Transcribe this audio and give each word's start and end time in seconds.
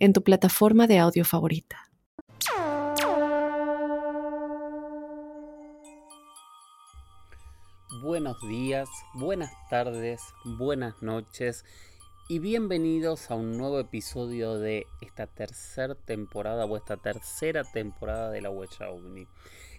en 0.00 0.14
tu 0.14 0.22
plataforma 0.24 0.86
de 0.86 0.98
audio 0.98 1.24
favorita. 1.24 1.76
Buenos 8.02 8.40
días, 8.48 8.88
buenas 9.14 9.52
tardes, 9.68 10.22
buenas 10.58 11.02
noches 11.02 11.66
y 12.30 12.38
bienvenidos 12.38 13.30
a 13.30 13.34
un 13.34 13.58
nuevo 13.58 13.78
episodio 13.78 14.58
de 14.58 14.86
esta 15.02 15.26
tercera 15.26 15.94
temporada 15.94 16.64
o 16.64 16.76
esta 16.78 16.96
tercera 16.96 17.62
temporada 17.62 18.30
de 18.30 18.40
la 18.40 18.48
Huella 18.48 18.88
OVNI. 18.88 19.28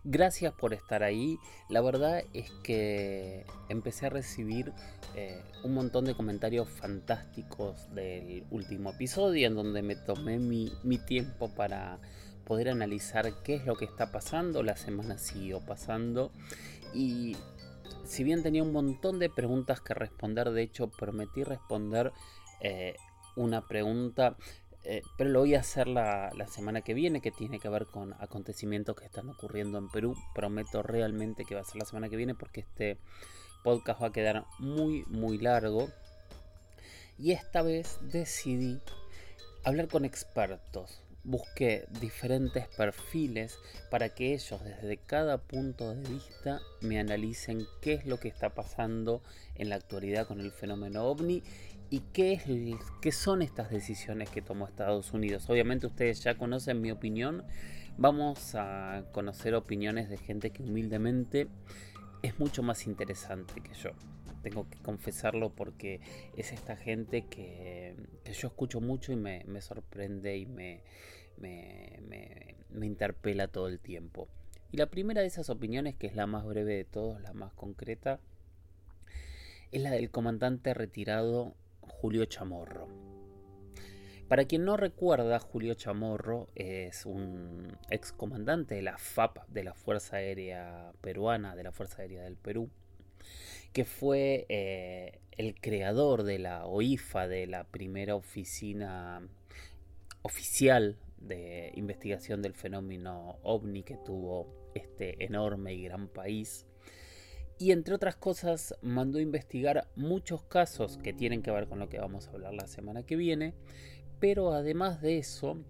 Gracias 0.04 0.54
por 0.54 0.74
estar 0.74 1.04
ahí. 1.04 1.38
La 1.70 1.82
verdad 1.82 2.24
es 2.34 2.50
que 2.64 3.46
empecé 3.70 4.08
a 4.08 4.10
recibir 4.10 4.74
eh, 5.16 5.44
un 5.64 5.76
montón 5.76 6.06
de 6.06 6.16
comentarios 6.16 6.68
fantásticos 6.70 7.94
del 7.94 8.46
último 8.50 8.92
episodio 8.92 9.48
en 9.48 9.56
donde 9.56 9.84
me 9.84 9.96
tomé 9.96 10.40
mi, 10.40 10.74
mi 10.84 10.98
tiempo 10.98 11.54
para 11.54 12.00
poder 12.46 12.70
analizar 12.70 13.32
qué 13.44 13.56
es 13.56 13.66
lo 13.66 13.76
que 13.76 13.86
está 13.86 14.12
pasando. 14.12 14.64
La 14.64 14.76
semana 14.76 15.20
siguió 15.20 15.60
pasando 15.62 16.32
y 16.96 17.38
si 18.04 18.24
bien 18.24 18.42
tenía 18.42 18.64
un 18.64 18.74
montón 18.74 19.20
de 19.20 19.30
preguntas 19.30 19.82
que 19.82 19.94
responder, 19.94 20.50
de 20.50 20.64
hecho 20.64 20.90
prometí 20.90 21.44
responder 21.44 22.12
eh, 22.60 22.96
una 23.36 23.68
pregunta, 23.68 24.36
eh, 24.84 25.04
pero 25.18 25.30
lo 25.30 25.40
voy 25.40 25.56
a 25.56 25.60
hacer 25.60 25.88
la, 25.88 26.32
la, 26.36 26.48
semana 26.48 26.82
que 26.82 26.94
viene, 26.94 27.22
que 27.22 27.32
tiene 27.32 27.60
que 27.60 27.70
ver 27.70 27.86
con 27.86 28.14
acontecimientos 28.14 28.96
que 28.96 29.06
están 29.06 29.30
ocurriendo 29.30 29.78
en 29.78 29.90
Perú. 29.90 30.16
Prometo 30.34 30.82
realmente 30.82 31.46
que 31.46 31.56
va 31.56 31.62
a 31.62 31.66
ser 31.66 31.78
la 31.78 31.86
semana 31.86 32.10
que 32.10 32.16
viene 32.16 32.34
porque 32.34 32.62
este 32.62 32.98
podcast 33.64 34.02
va 34.02 34.08
a 34.08 34.12
quedar 34.12 34.46
muy, 34.60 35.04
muy 35.08 35.38
largo. 35.38 35.90
Y 37.18 37.32
esta 37.32 37.62
vez 37.62 38.00
decidí 38.02 38.82
hablar 39.64 39.88
con 39.88 40.06
expertos 40.06 41.02
busqué 41.24 41.86
diferentes 42.00 42.68
perfiles 42.68 43.60
para 43.90 44.10
que 44.10 44.34
ellos 44.34 44.64
desde 44.64 44.98
cada 44.98 45.38
punto 45.38 45.94
de 45.94 46.10
vista 46.10 46.60
me 46.82 47.00
analicen 47.00 47.66
qué 47.82 47.94
es 47.94 48.06
lo 48.06 48.20
que 48.20 48.28
está 48.28 48.50
pasando 48.50 49.22
en 49.56 49.70
la 49.70 49.76
actualidad 49.76 50.28
con 50.28 50.40
el 50.40 50.52
fenómeno 50.52 51.04
ovni 51.06 51.44
y 51.90 52.00
qué, 52.14 52.34
es, 52.34 52.44
qué 53.02 53.12
son 53.12 53.42
estas 53.42 53.70
decisiones 53.70 54.30
que 54.30 54.42
tomó 54.42 54.66
Estados 54.66 55.12
Unidos. 55.12 55.50
Obviamente 55.50 55.88
ustedes 55.88 56.24
ya 56.24 56.38
conocen 56.38 56.82
mi 56.82 56.92
opinión, 56.92 57.44
vamos 57.98 58.56
a 58.56 59.04
conocer 59.12 59.54
opiniones 59.56 60.10
de 60.10 60.18
gente 60.18 60.52
que 60.52 60.64
humildemente 60.64 61.48
es 62.24 62.40
mucho 62.40 62.64
más 62.64 62.88
interesante 62.88 63.62
que 63.62 63.74
yo 63.74 63.92
tengo 64.42 64.70
que 64.70 64.80
confesarlo 64.80 65.50
porque 65.50 66.02
es 66.36 66.52
esta 66.52 66.76
gente 66.76 67.24
que, 67.24 67.96
yo 68.26 68.48
escucho 68.48 68.82
mucho 68.82 69.12
y 69.12 69.16
me, 69.16 69.62
sorprende 69.62 70.38
y 70.38 70.46
me, 70.46 70.82
me, 71.38 72.86
interpela 72.86 73.48
todo 73.48 73.68
el 73.68 73.80
tiempo. 73.80 74.28
Y 74.72 74.78
la 74.78 74.88
primera 74.88 75.22
de 75.22 75.28
esas 75.28 75.50
opiniones, 75.50 75.96
que 75.96 76.08
es 76.08 76.16
la 76.16 76.28
más 76.28 76.46
breve 76.46 76.76
de 76.76 76.86
todos, 76.86 77.22
la 77.22 77.34
más 77.34 77.54
concreta, 77.54 78.20
es 79.72 79.82
la 79.82 79.92
del 79.92 80.12
comandante 80.12 80.74
retirado 80.74 81.56
Julio 81.82 82.26
Chamorro. 82.26 82.88
Para 84.32 84.46
quien 84.46 84.64
no 84.64 84.78
recuerda, 84.78 85.40
Julio 85.40 85.74
Chamorro 85.74 86.48
es 86.56 87.06
un 87.06 87.78
ex 87.90 88.14
comandante 88.14 88.76
de 88.76 88.82
la 88.82 88.98
FAP, 88.98 89.46
de 89.50 89.66
la 89.66 89.74
Fuerza 89.74 90.16
Aérea 90.18 90.94
Peruana, 91.02 91.54
de 91.54 91.64
la 91.64 91.74
Fuerza 91.74 92.02
Aérea 92.02 92.24
del 92.24 92.38
Perú, 92.38 92.70
que 93.74 93.86
fue 93.86 94.46
eh, 94.50 95.20
el 95.32 95.56
creador 95.60 96.24
de 96.24 96.40
la 96.40 96.66
OIFA, 96.66 97.28
de 97.28 97.48
la 97.48 97.64
primera 97.64 98.16
oficina 98.16 99.28
oficial 100.22 100.98
de 101.18 101.72
investigación 101.76 102.42
del 102.42 102.54
fenómeno 102.54 103.40
ovni 103.44 103.84
que 103.84 103.98
tuvo 103.98 104.72
este 104.76 105.24
enorme 105.24 105.74
y 105.74 105.84
gran 105.84 106.08
país. 106.08 106.66
Y 107.58 107.72
entre 107.72 107.94
otras 107.94 108.16
cosas 108.16 108.76
mandó 108.82 109.20
a 109.20 109.22
investigar 109.22 109.88
muchos 109.96 110.44
casos 110.44 110.98
que 110.98 111.14
tienen 111.14 111.44
que 111.44 111.52
ver 111.52 111.68
con 111.68 111.80
lo 111.80 111.90
que 111.90 112.00
vamos 112.00 112.28
a 112.28 112.32
hablar 112.32 112.54
la 112.54 112.68
semana 112.68 113.04
que 113.04 113.16
viene. 113.16 113.54
Pero 114.20 114.54
además 114.54 115.02
de 115.02 115.20
eso, 115.20 115.64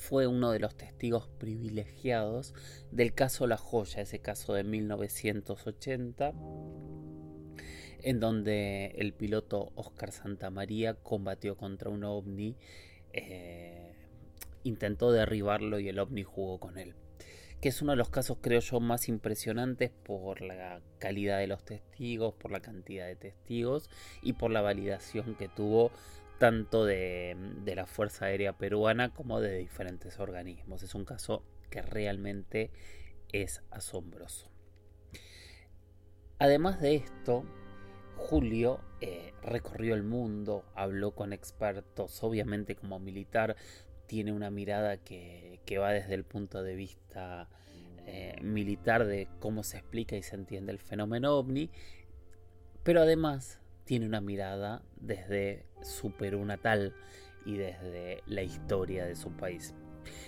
fue 0.00 0.26
uno 0.26 0.50
de 0.50 0.58
los 0.58 0.74
testigos 0.76 1.28
privilegiados 1.38 2.54
del 2.90 3.12
caso 3.12 3.46
La 3.46 3.58
Joya, 3.58 4.00
ese 4.00 4.18
caso 4.18 4.54
de 4.54 4.64
1980, 4.64 6.32
en 8.02 8.18
donde 8.18 8.94
el 8.96 9.12
piloto 9.12 9.72
Oscar 9.74 10.10
Santamaría 10.10 10.94
combatió 10.94 11.54
contra 11.56 11.90
un 11.90 12.04
ovni, 12.04 12.56
eh, 13.12 13.92
intentó 14.64 15.12
derribarlo 15.12 15.78
y 15.78 15.90
el 15.90 15.98
ovni 15.98 16.22
jugó 16.22 16.58
con 16.58 16.78
él. 16.78 16.94
Que 17.60 17.68
es 17.68 17.82
uno 17.82 17.92
de 17.92 17.96
los 17.96 18.08
casos, 18.08 18.38
creo 18.40 18.60
yo, 18.60 18.80
más 18.80 19.06
impresionantes 19.06 19.90
por 19.90 20.40
la 20.40 20.80
calidad 20.98 21.38
de 21.38 21.46
los 21.46 21.62
testigos, 21.62 22.32
por 22.32 22.50
la 22.50 22.60
cantidad 22.60 23.06
de 23.06 23.16
testigos 23.16 23.90
y 24.22 24.32
por 24.32 24.50
la 24.50 24.62
validación 24.62 25.34
que 25.34 25.48
tuvo 25.48 25.92
tanto 26.40 26.86
de, 26.86 27.36
la 27.66 27.84
Fuerza 27.84 28.24
Aérea 28.24 28.54
Peruana 28.54 29.12
como 29.12 29.42
de 29.42 29.58
diferentes 29.58 30.18
organismos. 30.18 30.82
Es 30.82 30.94
un 30.94 31.04
caso 31.04 31.44
que 31.68 31.82
realmente 31.82 32.70
es 33.30 33.62
asombroso. 33.70 34.50
Además 36.38 36.80
de 36.80 36.94
esto, 36.96 37.44
Julio 38.16 38.80
eh, 39.02 39.34
recorrió 39.42 39.94
el 39.94 40.02
mundo, 40.02 40.64
habló 40.74 41.10
con 41.14 41.34
expertos, 41.34 42.24
obviamente 42.24 42.74
como 42.74 42.98
militar 42.98 43.54
tiene 44.06 44.32
una 44.32 44.50
mirada 44.50 44.96
que, 44.96 45.60
va 45.78 45.92
desde 45.92 46.14
el 46.14 46.24
punto 46.24 46.62
de 46.62 46.74
vista 46.74 47.50
eh, 48.06 48.34
militar 48.40 49.04
de 49.04 49.28
cómo 49.40 49.62
se 49.62 49.76
explica 49.76 50.16
y 50.16 50.22
se 50.22 50.36
entiende 50.36 50.72
el 50.72 50.78
fenómeno 50.78 51.36
ovni, 51.36 51.68
pero 52.82 53.02
además 53.02 53.59
tiene 53.90 54.06
una 54.06 54.20
mirada 54.20 54.84
desde 55.00 55.66
su 55.82 56.12
Perú 56.12 56.44
natal 56.44 56.94
y 57.44 57.56
desde 57.56 58.22
la 58.24 58.44
historia 58.44 59.04
de 59.04 59.16
su 59.16 59.32
país. 59.32 59.74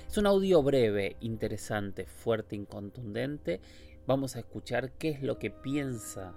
Es 0.08 0.18
un 0.18 0.26
audio 0.26 0.64
breve, 0.64 1.14
interesante, 1.20 2.04
fuerte 2.04 2.56
y 2.56 2.64
contundente. 2.66 3.60
Vamos 4.04 4.34
a 4.34 4.40
escuchar 4.40 4.90
qué 4.98 5.10
es 5.10 5.22
lo 5.22 5.38
que 5.38 5.52
piensa 5.52 6.34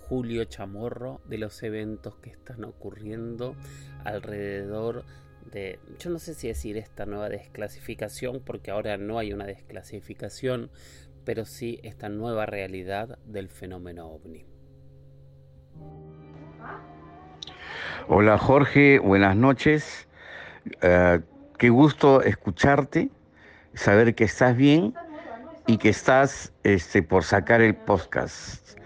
Julio 0.00 0.44
Chamorro 0.46 1.20
de 1.26 1.38
los 1.38 1.62
eventos 1.62 2.16
que 2.16 2.30
están 2.30 2.64
ocurriendo 2.64 3.54
alrededor 4.02 5.04
de, 5.48 5.78
yo 6.00 6.10
no 6.10 6.18
sé 6.18 6.34
si 6.34 6.48
decir 6.48 6.76
esta 6.76 7.06
nueva 7.06 7.28
desclasificación, 7.28 8.40
porque 8.40 8.72
ahora 8.72 8.96
no 8.98 9.20
hay 9.20 9.32
una 9.32 9.46
desclasificación, 9.46 10.72
pero 11.24 11.44
sí 11.44 11.78
esta 11.84 12.08
nueva 12.08 12.46
realidad 12.46 13.20
del 13.26 13.48
fenómeno 13.48 14.08
ovni. 14.08 14.44
Hola 18.08 18.36
Jorge, 18.36 18.98
buenas 18.98 19.36
noches. 19.36 20.08
Eh, 20.80 21.20
qué 21.56 21.70
gusto 21.70 22.20
escucharte, 22.22 23.10
saber 23.74 24.16
que 24.16 24.24
estás 24.24 24.56
bien 24.56 24.92
y 25.68 25.76
que 25.76 25.90
estás 25.90 26.52
este, 26.64 27.04
por 27.04 27.22
sacar 27.22 27.60
el 27.60 27.76
podcast. 27.76 28.76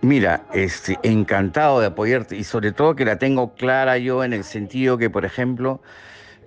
Mira, 0.00 0.46
este, 0.54 0.98
encantado 1.02 1.80
de 1.80 1.86
apoyarte 1.88 2.34
y 2.34 2.44
sobre 2.44 2.72
todo 2.72 2.96
que 2.96 3.04
la 3.04 3.18
tengo 3.18 3.54
clara 3.54 3.98
yo 3.98 4.24
en 4.24 4.32
el 4.32 4.42
sentido 4.42 4.96
que, 4.96 5.10
por 5.10 5.26
ejemplo, 5.26 5.82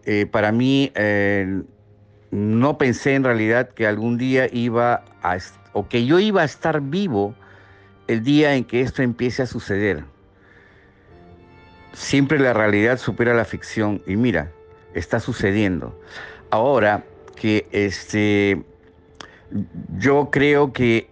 eh, 0.06 0.25
para 0.25 0.51
mí 0.51 0.92
eh, 0.95 1.62
no 2.31 2.78
pensé 2.80 3.13
en 3.13 3.24
realidad 3.24 3.69
que 3.69 3.86
algún 3.86 4.18
día 4.18 4.48
iba 4.51 5.06
a, 5.21 5.38
o 5.74 5.88
que 5.88 6.07
yo 6.07 6.18
iba 6.19 6.42
a 6.42 6.45
estar 6.45 6.81
vivo 6.81 7.36
el 8.07 8.24
día 8.24 8.56
en 8.56 8.63
que 8.63 8.81
esto 8.81 9.04
empiece 9.04 9.44
a 9.44 9.45
suceder 9.45 10.15
siempre 11.95 12.39
la 12.39 12.53
realidad 12.53 12.97
supera 12.97 13.33
la 13.33 13.45
ficción 13.45 14.01
y 14.06 14.15
mira, 14.15 14.51
está 14.94 15.19
sucediendo. 15.19 16.00
Ahora 16.51 17.03
que 17.36 17.68
este, 17.71 18.63
yo 19.97 20.30
creo 20.31 20.74
que 20.74 21.09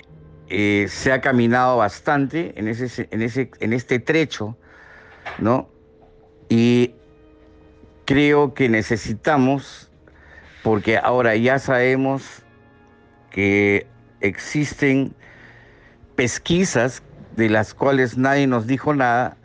eh, 0.49 0.87
se 0.89 1.11
ha 1.11 1.21
caminado 1.21 1.77
bastante 1.77 2.53
en, 2.59 2.67
ese, 2.67 3.07
en, 3.11 3.21
ese, 3.21 3.49
en 3.59 3.73
este 3.73 3.99
trecho, 3.99 4.57
¿no? 5.39 5.69
Y 6.49 6.93
creo 8.05 8.53
que 8.53 8.69
necesitamos 8.69 9.89
porque 10.63 10.97
ahora 10.97 11.35
ya 11.35 11.59
sabemos 11.59 12.43
que 13.31 13.87
existen 14.21 15.13
pesquisas 16.15 17.03
de 17.35 17.49
las 17.49 17.73
cuales 17.73 18.17
nadie 18.17 18.47
nos 18.47 18.67
dijo 18.67 18.93
nada, 18.93 19.37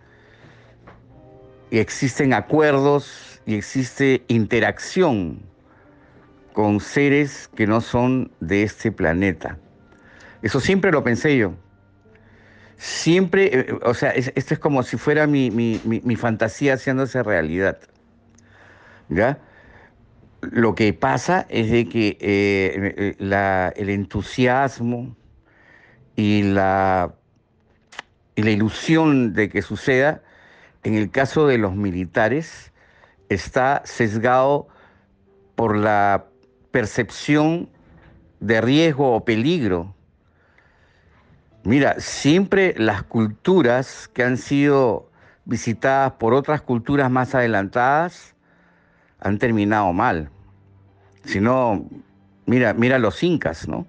y 1.70 1.78
existen 1.78 2.32
acuerdos 2.32 3.40
y 3.46 3.54
existe 3.54 4.24
interacción 4.28 5.40
con 6.52 6.80
seres 6.80 7.48
que 7.54 7.66
no 7.66 7.80
son 7.80 8.32
de 8.40 8.62
este 8.62 8.90
planeta. 8.90 9.58
Eso 10.42 10.60
siempre 10.60 10.90
lo 10.90 11.04
pensé 11.04 11.36
yo. 11.36 11.54
Siempre, 12.76 13.50
eh, 13.52 13.78
o 13.82 13.94
sea, 13.94 14.10
esto 14.10 14.54
es 14.54 14.60
como 14.60 14.82
si 14.82 14.96
fuera 14.96 15.26
mi, 15.26 15.50
mi 15.50 16.16
fantasía 16.16 16.74
haciéndose 16.74 17.22
realidad. 17.22 17.78
¿Ya? 19.08 19.38
Lo 20.40 20.74
que 20.74 20.92
pasa 20.92 21.46
es 21.48 21.70
de 21.70 21.88
que 21.88 22.16
eh, 22.20 23.16
eh, 23.20 23.72
el 23.76 23.90
entusiasmo 23.90 25.16
y 26.14 26.42
la, 26.42 27.14
y 28.36 28.42
la 28.42 28.50
ilusión 28.50 29.32
de 29.34 29.48
que 29.48 29.62
suceda, 29.62 30.22
en 30.84 30.94
el 30.94 31.10
caso 31.10 31.46
de 31.46 31.58
los 31.58 31.74
militares, 31.74 32.72
está 33.28 33.82
sesgado 33.84 34.68
por 35.54 35.76
la 35.76 36.26
percepción 36.70 37.68
de 38.40 38.60
riesgo 38.60 39.14
o 39.14 39.24
peligro. 39.24 39.94
Mira, 41.64 41.96
siempre 41.98 42.74
las 42.78 43.02
culturas 43.02 44.08
que 44.12 44.22
han 44.22 44.36
sido 44.36 45.10
visitadas 45.44 46.12
por 46.12 46.34
otras 46.34 46.60
culturas 46.60 47.10
más 47.10 47.34
adelantadas, 47.34 48.34
han 49.20 49.38
terminado 49.38 49.92
mal. 49.92 50.30
Si 51.24 51.40
no, 51.40 51.86
mira, 52.46 52.74
mira 52.74 52.98
los 52.98 53.22
incas, 53.22 53.66
¿no? 53.66 53.86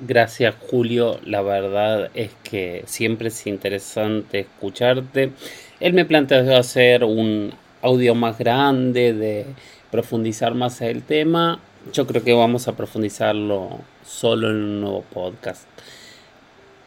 Gracias 0.00 0.54
Julio, 0.70 1.18
la 1.24 1.42
verdad 1.42 2.10
es 2.14 2.30
que 2.44 2.84
siempre 2.86 3.28
es 3.28 3.46
interesante 3.48 4.38
escucharte. 4.38 5.32
Él 5.80 5.92
me 5.92 6.04
planteó 6.04 6.56
hacer 6.56 7.02
un 7.02 7.52
audio 7.82 8.14
más 8.14 8.38
grande, 8.38 9.12
de 9.12 9.46
profundizar 9.90 10.54
más 10.54 10.80
el 10.82 11.02
tema. 11.02 11.58
Yo 11.92 12.06
creo 12.06 12.22
que 12.22 12.32
vamos 12.32 12.68
a 12.68 12.76
profundizarlo 12.76 13.80
solo 14.06 14.50
en 14.50 14.56
un 14.56 14.80
nuevo 14.82 15.02
podcast. 15.02 15.66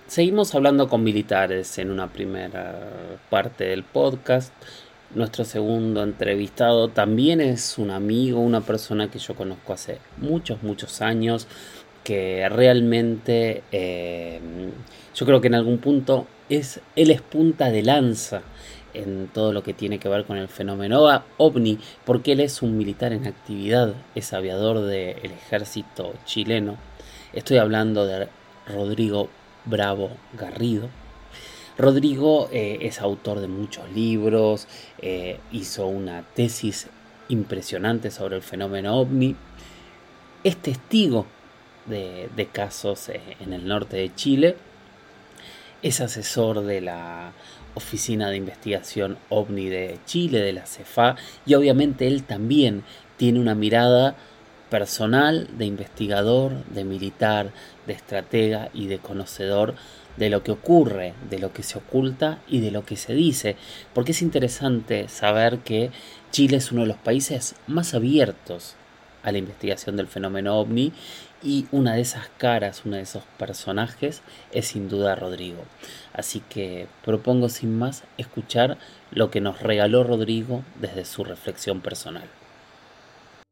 Seguimos 0.08 0.56
hablando 0.56 0.88
con 0.88 1.04
militares 1.04 1.78
en 1.80 1.92
una 1.92 2.08
primera 2.14 2.80
parte 3.30 3.66
del 3.66 3.84
podcast. 3.84 4.54
Nuestro 5.14 5.44
segundo 5.44 6.04
entrevistado 6.04 6.88
también 6.88 7.42
es 7.42 7.78
un 7.78 7.92
amigo, 7.92 8.40
una 8.40 8.62
persona 8.62 9.12
que 9.12 9.20
yo 9.20 9.36
conozco 9.36 9.74
hace 9.74 9.98
muchos, 10.16 10.64
muchos 10.64 11.02
años, 11.02 11.50
que 12.04 12.48
realmente 12.50 13.64
eh, 13.72 14.40
yo 15.16 15.26
creo 15.26 15.42
que 15.42 15.48
en 15.48 15.56
algún 15.56 15.78
punto 15.78 16.28
es, 16.50 16.80
él 16.96 17.12
es 17.12 17.22
punta 17.22 17.70
de 17.70 17.84
lanza 17.84 18.42
en 18.94 19.28
todo 19.28 19.54
lo 19.54 19.64
que 19.64 19.74
tiene 19.74 20.00
que 20.00 20.10
ver 20.10 20.26
con 20.26 20.38
el 20.38 20.48
fenómeno 20.48 21.24
ovni, 21.38 21.80
porque 22.06 22.34
él 22.34 22.42
es 22.42 22.62
un 22.62 22.78
militar 22.78 23.14
en 23.14 23.26
actividad, 23.26 23.94
es 24.16 24.34
aviador 24.34 24.82
del 24.82 25.32
ejército 25.32 26.14
chileno. 26.26 26.78
Estoy 27.34 27.58
hablando 27.58 28.06
de 28.06 28.28
Rodrigo 28.68 29.30
Bravo 29.66 30.12
Garrido 30.38 30.90
Rodrigo 31.82 32.50
eh, 32.52 32.80
es 32.82 33.02
autor 33.02 33.40
de 33.40 33.48
muchos 33.48 33.90
libros, 33.92 34.68
eh, 35.00 35.40
hizo 35.52 35.88
una 35.88 36.22
tesis 36.22 36.88
impresionante 37.30 38.12
sobre 38.12 38.36
el 38.36 38.42
fenómeno 38.42 38.96
ovni, 38.98 39.36
es 40.44 40.58
testigo 40.58 41.26
de, 41.86 42.50
casos 42.52 43.10
eh, 43.10 43.22
en 43.40 43.54
el 43.54 43.68
norte 43.68 43.98
de 43.98 44.14
Chile, 44.14 44.56
es 45.82 46.02
asesor 46.02 46.62
de 46.62 46.82
la 46.82 47.34
Oficina 47.74 48.30
de 48.30 48.38
Investigación 48.38 49.18
OVNI 49.30 49.70
de 49.70 50.00
Chile, 50.06 50.40
de 50.40 50.54
la 50.54 50.66
CEFA, 50.66 51.16
y 51.46 51.56
obviamente 51.56 52.08
él 52.08 52.24
también 52.24 52.84
tiene 53.18 53.40
una 53.40 53.56
mirada 53.56 54.16
personal 54.70 55.50
de 55.58 55.66
investigador, 55.66 56.64
de 56.66 56.86
militar, 56.86 57.52
de 57.88 57.94
estratega 57.94 58.70
y 58.74 58.88
de 58.88 59.00
conocedor 59.00 59.76
de 60.18 60.30
lo 60.30 60.44
que 60.44 60.52
ocurre, 60.52 61.14
de 61.30 61.40
lo 61.40 61.54
que 61.54 61.64
se 61.64 61.78
oculta 61.78 62.40
y 62.48 62.60
de 62.62 62.72
lo 62.72 62.86
que 62.86 62.96
se 62.96 63.14
dice, 63.14 63.56
porque 63.94 64.12
es 64.12 64.22
interesante 64.22 65.08
saber 65.08 65.60
que 65.60 65.92
Chile 66.32 66.58
es 66.58 66.72
uno 66.72 66.82
de 66.82 66.88
los 66.88 66.98
países 66.98 67.56
más 67.68 67.94
abiertos 67.94 68.76
a 69.24 69.32
la 69.32 69.38
investigación 69.38 69.98
del 69.98 70.08
fenómeno 70.08 70.58
ovni 70.58 70.92
y 71.44 71.68
una 71.72 71.96
de 71.96 72.02
esas 72.02 72.30
caras, 72.38 72.84
uno 72.86 72.98
de 72.98 73.04
esos 73.04 73.24
personajes 73.38 74.22
es 74.52 74.68
sin 74.68 74.90
duda 74.90 75.16
Rodrigo. 75.16 75.64
Así 76.14 76.42
que 76.50 76.88
propongo 77.04 77.50
sin 77.50 77.78
más 77.78 78.04
escuchar 78.18 78.78
lo 79.12 79.32
que 79.32 79.42
nos 79.42 79.62
regaló 79.62 80.04
Rodrigo 80.04 80.64
desde 80.80 81.06
su 81.06 81.24
reflexión 81.24 81.82
personal. 81.82 82.30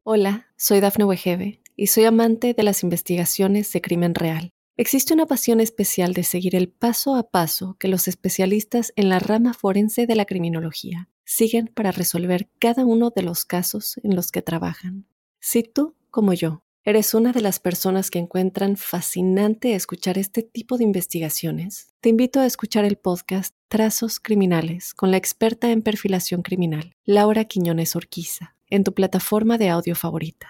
Hola, 0.04 0.46
soy 0.56 0.80
Dafne 0.80 1.04
Wegebe 1.04 1.60
y 1.76 1.88
soy 1.88 2.04
amante 2.04 2.54
de 2.54 2.62
las 2.62 2.82
investigaciones 2.82 3.72
de 3.72 3.80
crimen 3.80 4.14
real. 4.14 4.50
Existe 4.76 5.12
una 5.12 5.26
pasión 5.26 5.60
especial 5.60 6.14
de 6.14 6.24
seguir 6.24 6.56
el 6.56 6.70
paso 6.70 7.14
a 7.14 7.30
paso 7.30 7.76
que 7.78 7.88
los 7.88 8.08
especialistas 8.08 8.92
en 8.96 9.10
la 9.10 9.18
rama 9.18 9.52
forense 9.52 10.06
de 10.06 10.14
la 10.14 10.24
criminología 10.24 11.10
siguen 11.24 11.66
para 11.66 11.92
resolver 11.92 12.48
cada 12.58 12.86
uno 12.86 13.10
de 13.14 13.22
los 13.22 13.44
casos 13.44 14.00
en 14.02 14.16
los 14.16 14.32
que 14.32 14.40
trabajan. 14.40 15.06
Si 15.38 15.62
tú, 15.62 15.94
como 16.10 16.32
yo, 16.32 16.62
eres 16.84 17.12
una 17.12 17.32
de 17.32 17.42
las 17.42 17.58
personas 17.58 18.10
que 18.10 18.18
encuentran 18.18 18.76
fascinante 18.76 19.74
escuchar 19.74 20.16
este 20.16 20.42
tipo 20.42 20.78
de 20.78 20.84
investigaciones, 20.84 21.88
te 22.00 22.08
invito 22.08 22.40
a 22.40 22.46
escuchar 22.46 22.84
el 22.84 22.96
podcast 22.96 23.54
Trazos 23.68 24.18
Criminales 24.18 24.94
con 24.94 25.10
la 25.10 25.18
experta 25.18 25.70
en 25.70 25.82
perfilación 25.82 26.42
criminal, 26.42 26.94
Laura 27.04 27.44
Quiñones 27.44 27.96
Orquiza, 27.96 28.54
en 28.70 28.84
tu 28.84 28.94
plataforma 28.94 29.58
de 29.58 29.68
audio 29.68 29.94
favorita. 29.94 30.48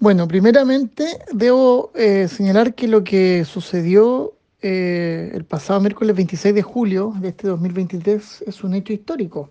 Bueno, 0.00 0.26
primeramente 0.26 1.18
debo 1.32 1.92
eh, 1.94 2.26
señalar 2.26 2.74
que 2.74 2.88
lo 2.88 3.04
que 3.04 3.44
sucedió 3.44 4.34
eh, 4.62 5.30
el 5.34 5.44
pasado 5.44 5.80
miércoles 5.80 6.16
26 6.16 6.54
de 6.54 6.62
julio 6.62 7.12
de 7.20 7.28
este 7.28 7.48
2023 7.48 8.44
es 8.46 8.64
un 8.64 8.74
hecho 8.74 8.92
histórico. 8.92 9.50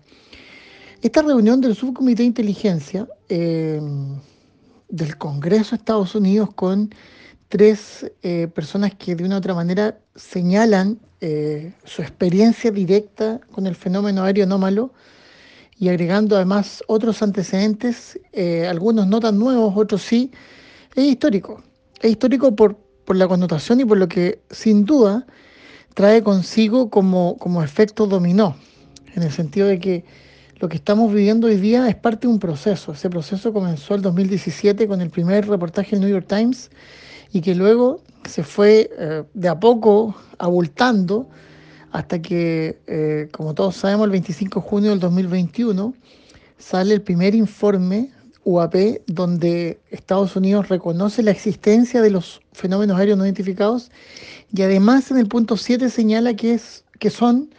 Esta 1.00 1.22
reunión 1.22 1.60
del 1.60 1.74
Subcomité 1.74 2.22
de 2.22 2.26
Inteligencia 2.26 3.08
eh, 3.28 3.80
del 4.92 5.18
Congreso 5.18 5.70
de 5.70 5.76
Estados 5.78 6.14
Unidos 6.14 6.50
con 6.54 6.94
tres 7.48 8.10
personas 8.54 8.94
que 8.94 9.16
de 9.16 9.24
una 9.24 9.34
u 9.34 9.38
otra 9.38 9.54
manera 9.54 9.98
señalan 10.14 10.98
su 11.84 12.00
experiencia 12.00 12.70
directa 12.70 13.40
con 13.50 13.66
el 13.66 13.74
fenómeno 13.74 14.22
aéreo 14.22 14.44
anómalo 14.44 14.92
y 15.82 15.88
agregando 15.88 16.36
además 16.36 16.80
otros 16.86 17.22
antecedentes, 17.24 18.16
eh, 18.32 18.68
algunos 18.68 19.08
no 19.08 19.18
tan 19.18 19.36
nuevos, 19.36 19.74
otros 19.76 20.02
sí, 20.02 20.30
es 20.94 21.04
histórico. 21.04 21.60
Es 22.00 22.12
histórico 22.12 22.54
por, 22.54 22.76
por 23.04 23.16
la 23.16 23.26
connotación 23.26 23.80
y 23.80 23.84
por 23.84 23.98
lo 23.98 24.06
que 24.06 24.40
sin 24.48 24.84
duda 24.84 25.26
trae 25.94 26.22
consigo 26.22 26.88
como, 26.88 27.36
como 27.38 27.64
efecto 27.64 28.06
dominó, 28.06 28.54
en 29.16 29.24
el 29.24 29.32
sentido 29.32 29.66
de 29.66 29.80
que 29.80 30.04
lo 30.62 30.68
que 30.68 30.76
estamos 30.76 31.12
viviendo 31.12 31.48
hoy 31.48 31.56
día 31.56 31.88
es 31.88 31.96
parte 31.96 32.28
de 32.28 32.32
un 32.32 32.38
proceso. 32.38 32.92
Ese 32.92 33.10
proceso 33.10 33.52
comenzó 33.52 33.96
el 33.96 34.02
2017 34.02 34.86
con 34.86 35.00
el 35.00 35.10
primer 35.10 35.48
reportaje 35.48 35.90
del 35.90 36.02
New 36.02 36.08
York 36.08 36.26
Times 36.28 36.70
y 37.32 37.40
que 37.40 37.56
luego 37.56 38.00
se 38.28 38.44
fue 38.44 38.88
eh, 38.96 39.24
de 39.34 39.48
a 39.48 39.58
poco 39.58 40.14
abultando 40.38 41.28
hasta 41.90 42.22
que, 42.22 42.78
eh, 42.86 43.28
como 43.32 43.54
todos 43.54 43.74
sabemos, 43.74 44.04
el 44.04 44.12
25 44.12 44.60
de 44.60 44.66
junio 44.68 44.90
del 44.90 45.00
2021 45.00 45.94
sale 46.58 46.94
el 46.94 47.02
primer 47.02 47.34
informe 47.34 48.12
UAP 48.44 49.00
donde 49.08 49.80
Estados 49.90 50.36
Unidos 50.36 50.68
reconoce 50.68 51.24
la 51.24 51.32
existencia 51.32 52.00
de 52.00 52.10
los 52.10 52.40
fenómenos 52.52 53.00
aéreos 53.00 53.18
no 53.18 53.24
identificados 53.24 53.90
y 54.54 54.62
además 54.62 55.10
en 55.10 55.18
el 55.18 55.26
punto 55.26 55.56
7 55.56 55.90
señala 55.90 56.36
que, 56.36 56.54
es, 56.54 56.84
que 57.00 57.10
son 57.10 57.50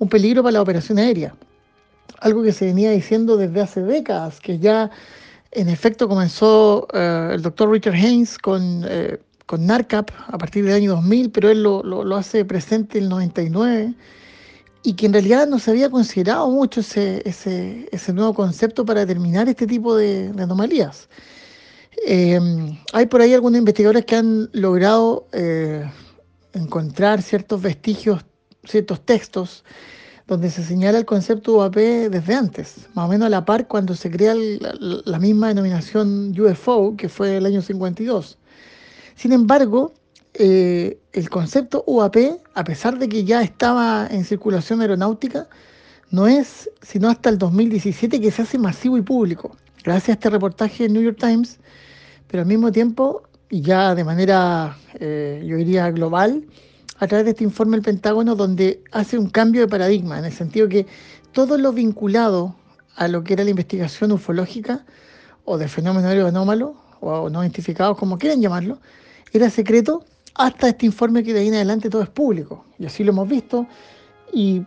un 0.00 0.08
peligro 0.08 0.42
para 0.42 0.54
la 0.54 0.62
operación 0.62 0.98
aérea. 0.98 1.32
Algo 2.18 2.42
que 2.42 2.52
se 2.52 2.66
venía 2.66 2.90
diciendo 2.90 3.36
desde 3.36 3.60
hace 3.60 3.82
décadas, 3.82 4.40
que 4.40 4.58
ya 4.58 4.90
en 5.52 5.68
efecto 5.68 6.08
comenzó 6.08 6.86
eh, 6.92 7.30
el 7.34 7.42
doctor 7.42 7.70
Richard 7.70 7.94
Haynes 7.94 8.38
con 8.38 8.84
eh, 8.88 9.18
con 9.50 9.66
NARCAP 9.66 10.12
a 10.28 10.38
partir 10.38 10.64
del 10.64 10.74
año 10.74 10.92
2000, 10.92 11.32
pero 11.32 11.50
él 11.50 11.64
lo, 11.64 12.16
hace 12.16 12.44
presente 12.44 12.98
en 12.98 13.04
el 13.04 13.10
99 13.10 13.94
y 14.84 14.92
que 14.92 15.06
en 15.06 15.12
realidad 15.12 15.48
no 15.48 15.58
se 15.58 15.72
había 15.72 15.90
considerado 15.90 16.48
mucho 16.48 16.78
ese, 16.78 17.20
ese, 17.24 18.12
nuevo 18.12 18.32
concepto 18.32 18.84
para 18.84 19.00
determinar 19.00 19.48
este 19.48 19.66
tipo 19.66 19.96
de, 19.96 20.32
anomalías. 20.38 21.08
Eh, 22.06 22.38
hay 22.92 23.06
por 23.06 23.22
ahí 23.22 23.34
algunos 23.34 23.58
investigadores 23.58 24.04
que 24.04 24.14
han 24.14 24.48
logrado 24.52 25.26
eh, 25.32 25.84
encontrar 26.52 27.20
ciertos 27.20 27.60
vestigios, 27.60 28.24
ciertos 28.62 29.04
textos 29.04 29.64
donde 30.30 30.48
se 30.48 30.62
señala 30.62 30.96
el 30.96 31.06
concepto 31.06 31.56
UAP 31.56 31.74
desde 31.74 32.34
antes, 32.36 32.86
más 32.94 33.06
o 33.06 33.08
menos 33.08 33.26
a 33.26 33.30
la 33.30 33.44
par 33.44 33.66
cuando 33.66 33.96
se 33.96 34.12
crea 34.12 34.32
la, 34.36 35.18
misma 35.18 35.48
denominación 35.48 36.32
UFO, 36.40 36.94
que 36.96 37.08
fue 37.08 37.38
el 37.38 37.46
año 37.46 37.60
52. 37.60 38.38
Sin 39.16 39.32
embargo, 39.32 39.92
eh, 40.34 41.00
el 41.12 41.28
concepto 41.30 41.82
UAP, 41.84 42.16
a 42.54 42.62
pesar 42.62 42.96
de 43.00 43.08
que 43.08 43.24
ya 43.24 43.42
estaba 43.42 44.06
en 44.08 44.24
circulación 44.24 44.80
aeronáutica, 44.80 45.48
no 46.12 46.28
es 46.28 46.70
sino 46.80 47.08
hasta 47.08 47.28
el 47.28 47.36
2017 47.36 48.20
que 48.20 48.30
se 48.30 48.42
hace 48.42 48.56
masivo 48.56 48.96
y 48.98 49.02
público, 49.02 49.56
gracias 49.82 50.10
a 50.10 50.12
este 50.12 50.30
reportaje 50.30 50.84
en 50.84 50.92
New 50.92 51.02
York 51.02 51.18
Times, 51.18 51.58
pero 52.28 52.42
al 52.42 52.48
mismo 52.48 52.70
tiempo, 52.70 53.22
y 53.48 53.62
ya 53.62 53.96
de 53.96 54.04
manera, 54.04 54.76
eh, 54.94 55.42
yo 55.44 55.56
diría, 55.56 55.90
global, 55.90 56.46
a 57.00 57.06
través 57.06 57.24
de 57.24 57.30
este 57.30 57.44
informe 57.44 57.76
del 57.76 57.84
Pentágono 57.84 58.36
donde 58.36 58.82
hace 58.92 59.16
un 59.16 59.30
cambio 59.30 59.62
de 59.62 59.68
paradigma, 59.68 60.18
en 60.18 60.26
el 60.26 60.32
sentido 60.32 60.68
que 60.68 60.86
todo 61.32 61.56
lo 61.56 61.72
vinculado 61.72 62.54
a 62.94 63.08
lo 63.08 63.24
que 63.24 63.32
era 63.32 63.42
la 63.42 63.50
investigación 63.50 64.12
ufológica 64.12 64.84
o 65.46 65.56
de 65.56 65.66
fenómenos 65.66 66.12
anómalos 66.12 66.72
o 67.00 67.30
no 67.30 67.42
identificados, 67.42 67.96
como 67.96 68.18
quieran 68.18 68.42
llamarlo, 68.42 68.78
era 69.32 69.48
secreto 69.48 70.04
hasta 70.34 70.68
este 70.68 70.84
informe 70.84 71.24
que 71.24 71.32
de 71.32 71.40
ahí 71.40 71.48
en 71.48 71.54
adelante 71.54 71.88
todo 71.88 72.02
es 72.02 72.10
público. 72.10 72.66
Y 72.78 72.84
así 72.84 73.02
lo 73.02 73.12
hemos 73.12 73.28
visto 73.28 73.66
y, 74.30 74.62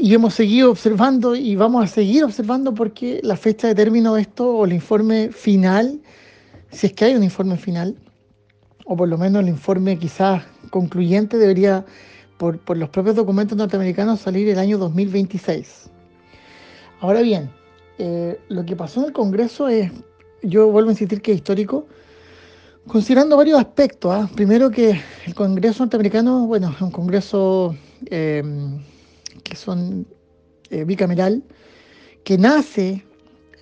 y, 0.00 0.12
hemos 0.12 0.34
seguido 0.34 0.72
observando 0.72 1.36
y 1.36 1.54
vamos 1.54 1.84
a 1.84 1.86
seguir 1.86 2.24
observando 2.24 2.74
porque 2.74 3.20
la 3.22 3.36
fecha 3.36 3.68
de 3.68 3.76
término 3.76 4.14
de 4.14 4.22
esto 4.22 4.48
o 4.48 4.64
el 4.64 4.72
informe 4.72 5.30
final, 5.30 6.00
si 6.72 6.88
es 6.88 6.92
que 6.94 7.04
hay 7.04 7.14
un 7.14 7.22
informe 7.22 7.56
final, 7.56 7.96
o 8.84 8.96
por 8.96 9.08
lo 9.08 9.18
menos 9.18 9.42
el 9.42 9.48
informe 9.48 9.96
quizás 9.98 10.42
concluyente 10.76 11.38
debería, 11.38 11.86
por, 12.36 12.76
los 12.76 12.90
propios 12.90 13.16
documentos 13.16 13.56
norteamericanos, 13.56 14.20
salir 14.20 14.46
el 14.50 14.58
año 14.58 14.76
2026. 14.76 15.88
Ahora 17.00 17.22
bien, 17.22 17.50
eh, 17.98 18.38
lo 18.48 18.62
que 18.66 18.76
pasó 18.76 19.00
en 19.00 19.06
el 19.06 19.12
Congreso 19.14 19.68
es, 19.68 19.90
yo 20.42 20.70
vuelvo 20.70 20.90
a 20.90 20.92
insistir 20.92 21.22
que 21.22 21.32
es 21.32 21.38
histórico, 21.38 21.86
considerando 22.86 23.38
varios 23.38 23.58
aspectos. 23.58 24.12
¿ah? 24.12 24.28
Primero 24.34 24.70
que 24.70 25.00
el 25.26 25.34
Congreso 25.34 25.82
norteamericano, 25.82 26.46
bueno, 26.46 26.70
es 26.76 26.82
un 26.82 26.90
Congreso 26.90 27.74
em, 28.10 28.78
que 29.42 29.56
son 29.56 30.06
eh, 30.68 30.84
bicameral, 30.84 31.42
que 32.22 32.36
nace 32.36 33.02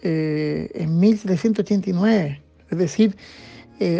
eh, 0.02 0.68
en 0.74 0.98
1789, 0.98 2.42
es 2.70 2.78
decir, 2.78 3.16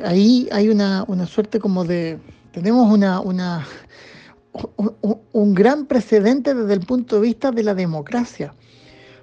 ahí 0.04 0.48
hay 0.50 0.68
una, 0.70 1.04
suerte 1.26 1.58
como 1.58 1.84
de, 1.84 2.18
tenemos 2.54 2.88
una, 2.92 3.20
un, 5.32 5.54
gran 5.54 5.86
precedente 5.86 6.54
desde 6.54 6.72
el 6.74 6.80
punto 6.80 7.16
de 7.16 7.22
vista 7.22 7.50
de 7.50 7.64
la 7.64 7.74
democracia, 7.74 8.54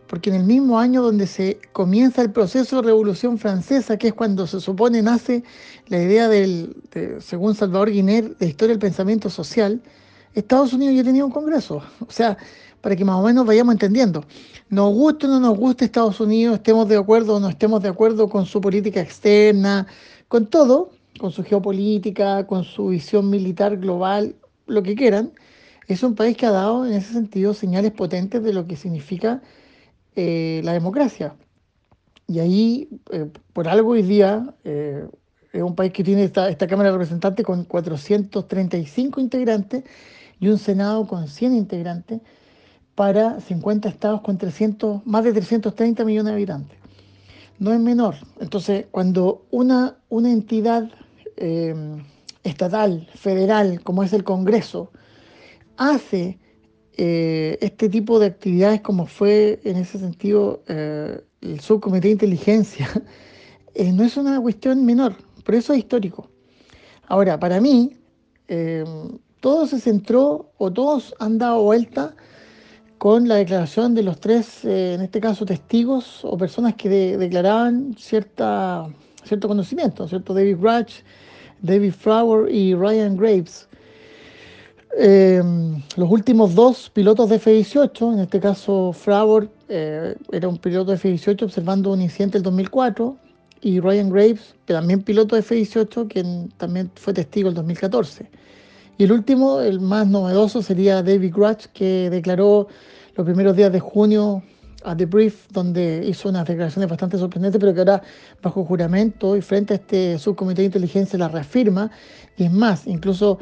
porque 0.07 0.29
en 0.29 0.35
el 0.35 0.43
mismo 0.43 0.77
año 0.77 1.01
donde 1.01 1.25
se 1.27 1.57
comienza 1.71 2.21
el 2.21 2.31
proceso 2.31 2.75
de 2.75 2.87
Revolución 2.87 3.37
Francesa, 3.37 3.95
que 3.97 4.09
es 4.09 4.13
cuando 4.13 4.45
se 4.47 4.59
supone 4.59 5.01
nace 5.01 5.45
la 5.87 6.01
idea 6.01 6.27
del, 6.27 6.75
según 7.21 7.55
Salvador 7.55 7.89
Guiner, 7.89 8.35
de 8.37 8.47
historia 8.47 8.73
del 8.73 8.79
pensamiento 8.79 9.29
social, 9.29 9.81
Estados 10.33 10.73
Unidos 10.73 10.95
ya 10.97 11.03
tenía 11.05 11.23
un 11.23 11.31
Congreso. 11.31 11.81
O 12.05 12.11
sea, 12.11 12.37
para 12.81 12.97
que 12.97 13.05
más 13.05 13.15
o 13.15 13.23
menos 13.23 13.45
vayamos 13.45 13.73
entendiendo. 13.73 14.25
Nos 14.69 14.93
guste 14.93 15.27
o 15.27 15.29
no 15.29 15.39
nos 15.39 15.57
guste 15.57 15.85
Estados 15.85 16.19
Unidos, 16.19 16.55
estemos 16.55 16.89
de 16.89 16.97
acuerdo 16.97 17.35
o 17.35 17.39
no 17.39 17.47
estemos 17.47 17.81
de 17.81 17.87
acuerdo 17.87 18.27
con 18.27 18.45
su 18.45 18.59
política 18.59 18.99
externa, 18.99 19.87
con 20.27 20.47
todo, 20.47 20.91
con 21.21 21.31
su 21.31 21.43
geopolítica, 21.43 22.47
con 22.47 22.63
su 22.63 22.87
visión 22.87 23.29
militar 23.29 23.77
global, 23.77 24.35
lo 24.65 24.81
que 24.81 24.95
quieran, 24.95 25.33
es 25.87 26.01
un 26.01 26.15
país 26.15 26.35
que 26.35 26.47
ha 26.47 26.51
dado 26.51 26.83
en 26.83 26.93
ese 26.93 27.13
sentido 27.13 27.53
señales 27.53 27.91
potentes 27.91 28.41
de 28.41 28.51
lo 28.53 28.65
que 28.65 28.75
significa 28.75 29.39
eh, 30.15 30.61
la 30.63 30.73
democracia. 30.73 31.35
Y 32.25 32.39
ahí, 32.39 32.89
eh, 33.11 33.27
por 33.53 33.67
algo 33.67 33.91
hoy 33.91 34.01
día, 34.01 34.55
eh, 34.63 35.05
es 35.53 35.61
un 35.61 35.75
país 35.75 35.93
que 35.93 36.03
tiene 36.03 36.23
esta, 36.23 36.55
Cámara 36.55 36.89
de 36.89 36.93
Representantes 36.93 37.45
con 37.45 37.65
435 37.65 39.21
integrantes 39.21 39.83
y 40.39 40.47
un 40.47 40.57
Senado 40.57 41.05
con 41.05 41.27
100 41.27 41.53
integrantes 41.53 42.19
para 42.95 43.39
50 43.41 43.89
estados 43.89 44.21
con 44.21 44.39
300, 44.39 45.05
más 45.05 45.23
de 45.23 45.33
330 45.33 46.03
millones 46.03 46.31
de 46.31 46.33
habitantes 46.33 46.81
no 47.61 47.71
es 47.71 47.79
menor. 47.79 48.15
Entonces, 48.39 48.87
cuando 48.89 49.45
una, 49.51 49.95
una 50.09 50.31
entidad 50.31 50.89
eh, 51.43 51.73
estatal, 52.43 53.07
federal, 53.15 53.81
como 53.81 54.03
es 54.03 54.13
el 54.13 54.23
Congreso, 54.23 54.91
hace 55.75 56.37
eh, 56.97 57.57
este 57.61 57.89
tipo 57.89 58.19
de 58.19 58.27
actividades 58.27 58.81
como 58.81 59.07
fue 59.07 59.59
en 59.63 59.77
ese 59.77 59.97
sentido 59.97 60.61
eh, 60.67 61.19
el 61.41 61.59
subcomité 61.59 62.09
de 62.09 62.13
inteligencia, 62.13 62.87
no 63.93 64.03
es 64.03 64.17
una 64.17 64.39
cuestión 64.39 64.85
menor, 64.85 65.15
por 65.43 65.55
eso 65.55 65.73
es 65.73 65.79
histórico. 65.79 66.29
Ahora, 67.07 67.39
para 67.39 67.59
mí, 67.59 67.97
todo 69.39 69.65
se 69.65 69.79
centró 69.79 70.51
o 70.57 70.71
todos 70.71 71.15
han 71.19 71.37
dado 71.37 71.63
vuelta 71.63 72.15
con 72.97 73.27
la 73.27 73.35
declaración 73.35 73.95
de 73.95 74.03
los 74.03 74.19
tres, 74.19 74.63
en 74.63 75.01
este 75.01 75.19
caso, 75.19 75.45
testigos 75.45 76.23
o 76.23 76.37
personas 76.37 76.75
que 76.75 77.17
declaraban 77.17 77.95
cierta, 77.97 78.87
cierto 79.23 79.47
conocimiento, 79.47 80.07
¿cierto? 80.07 80.33
David 80.33 80.57
Ratch, 80.61 81.01
David 81.61 81.93
Flower 81.93 82.53
y 82.53 82.73
Ryan 82.75 83.15
Graves. 83.17 83.67
Eh, 84.97 85.41
los 85.95 86.11
últimos 86.11 86.53
dos 86.53 86.89
pilotos 86.89 87.29
de 87.29 87.37
F-18, 87.37 88.13
en 88.13 88.19
este 88.19 88.39
caso 88.41 88.91
Flower 88.91 89.49
eh, 89.69 90.15
era 90.33 90.49
un 90.49 90.57
piloto 90.57 90.91
de 90.91 90.97
F-18 90.97 91.43
observando 91.43 91.93
un 91.93 92.01
incidente 92.01 92.37
del 92.37 92.43
2004 92.43 93.15
y 93.61 93.79
Ryan 93.79 94.09
Graves, 94.09 94.55
también 94.65 95.01
piloto 95.01 95.35
de 95.35 95.41
F-18, 95.41 96.07
quien 96.09 96.49
también 96.57 96.91
fue 96.95 97.13
testigo 97.13 97.47
el 97.49 97.55
2014. 97.55 98.29
Y 98.97 99.05
el 99.05 99.11
último, 99.13 99.61
el 99.61 99.79
más 99.79 100.07
novedoso, 100.07 100.61
sería 100.61 101.01
David 101.01 101.33
Grutch, 101.33 101.67
que 101.67 102.09
declaró 102.09 102.67
los 103.15 103.25
primeros 103.25 103.55
días 103.55 103.71
de 103.71 103.79
junio 103.79 104.43
a 104.83 104.95
The 104.95 105.05
Brief, 105.05 105.47
donde 105.51 106.03
hizo 106.05 106.29
unas 106.29 106.47
declaraciones 106.47 106.89
bastante 106.89 107.17
sorprendentes, 107.17 107.59
pero 107.59 107.73
que 107.73 107.79
ahora 107.79 108.01
bajo 108.41 108.63
juramento 108.65 109.35
y 109.35 109.41
frente 109.41 109.73
a 109.73 109.77
este 109.77 110.17
subcomité 110.17 110.61
de 110.61 110.67
inteligencia 110.67 111.17
la 111.19 111.27
reafirma. 111.27 111.91
Y 112.37 112.45
es 112.45 112.51
más, 112.51 112.87
incluso 112.87 113.39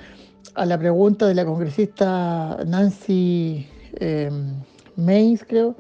a 0.56 0.66
la 0.66 0.78
pregunta 0.78 1.28
de 1.28 1.36
la 1.36 1.46
congresista 1.46 2.58
Nancy 2.66 3.68
eh, 3.94 4.30
Mays, 4.96 5.46
creo, 5.48 5.76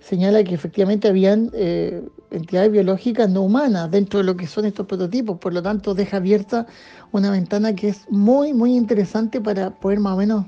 señala 0.00 0.42
que 0.44 0.54
efectivamente 0.54 1.08
habían 1.08 1.50
eh, 1.54 2.02
entidades 2.30 2.72
biológicas 2.72 3.28
no 3.30 3.42
humanas 3.42 3.90
dentro 3.90 4.18
de 4.18 4.24
lo 4.24 4.36
que 4.36 4.46
son 4.46 4.64
estos 4.64 4.86
prototipos, 4.86 5.38
por 5.38 5.52
lo 5.52 5.62
tanto 5.62 5.94
deja 5.94 6.18
abierta 6.18 6.66
una 7.12 7.30
ventana 7.30 7.74
que 7.74 7.88
es 7.88 8.06
muy, 8.10 8.52
muy 8.52 8.76
interesante 8.76 9.40
para 9.40 9.70
poder 9.70 10.00
más 10.00 10.14
o 10.14 10.16
menos 10.16 10.46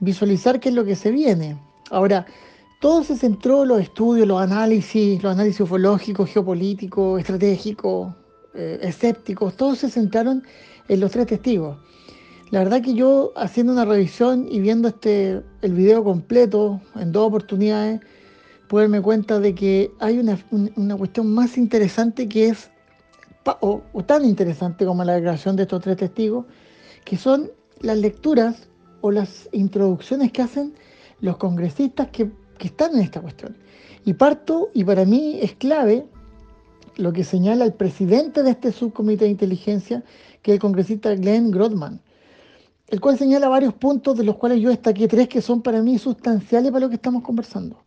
visualizar 0.00 0.60
qué 0.60 0.70
es 0.70 0.74
lo 0.74 0.84
que 0.84 0.96
se 0.96 1.10
viene. 1.10 1.56
Ahora, 1.90 2.26
todo 2.84 3.02
se 3.02 3.16
centró, 3.16 3.64
los 3.64 3.80
estudios, 3.80 4.28
los 4.28 4.42
análisis, 4.42 5.22
los 5.22 5.32
análisis 5.32 5.62
ufológicos, 5.62 6.28
geopolíticos, 6.28 7.18
estratégicos, 7.18 8.12
eh, 8.52 8.78
escépticos, 8.82 9.56
todos 9.56 9.78
se 9.78 9.88
centraron 9.88 10.42
en 10.88 11.00
los 11.00 11.10
tres 11.10 11.28
testigos. 11.28 11.78
La 12.50 12.58
verdad 12.58 12.82
que 12.82 12.92
yo 12.92 13.32
haciendo 13.36 13.72
una 13.72 13.86
revisión 13.86 14.46
y 14.50 14.60
viendo 14.60 14.88
este 14.88 15.42
el 15.62 15.72
video 15.72 16.04
completo 16.04 16.82
en 16.96 17.10
dos 17.10 17.26
oportunidades, 17.26 18.02
pude 18.68 18.82
darme 18.82 19.00
cuenta 19.00 19.40
de 19.40 19.54
que 19.54 19.90
hay 19.98 20.18
una, 20.18 20.38
una 20.76 20.94
cuestión 20.94 21.32
más 21.32 21.56
interesante 21.56 22.28
que 22.28 22.48
es, 22.50 22.70
o, 23.62 23.80
tan 24.04 24.26
interesante 24.26 24.84
como 24.84 25.04
la 25.04 25.14
declaración 25.14 25.56
de 25.56 25.62
estos 25.62 25.80
tres 25.80 25.96
testigos, 25.96 26.44
que 27.06 27.16
son 27.16 27.50
las 27.80 27.96
lecturas 27.96 28.68
o 29.00 29.10
las 29.10 29.48
introducciones 29.52 30.32
que 30.32 30.42
hacen 30.42 30.74
los 31.22 31.38
congresistas 31.38 32.08
que, 32.08 32.43
que 32.58 32.68
están 32.68 32.94
en 32.94 33.00
esta 33.00 33.20
cuestión. 33.20 33.56
Y 34.04 34.14
parto, 34.14 34.70
y 34.74 34.84
para 34.84 35.04
mí 35.04 35.38
es 35.40 35.54
clave, 35.54 36.06
lo 36.96 37.12
que 37.12 37.24
señala 37.24 37.64
el 37.64 37.72
presidente 37.72 38.42
de 38.42 38.50
este 38.50 38.72
subcomité 38.72 39.24
de 39.24 39.30
inteligencia, 39.30 40.02
que 40.42 40.52
es 40.52 40.54
el 40.56 40.60
congresista 40.60 41.14
Glenn 41.14 41.50
Grodman, 41.50 42.00
el 42.88 43.00
cual 43.00 43.18
señala 43.18 43.48
varios 43.48 43.74
puntos 43.74 44.16
de 44.16 44.24
los 44.24 44.36
cuales 44.36 44.60
yo 44.60 44.68
destaqué 44.68 45.08
tres 45.08 45.28
que 45.28 45.40
son 45.40 45.62
para 45.62 45.82
mí 45.82 45.98
sustanciales 45.98 46.70
para 46.70 46.84
lo 46.84 46.88
que 46.88 46.96
estamos 46.96 47.22
conversando. 47.22 47.82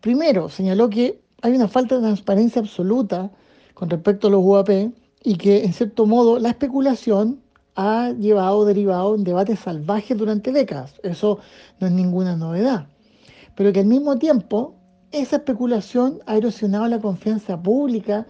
Primero, 0.00 0.48
señaló 0.48 0.90
que 0.90 1.22
hay 1.40 1.54
una 1.54 1.68
falta 1.68 1.94
de 1.94 2.02
transparencia 2.02 2.60
absoluta 2.60 3.30
con 3.74 3.88
respecto 3.88 4.26
a 4.26 4.30
los 4.30 4.42
UAP 4.42 4.92
y 5.22 5.36
que, 5.36 5.64
en 5.64 5.72
cierto 5.72 6.04
modo, 6.04 6.38
la 6.38 6.50
especulación 6.50 7.40
ha 7.76 8.10
llevado, 8.10 8.64
derivado 8.64 9.14
en 9.14 9.24
debates 9.24 9.60
salvajes 9.60 10.16
durante 10.16 10.52
décadas. 10.52 10.94
Eso 11.02 11.38
no 11.80 11.86
es 11.86 11.92
ninguna 11.92 12.36
novedad. 12.36 12.86
Pero 13.54 13.72
que 13.72 13.80
al 13.80 13.86
mismo 13.86 14.18
tiempo, 14.18 14.74
esa 15.12 15.36
especulación 15.36 16.20
ha 16.26 16.36
erosionado 16.36 16.88
la 16.88 16.98
confianza 16.98 17.62
pública 17.62 18.26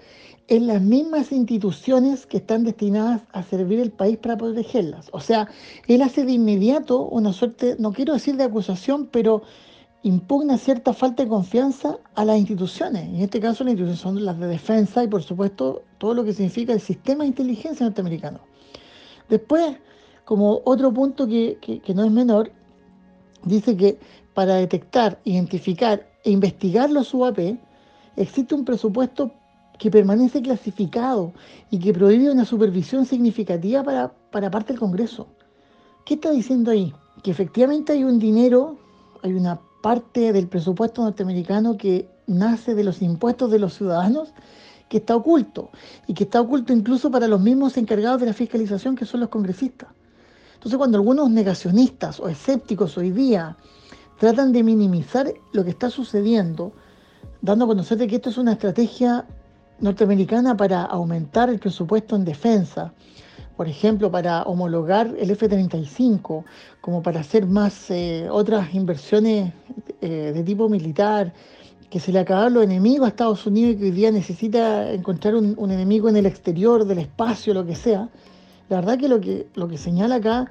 en 0.49 0.67
las 0.67 0.83
mismas 0.83 1.33
instituciones 1.33 2.27
que 2.27 2.37
están 2.37 2.65
destinadas 2.65 3.23
a 3.33 3.43
servir 3.43 3.81
el 3.81 3.91
país 3.91 4.19
para 4.19 4.37
protegerlas. 4.37 5.09
O 5.13 5.21
sea, 5.21 5.49
él 5.89 6.03
hace 6.03 6.25
de 6.25 6.33
inmediato 6.33 7.07
una 7.07 7.33
suerte, 7.33 7.77
no 7.79 7.93
quiero 7.93 8.13
decir 8.13 8.37
de 8.37 8.45
acusación, 8.45 9.07
pero 9.11 9.43
impugna 10.03 10.59
cierta 10.59 10.93
falta 10.93 11.23
de 11.23 11.31
confianza 11.31 11.97
a 12.15 12.27
las 12.27 12.39
instituciones. 12.39 13.05
En 13.05 13.23
este 13.23 13.41
caso, 13.41 13.65
las 13.65 13.73
instituciones 13.73 14.01
son 14.01 14.23
las 14.23 14.39
de 14.39 14.49
defensa 14.49 15.03
y, 15.03 15.09
por 15.09 15.23
supuesto, 15.23 15.83
todo 15.97 16.13
lo 16.13 16.25
que 16.25 16.35
significa 16.35 16.75
el 16.75 16.81
sistema 16.81 17.25
de 17.25 17.29
inteligencia 17.29 17.87
norteamericano. 17.87 18.41
Después, 19.31 19.79
como 20.27 20.61
otro 20.67 20.93
punto 20.93 21.27
que, 21.27 21.57
que 21.83 21.95
no 21.95 22.05
es 22.05 22.13
menor, 22.13 22.53
dice 23.45 23.75
que 23.79 23.99
para 24.35 24.57
detectar, 24.57 25.21
identificar 25.25 26.07
e 26.25 26.31
investigar 26.31 26.91
los 26.91 27.15
UAP, 27.15 27.57
existe 28.17 28.55
un 28.55 28.65
presupuesto 28.65 29.33
que 29.79 29.91
permanece 29.91 30.43
clasificado 30.43 31.33
y 31.71 31.79
que 31.79 31.93
prohíbe 31.93 32.31
una 32.31 32.45
supervisión 32.45 33.07
significativa 33.07 33.83
para, 33.83 34.13
para 34.31 34.51
parte 34.51 34.73
del 34.73 34.81
Congreso. 34.81 35.29
¿Qué 36.05 36.15
está 36.15 36.31
diciendo 36.31 36.71
ahí? 36.71 36.93
Que 37.23 37.31
efectivamente 37.31 37.93
hay 37.93 38.05
un 38.05 38.19
dinero, 38.19 38.77
hay 39.23 39.33
una 39.33 39.61
parte 39.83 40.33
del 40.33 40.49
presupuesto 40.49 41.03
norteamericano 41.03 41.77
que 41.77 42.09
nace 42.27 42.75
de 42.75 42.85
los 42.85 43.03
impuestos 43.03 43.51
de 43.51 43.59
los 43.59 43.75
ciudadanos 43.75 44.33
que 44.89 44.99
está 44.99 45.17
oculto 45.17 45.71
y 46.07 46.15
que 46.15 46.25
está 46.25 46.41
oculto 46.41 46.73
incluso 46.73 47.11
para 47.11 47.29
los 47.29 47.41
mismos 47.41 47.77
encargados 47.77 48.21
de 48.21 48.27
la 48.27 48.33
fiscalización 48.33 48.97
que 48.97 49.07
son 49.07 49.21
los 49.21 49.29
congresistas. 49.29 49.89
Entonces 50.55 50.79
cuando 50.79 50.99
algunos 50.99 51.31
negacionistas 51.31 52.21
o 52.21 52.29
escépticos 52.29 52.97
hoy 52.97 53.11
día 53.11 53.57
tratan 54.19 54.53
de 54.53 54.63
minimizar 54.63 55.33
lo 55.53 55.65
que 55.65 55.71
está 55.71 55.91
sucediendo, 55.91 56.73
dando 57.41 57.65
a 57.65 57.69
conocer 57.69 57.99
que 58.07 58.17
esto 58.17 58.31
es 58.31 58.39
una 58.39 58.53
estrategia 58.53 59.27
norteamericana 59.81 60.57
para 60.57 60.83
aumentar 60.83 61.51
el 61.51 61.59
presupuesto 61.59 62.17
en 62.17 62.25
defensa, 62.25 62.93
por 63.57 63.69
ejemplo, 63.69 64.11
para 64.11 64.43
homologar 64.43 65.15
el 65.19 65.31
F-35, 65.31 66.45
como 66.81 67.03
para 67.03 67.21
hacer 67.21 67.47
más 67.47 67.91
eh, 67.91 68.27
otras 68.31 68.75
inversiones 68.75 69.53
eh, 70.01 70.33
de 70.35 70.43
tipo 70.43 70.69
militar, 70.69 71.33
que 71.89 72.01
se 72.01 72.11
le 72.11 72.19
acabaron 72.19 72.55
los 72.55 72.65
enemigos 72.65 73.07
a 73.07 73.11
Estados 73.11 73.47
Unidos 73.47 73.75
y 73.75 73.79
que 73.79 73.85
hoy 73.85 73.91
día 73.93 74.11
necesita 74.11 74.91
encontrar 74.91 75.37
un, 75.37 75.71
enemigo 75.71 76.09
en 76.09 76.17
el 76.17 76.27
exterior, 76.27 76.85
del 76.85 76.99
espacio, 76.99 77.55
lo 77.55 77.65
que 77.65 77.77
sea. 77.77 78.09
La 78.69 78.77
verdad 78.77 78.99
que 78.99 79.09
lo 79.09 79.21
que, 79.21 79.47
lo 79.55 79.69
que 79.69 79.79
señala 79.79 80.17
acá 80.17 80.51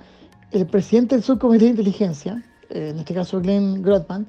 el 0.52 0.66
presidente 0.68 1.16
del 1.16 1.24
Subcomité 1.24 1.66
de 1.66 1.72
Inteligencia, 1.72 2.42
eh, 2.70 2.90
en 2.90 3.00
este 3.00 3.14
caso 3.14 3.42
Glenn 3.42 3.82
Grotman, 3.82 4.28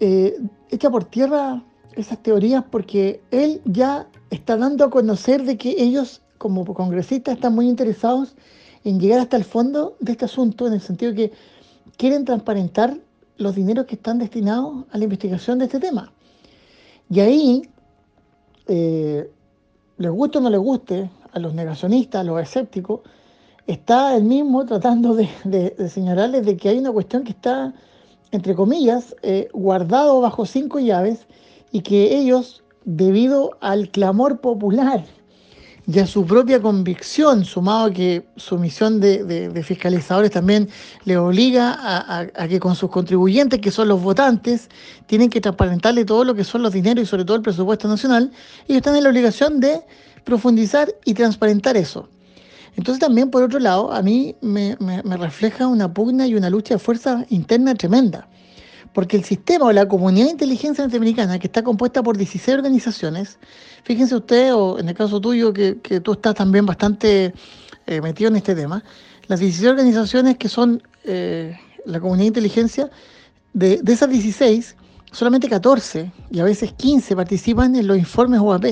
echa 0.00 0.90
por 0.90 1.04
tierra 1.04 1.62
esas 1.96 2.22
teorías 2.22 2.64
porque 2.70 3.20
él 3.32 3.60
ya 3.64 4.06
está 4.30 4.56
dando 4.56 4.84
a 4.84 4.90
conocer 4.90 5.42
de 5.42 5.56
que 5.56 5.70
ellos 5.82 6.22
como 6.38 6.64
congresistas 6.64 7.34
están 7.34 7.54
muy 7.54 7.68
interesados 7.68 8.36
en 8.84 9.00
llegar 9.00 9.20
hasta 9.20 9.36
el 9.36 9.44
fondo 9.44 9.96
de 10.00 10.12
este 10.12 10.24
asunto, 10.24 10.66
en 10.66 10.74
el 10.74 10.80
sentido 10.80 11.12
que 11.14 11.32
quieren 11.96 12.24
transparentar 12.24 12.96
los 13.36 13.54
dineros 13.54 13.86
que 13.86 13.96
están 13.96 14.18
destinados 14.18 14.84
a 14.90 14.98
la 14.98 15.04
investigación 15.04 15.58
de 15.58 15.66
este 15.66 15.80
tema. 15.80 16.12
Y 17.10 17.20
ahí, 17.20 17.62
eh, 18.66 19.30
les 19.96 20.10
guste 20.10 20.38
o 20.38 20.40
no 20.40 20.50
les 20.50 20.60
guste, 20.60 21.10
a 21.32 21.38
los 21.38 21.54
negacionistas, 21.54 22.20
a 22.20 22.24
los 22.24 22.40
escépticos, 22.40 23.00
está 23.68 24.16
el 24.16 24.24
mismo 24.24 24.64
tratando 24.64 25.14
de, 25.14 25.88
señalarles 25.88 26.44
de 26.44 26.56
que 26.56 26.70
hay 26.70 26.78
una 26.78 26.90
cuestión 26.90 27.22
que 27.22 27.32
está, 27.32 27.74
entre 28.32 28.54
comillas, 28.54 29.14
eh, 29.22 29.48
guardado 29.52 30.20
bajo 30.20 30.46
cinco 30.46 30.80
llaves 30.80 31.26
y 31.70 31.82
que 31.82 32.16
ellos, 32.16 32.64
debido 32.86 33.58
al 33.60 33.90
clamor 33.90 34.40
popular 34.40 35.04
y 35.86 35.98
a 35.98 36.06
su 36.06 36.24
propia 36.24 36.60
convicción, 36.60 37.44
sumado 37.44 37.86
a 37.86 37.90
que 37.90 38.26
su 38.36 38.58
misión 38.58 39.00
de, 39.00 39.62
fiscalizadores 39.62 40.30
también 40.30 40.68
le 41.04 41.18
obliga 41.18 41.76
a, 41.78 42.48
que 42.48 42.60
con 42.60 42.74
sus 42.74 42.90
contribuyentes, 42.90 43.60
que 43.60 43.70
son 43.70 43.88
los 43.88 44.02
votantes, 44.02 44.68
tienen 45.06 45.28
que 45.28 45.40
transparentarle 45.42 46.06
todo 46.06 46.24
lo 46.24 46.34
que 46.34 46.44
son 46.44 46.62
los 46.62 46.72
dineros 46.72 47.04
y 47.04 47.06
sobre 47.06 47.24
todo 47.24 47.36
el 47.36 47.42
presupuesto 47.42 47.86
nacional, 47.86 48.30
ellos 48.66 48.78
están 48.78 48.96
en 48.96 49.04
la 49.04 49.10
obligación 49.10 49.60
de 49.60 49.80
profundizar 50.24 50.94
y 51.04 51.14
transparentar 51.14 51.76
eso. 51.76 52.08
Entonces 52.78 53.00
también, 53.00 53.28
por 53.28 53.42
otro 53.42 53.58
lado, 53.58 53.92
a 53.92 54.02
mí 54.02 54.36
me, 54.40 54.76
refleja 55.16 55.66
una 55.66 55.92
pugna 55.92 56.28
y 56.28 56.36
una 56.36 56.48
lucha 56.48 56.74
de 56.74 56.78
fuerza 56.78 57.26
interna 57.28 57.74
tremenda. 57.74 58.28
Porque 58.92 59.16
el 59.16 59.24
sistema 59.24 59.64
o 59.64 59.72
la 59.72 59.88
comunidad 59.88 60.26
de 60.26 60.30
inteligencia 60.30 60.84
norteamericana, 60.84 61.40
que 61.40 61.48
está 61.48 61.64
compuesta 61.64 62.04
por 62.04 62.16
16 62.16 62.56
organizaciones, 62.56 63.40
fíjense 63.82 64.14
ustedes, 64.14 64.52
o 64.52 64.78
en 64.78 64.88
el 64.88 64.94
caso 64.94 65.20
tuyo, 65.20 65.52
que, 65.52 65.74
tú 65.74 66.12
estás 66.12 66.36
también 66.36 66.66
bastante 66.66 67.34
eh, 67.88 68.00
metido 68.00 68.30
en 68.30 68.36
este 68.36 68.54
tema, 68.54 68.84
las 69.26 69.40
16 69.40 69.70
organizaciones 69.70 70.36
que 70.36 70.48
son 70.48 70.80
eh, 71.02 71.58
la 71.84 71.98
comunidad 71.98 72.26
de 72.26 72.28
inteligencia, 72.28 72.90
de, 73.54 73.80
de, 73.82 73.92
esas 73.92 74.08
16, 74.08 74.76
solamente 75.10 75.48
14 75.48 76.12
y 76.30 76.38
a 76.38 76.44
veces 76.44 76.74
15 76.74 77.16
participan 77.16 77.74
en 77.74 77.88
los 77.88 77.98
informes 77.98 78.38
OAP, 78.40 78.66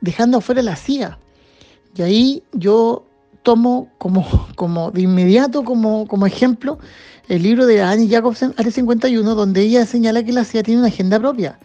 dejando 0.00 0.38
afuera 0.38 0.60
la 0.60 0.74
CIA. 0.74 1.20
Y 1.96 2.02
ahí 2.02 2.42
yo 2.52 3.06
tomo 3.42 3.88
como, 3.98 4.26
como 4.54 4.90
de 4.90 5.02
inmediato 5.02 5.64
como, 5.64 6.06
como 6.06 6.26
ejemplo 6.26 6.78
el 7.28 7.42
libro 7.42 7.66
de 7.66 7.82
Annie 7.82 8.08
Jacobsen, 8.08 8.54
Área 8.56 8.70
51, 8.70 9.34
donde 9.34 9.62
ella 9.62 9.84
señala 9.86 10.22
que 10.22 10.32
la 10.32 10.44
CIA 10.44 10.62
tiene 10.62 10.80
una 10.80 10.88
agenda 10.88 11.18
propia 11.18 11.58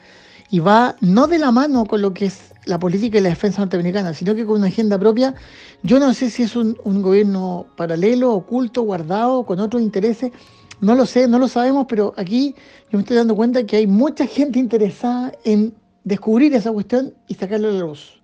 y 0.49 0.59
va 0.59 0.95
no 1.01 1.27
de 1.27 1.39
la 1.39 1.51
mano 1.51 1.85
con 1.85 2.01
lo 2.01 2.13
que 2.13 2.25
es 2.25 2.51
la 2.65 2.77
política 2.77 3.17
y 3.17 3.21
la 3.21 3.29
defensa 3.29 3.61
norteamericana, 3.61 4.13
sino 4.13 4.35
que 4.35 4.45
con 4.45 4.57
una 4.57 4.67
agenda 4.67 4.99
propia. 4.99 5.33
Yo 5.81 5.99
no 5.99 6.13
sé 6.13 6.29
si 6.29 6.43
es 6.43 6.55
un, 6.55 6.75
gobierno 7.01 7.67
paralelo, 7.75 8.33
oculto, 8.33 8.83
guardado, 8.83 9.45
con 9.45 9.59
otros 9.59 9.81
intereses. 9.81 10.31
No 10.79 10.95
lo 10.95 11.05
sé, 11.05 11.27
no 11.27 11.39
lo 11.39 11.47
sabemos, 11.47 11.85
pero 11.87 12.13
aquí 12.17 12.55
yo 12.91 12.97
me 12.97 12.99
estoy 12.99 13.17
dando 13.17 13.35
cuenta 13.35 13.65
que 13.65 13.77
hay 13.77 13.87
mucha 13.87 14.25
gente 14.27 14.59
interesada 14.59 15.31
en 15.43 15.73
descubrir 16.03 16.53
esa 16.53 16.71
cuestión 16.71 17.13
y 17.27 17.35
sacarla 17.35 17.69
a 17.69 17.71
la 17.71 17.79
luz. 17.79 18.21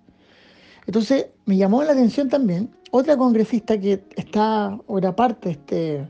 Entonces, 0.86 1.26
me 1.48 1.56
llamó 1.56 1.82
la 1.82 1.92
atención 1.92 2.28
también 2.28 2.70
otra 2.90 3.16
congresista 3.16 3.80
que 3.80 4.04
está 4.16 4.78
o 4.86 4.98
era 4.98 5.16
parte 5.16 5.48
de 5.48 5.54
este, 5.54 6.08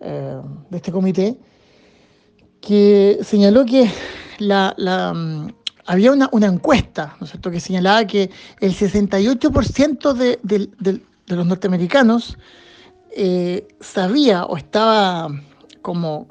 eh, 0.00 0.40
de 0.68 0.76
este 0.76 0.92
comité, 0.92 1.38
que 2.60 3.20
señaló 3.22 3.64
que 3.64 3.90
mm, 4.38 5.48
había 5.86 6.12
una, 6.12 6.46
encuesta, 6.46 7.16
¿no 7.18 7.24
es 7.24 7.30
cierto?, 7.30 7.50
que 7.50 7.58
señalaba 7.58 8.06
que 8.06 8.30
el 8.60 8.74
68% 8.74 10.12
de, 10.12 10.38
de, 10.42 11.00
los 11.34 11.46
norteamericanos 11.46 12.36
eh, 13.16 13.66
sabía 13.80 14.44
o 14.44 14.58
estaba 14.58 15.28
como, 15.80 16.26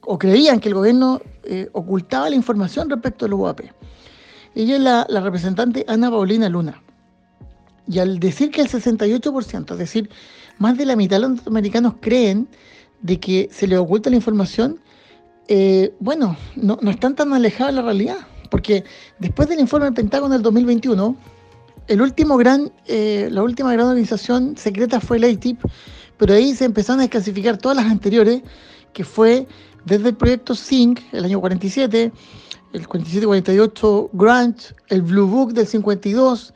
o 0.00 0.18
creían 0.18 0.58
que 0.58 0.70
el 0.70 0.74
gobierno 0.74 1.20
eh, 1.44 1.68
ocultaba 1.72 2.28
la 2.28 2.34
información 2.34 2.90
respecto 2.90 3.26
a 3.26 3.28
los 3.28 3.38
UAP. 3.38 3.60
Ella 4.56 4.76
es 4.76 4.80
la, 4.80 5.20
representante 5.20 5.84
Ana 5.86 6.10
Paulina 6.10 6.48
Luna. 6.48 6.82
Y 7.86 7.98
al 7.98 8.18
decir 8.18 8.50
que 8.50 8.62
el 8.62 8.68
68%, 8.68 9.72
es 9.72 9.78
decir, 9.78 10.08
más 10.58 10.78
de 10.78 10.86
la 10.86 10.96
mitad 10.96 11.16
de 11.16 11.20
los 11.20 11.30
norteamericanos 11.32 11.94
creen 12.00 12.48
de 13.02 13.20
que 13.20 13.50
se 13.52 13.66
les 13.66 13.78
oculta 13.78 14.08
la 14.08 14.16
información, 14.16 14.80
eh, 15.48 15.94
bueno, 16.00 16.38
no, 16.56 16.78
están 16.88 17.14
tan 17.14 17.34
alejados 17.34 17.74
de 17.74 17.82
la 17.82 17.86
realidad, 17.86 18.16
porque 18.50 18.82
después 19.18 19.46
del 19.50 19.60
informe 19.60 19.84
del 19.84 19.94
Pentágono 19.94 20.32
del 20.32 20.42
2021, 20.42 21.14
el 21.88 22.00
último 22.00 22.38
gran, 22.38 22.72
eh, 22.86 23.28
la 23.30 23.42
última 23.42 23.74
gran 23.74 23.88
organización 23.88 24.56
secreta 24.56 25.00
fue 25.00 25.18
el 25.18 25.24
ATIP, 25.24 25.60
pero 26.16 26.32
ahí 26.32 26.54
se 26.54 26.64
empezaron 26.64 27.00
a 27.00 27.02
desclasificar 27.02 27.58
todas 27.58 27.76
las 27.76 27.86
anteriores, 27.86 28.40
que 28.94 29.04
fue 29.04 29.46
desde 29.84 30.08
el 30.08 30.16
proyecto 30.16 30.54
SYNC, 30.54 31.02
el 31.12 31.26
año 31.26 31.40
47, 31.40 32.10
el 32.72 32.88
47-48 32.88 34.10
Grant, 34.12 34.60
el 34.88 35.02
Blue 35.02 35.26
Book 35.26 35.52
del 35.52 35.66
52, 35.66 36.54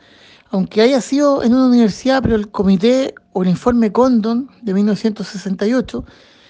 aunque 0.50 0.82
haya 0.82 1.00
sido 1.00 1.42
en 1.42 1.54
una 1.54 1.66
universidad, 1.66 2.22
pero 2.22 2.34
el 2.36 2.50
comité 2.50 3.14
o 3.32 3.42
el 3.42 3.48
informe 3.48 3.92
Condon 3.92 4.50
de 4.62 4.74
1968 4.74 6.04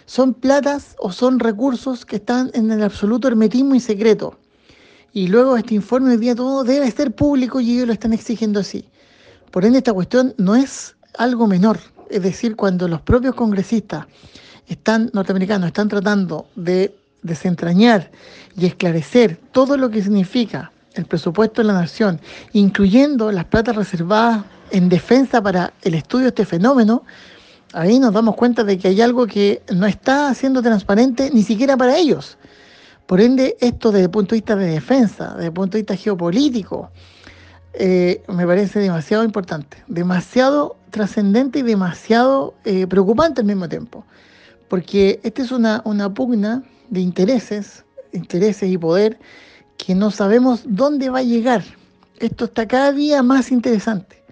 son 0.06 0.34
platas 0.34 0.96
o 0.98 1.12
son 1.12 1.38
recursos 1.38 2.04
que 2.04 2.16
están 2.16 2.50
en 2.54 2.70
el 2.70 2.82
absoluto 2.82 3.28
hermetismo 3.28 3.74
y 3.74 3.80
secreto. 3.80 4.38
Y 5.12 5.28
luego 5.28 5.56
este 5.56 5.74
informe 5.74 6.12
hoy 6.12 6.16
día 6.16 6.34
todo 6.34 6.64
debe 6.64 6.90
ser 6.90 7.12
público 7.12 7.60
y 7.60 7.74
ellos 7.74 7.86
lo 7.86 7.92
están 7.92 8.12
exigiendo 8.12 8.60
así. 8.60 8.88
Por 9.50 9.64
ende, 9.64 9.78
esta 9.78 9.92
cuestión 9.92 10.34
no 10.38 10.54
es 10.54 10.96
algo 11.18 11.46
menor. 11.46 11.78
Es 12.08 12.22
decir, 12.22 12.56
cuando 12.56 12.88
los 12.88 13.02
propios 13.02 13.34
congresistas 13.34 14.06
están, 14.66 15.10
norteamericanos 15.12 15.68
están 15.68 15.88
tratando 15.88 16.46
de 16.54 16.94
desentrañar 17.22 18.10
y 18.56 18.66
esclarecer 18.66 19.36
todo 19.52 19.76
lo 19.76 19.90
que 19.90 20.02
significa 20.02 20.72
el 20.94 21.06
presupuesto 21.06 21.62
de 21.62 21.68
la 21.68 21.74
nación, 21.74 22.20
incluyendo 22.52 23.30
las 23.30 23.44
platas 23.44 23.76
reservadas 23.76 24.44
en 24.70 24.88
defensa 24.88 25.42
para 25.42 25.72
el 25.82 25.94
estudio 25.94 26.24
de 26.24 26.28
este 26.30 26.44
fenómeno, 26.44 27.04
ahí 27.72 27.98
nos 27.98 28.12
damos 28.12 28.34
cuenta 28.36 28.64
de 28.64 28.78
que 28.78 28.88
hay 28.88 29.00
algo 29.00 29.26
que 29.26 29.62
no 29.72 29.86
está 29.86 30.32
siendo 30.34 30.62
transparente 30.62 31.30
ni 31.32 31.42
siquiera 31.42 31.76
para 31.76 31.96
ellos. 31.96 32.38
Por 33.06 33.20
ende, 33.20 33.56
esto 33.60 33.90
desde 33.90 34.04
el 34.04 34.10
punto 34.10 34.34
de 34.34 34.36
vista 34.36 34.56
de 34.56 34.66
defensa, 34.66 35.34
desde 35.34 35.46
el 35.46 35.52
punto 35.52 35.72
de 35.72 35.82
vista 35.82 35.96
geopolítico, 35.96 36.90
eh, 37.72 38.22
me 38.28 38.46
parece 38.46 38.80
demasiado 38.80 39.24
importante, 39.24 39.78
demasiado 39.86 40.76
trascendente 40.90 41.60
y 41.60 41.62
demasiado 41.62 42.54
eh, 42.64 42.86
preocupante 42.86 43.40
al 43.40 43.46
mismo 43.46 43.68
tiempo. 43.68 44.04
Porque 44.68 45.20
esta 45.22 45.42
es 45.42 45.50
una, 45.50 45.82
una 45.84 46.12
pugna 46.12 46.62
de 46.88 47.00
intereses, 47.00 47.84
intereses 48.12 48.68
y 48.68 48.78
poder 48.78 49.18
que 49.76 49.94
no 49.94 50.10
sabemos 50.10 50.62
dónde 50.66 51.10
va 51.10 51.18
a 51.18 51.22
llegar. 51.22 51.64
Esto 52.18 52.44
está 52.46 52.68
cada 52.68 52.92
día 52.92 53.22
más 53.22 53.50
interesante. 53.50 54.22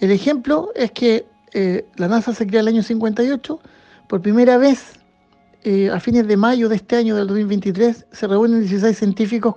El 0.00 0.10
ejemplo 0.10 0.70
es 0.74 0.90
que 0.90 1.26
eh, 1.52 1.86
la 1.96 2.08
NASA 2.08 2.34
se 2.34 2.46
crea 2.46 2.60
el 2.60 2.68
año 2.68 2.82
58, 2.82 3.60
por 4.08 4.20
primera 4.20 4.58
vez 4.58 4.98
eh, 5.62 5.90
a 5.90 6.00
fines 6.00 6.26
de 6.26 6.36
mayo 6.36 6.68
de 6.68 6.76
este 6.76 6.96
año 6.96 7.16
del 7.16 7.26
2023 7.28 8.06
se 8.12 8.26
reúnen 8.26 8.60
16 8.60 8.98
científicos 8.98 9.54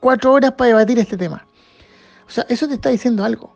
cuatro 0.00 0.32
horas 0.32 0.52
para 0.52 0.68
debatir 0.68 0.98
este 0.98 1.16
tema. 1.16 1.46
O 2.26 2.30
sea, 2.30 2.44
eso 2.48 2.68
te 2.68 2.74
está 2.74 2.90
diciendo 2.90 3.24
algo 3.24 3.55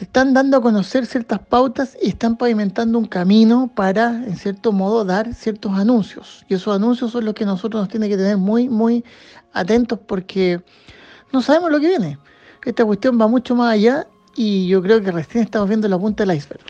te 0.00 0.04
están 0.06 0.32
dando 0.32 0.56
a 0.56 0.62
conocer 0.62 1.04
ciertas 1.04 1.40
pautas 1.40 1.94
y 2.02 2.08
están 2.08 2.38
pavimentando 2.38 2.98
un 2.98 3.04
camino 3.04 3.70
para, 3.74 4.24
en 4.24 4.34
cierto 4.34 4.72
modo, 4.72 5.04
dar 5.04 5.34
ciertos 5.34 5.78
anuncios. 5.78 6.42
Y 6.48 6.54
esos 6.54 6.74
anuncios 6.74 7.10
son 7.10 7.26
los 7.26 7.34
que 7.34 7.44
nosotros 7.44 7.82
nos 7.82 7.90
tienen 7.90 8.08
que 8.08 8.16
tener 8.16 8.38
muy, 8.38 8.70
muy 8.70 9.04
atentos 9.52 9.98
porque 10.06 10.62
no 11.34 11.42
sabemos 11.42 11.70
lo 11.70 11.80
que 11.80 11.88
viene. 11.88 12.18
Esta 12.64 12.82
cuestión 12.82 13.20
va 13.20 13.28
mucho 13.28 13.54
más 13.54 13.74
allá 13.74 14.06
y 14.34 14.68
yo 14.68 14.80
creo 14.80 15.02
que 15.02 15.12
recién 15.12 15.44
estamos 15.44 15.68
viendo 15.68 15.86
la 15.86 15.98
punta 15.98 16.24
del 16.24 16.34
iceberg. 16.34 16.64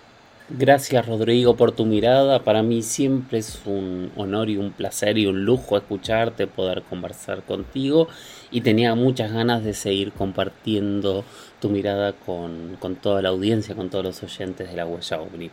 Gracias 0.48 1.06
Rodrigo 1.06 1.54
por 1.54 1.70
tu 1.70 1.86
mirada. 1.86 2.42
Para 2.42 2.64
mí 2.64 2.82
siempre 2.82 3.38
es 3.38 3.60
un 3.64 4.10
honor 4.16 4.50
y 4.50 4.56
un 4.56 4.72
placer 4.72 5.16
y 5.18 5.26
un 5.26 5.44
lujo 5.44 5.76
escucharte, 5.76 6.48
poder 6.48 6.82
conversar 6.82 7.44
contigo 7.44 8.08
y 8.50 8.62
tenía 8.62 8.96
muchas 8.96 9.30
ganas 9.32 9.62
de 9.62 9.72
seguir 9.72 10.10
compartiendo 10.10 11.24
tu 11.60 11.68
mirada 11.68 12.12
con, 12.12 12.78
toda 13.00 13.22
la 13.22 13.28
audiencia, 13.28 13.74
con 13.74 13.90
todos 13.90 14.04
los 14.04 14.22
oyentes 14.22 14.70
de 14.70 14.76
la 14.76 14.86
huella 14.86 15.20
OVNI. 15.20 15.50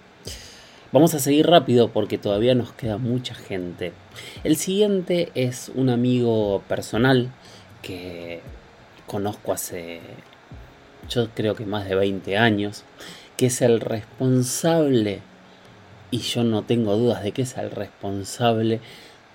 Vamos 0.91 1.13
a 1.13 1.19
seguir 1.19 1.47
rápido 1.47 1.89
porque 1.89 2.17
todavía 2.17 2.55
nos 2.55 2.71
queda 2.71 2.97
mucha 2.97 3.35
gente. 3.35 3.91
El 4.43 4.55
siguiente 4.55 5.31
es 5.35 5.69
un 5.75 5.89
amigo 5.89 6.63
personal 6.67 7.31
que 7.81 8.41
conozco 9.05 9.53
hace, 9.53 9.99
yo 11.09 11.29
creo 11.35 11.55
que 11.55 11.65
más 11.65 11.87
de 11.87 11.95
20 11.95 12.37
años 12.37 12.83
que 13.37 13.45
es 13.45 13.61
el 13.61 13.79
responsable, 13.79 15.21
y 16.09 16.19
yo 16.19 16.43
no 16.43 16.63
tengo 16.63 16.97
dudas 16.97 17.23
de 17.23 17.31
que 17.31 17.43
es 17.43 17.55
el 17.57 17.69
responsable 17.69 18.81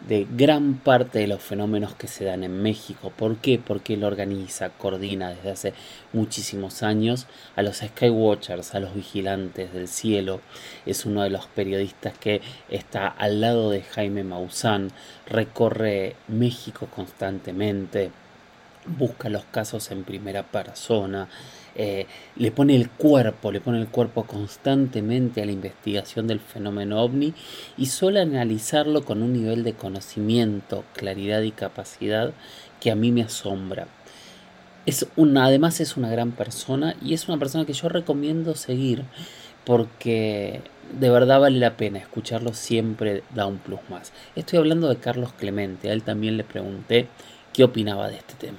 de 0.08 0.26
gran 0.36 0.74
parte 0.74 1.20
de 1.20 1.26
los 1.26 1.42
fenómenos 1.42 1.94
que 1.94 2.08
se 2.08 2.24
dan 2.24 2.44
en 2.44 2.62
México. 2.62 3.12
¿Por 3.16 3.36
qué? 3.36 3.60
Porque 3.64 3.94
él 3.94 4.04
organiza, 4.04 4.70
coordina 4.70 5.30
desde 5.30 5.50
hace 5.50 5.74
muchísimos 6.12 6.82
años 6.82 7.26
a 7.56 7.62
los 7.62 7.78
Skywatchers, 7.78 8.74
a 8.74 8.80
los 8.80 8.94
vigilantes 8.94 9.72
del 9.72 9.88
cielo. 9.88 10.40
Es 10.86 11.06
uno 11.06 11.22
de 11.22 11.30
los 11.30 11.46
periodistas 11.46 12.16
que 12.18 12.40
está 12.68 13.06
al 13.06 13.40
lado 13.40 13.70
de 13.70 13.82
Jaime 13.82 14.24
Maussan, 14.24 14.90
recorre 15.26 16.16
México 16.28 16.88
constantemente, 16.94 18.10
busca 18.86 19.28
los 19.28 19.44
casos 19.44 19.90
en 19.90 20.04
primera 20.04 20.44
persona, 20.44 21.28
eh, 21.74 22.06
le 22.36 22.50
pone 22.50 22.76
el 22.76 22.90
cuerpo, 22.90 23.50
le 23.50 23.60
pone 23.60 23.80
el 23.80 23.88
cuerpo 23.88 24.24
constantemente 24.24 25.40
a 25.40 25.46
la 25.46 25.52
investigación 25.52 26.26
del 26.26 26.40
fenómeno 26.40 27.00
ovni 27.00 27.32
y 27.78 27.86
suele 27.86 28.20
analizarlo 28.20 29.04
con 29.04 29.22
un 29.22 29.32
nivel 29.32 29.64
de 29.64 29.72
conocimiento, 29.72 30.84
claridad 30.94 31.40
y 31.42 31.52
capacidad 31.52 32.32
que 32.80 32.90
a 32.90 32.94
mí 32.94 33.10
me 33.10 33.22
asombra. 33.22 33.86
Es 34.84 35.06
una, 35.16 35.46
además 35.46 35.80
es 35.80 35.96
una 35.96 36.10
gran 36.10 36.32
persona 36.32 36.96
y 37.00 37.14
es 37.14 37.28
una 37.28 37.38
persona 37.38 37.64
que 37.64 37.72
yo 37.72 37.88
recomiendo 37.88 38.54
seguir 38.54 39.04
porque 39.64 40.60
de 40.98 41.08
verdad 41.08 41.40
vale 41.40 41.58
la 41.58 41.76
pena 41.76 41.98
escucharlo 41.98 42.52
siempre 42.52 43.22
da 43.34 43.46
un 43.46 43.58
plus 43.58 43.80
más. 43.88 44.12
Estoy 44.36 44.58
hablando 44.58 44.88
de 44.88 44.96
Carlos 44.96 45.32
Clemente, 45.32 45.88
a 45.88 45.92
él 45.92 46.02
también 46.02 46.36
le 46.36 46.44
pregunté 46.44 47.08
qué 47.52 47.64
opinaba 47.64 48.08
de 48.08 48.16
este 48.16 48.34
tema. 48.34 48.58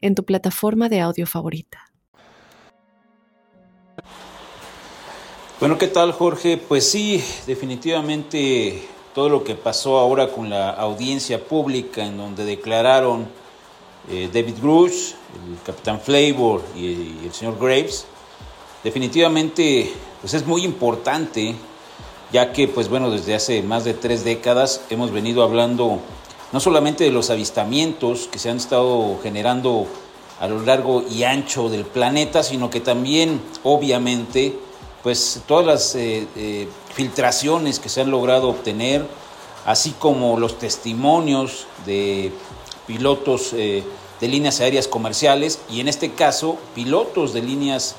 en 0.00 0.14
tu 0.14 0.24
plataforma 0.24 0.88
de 0.88 1.00
audio 1.00 1.26
favorita. 1.26 1.90
Bueno, 5.60 5.76
¿qué 5.76 5.88
tal 5.88 6.12
Jorge? 6.12 6.56
Pues 6.56 6.90
sí, 6.90 7.22
definitivamente 7.46 8.82
todo 9.14 9.28
lo 9.28 9.44
que 9.44 9.54
pasó 9.54 9.98
ahora 9.98 10.28
con 10.28 10.48
la 10.48 10.70
audiencia 10.70 11.44
pública 11.44 12.04
en 12.04 12.16
donde 12.16 12.44
declararon 12.44 13.28
eh, 14.08 14.30
David 14.32 14.54
Grush, 14.62 15.12
el 15.50 15.62
capitán 15.64 16.00
Flavor 16.00 16.62
y, 16.74 17.26
el 17.26 17.32
señor 17.32 17.58
Graves, 17.58 18.06
definitivamente 18.82 19.92
pues 20.22 20.32
es 20.32 20.46
muy 20.46 20.64
importante 20.64 21.54
ya 22.32 22.52
que 22.52 22.66
pues 22.66 22.88
bueno 22.88 23.10
desde 23.10 23.34
hace 23.34 23.62
más 23.62 23.84
de 23.84 23.92
tres 23.92 24.24
décadas 24.24 24.80
hemos 24.88 25.10
venido 25.10 25.42
hablando 25.42 26.00
no 26.52 26.60
solamente 26.60 27.04
de 27.04 27.10
los 27.10 27.30
avistamientos 27.30 28.28
que 28.30 28.38
se 28.38 28.50
han 28.50 28.56
estado 28.56 29.18
generando 29.22 29.86
a 30.40 30.48
lo 30.48 30.60
largo 30.62 31.04
y 31.08 31.24
ancho 31.24 31.68
del 31.68 31.84
planeta, 31.84 32.42
sino 32.42 32.70
que 32.70 32.80
también 32.80 33.40
obviamente 33.62 34.58
pues 35.02 35.42
todas 35.46 35.66
las 35.66 35.94
eh, 35.94 36.26
eh, 36.36 36.68
filtraciones 36.94 37.78
que 37.78 37.88
se 37.88 38.00
han 38.00 38.10
logrado 38.10 38.48
obtener, 38.48 39.06
así 39.64 39.92
como 39.92 40.38
los 40.38 40.58
testimonios 40.58 41.66
de 41.86 42.32
pilotos 42.86 43.52
eh, 43.52 43.82
de 44.20 44.28
líneas 44.28 44.60
aéreas 44.60 44.88
comerciales 44.88 45.60
y 45.70 45.80
en 45.80 45.88
este 45.88 46.12
caso 46.12 46.58
pilotos 46.74 47.32
de 47.32 47.42
líneas, 47.42 47.96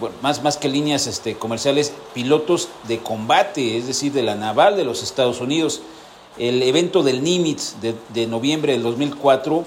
bueno, 0.00 0.14
más, 0.22 0.42
más 0.42 0.56
que 0.56 0.68
líneas 0.68 1.06
este, 1.06 1.36
comerciales, 1.36 1.92
pilotos 2.14 2.68
de 2.86 2.98
combate, 2.98 3.76
es 3.76 3.86
decir, 3.86 4.12
de 4.12 4.22
la 4.22 4.34
naval 4.34 4.76
de 4.76 4.84
los 4.84 5.02
Estados 5.02 5.40
Unidos. 5.40 5.80
El 6.38 6.62
evento 6.62 7.02
del 7.02 7.22
Nimitz 7.22 7.80
de, 7.80 7.94
de 8.14 8.26
noviembre 8.26 8.72
del 8.72 8.82
2004 8.82 9.64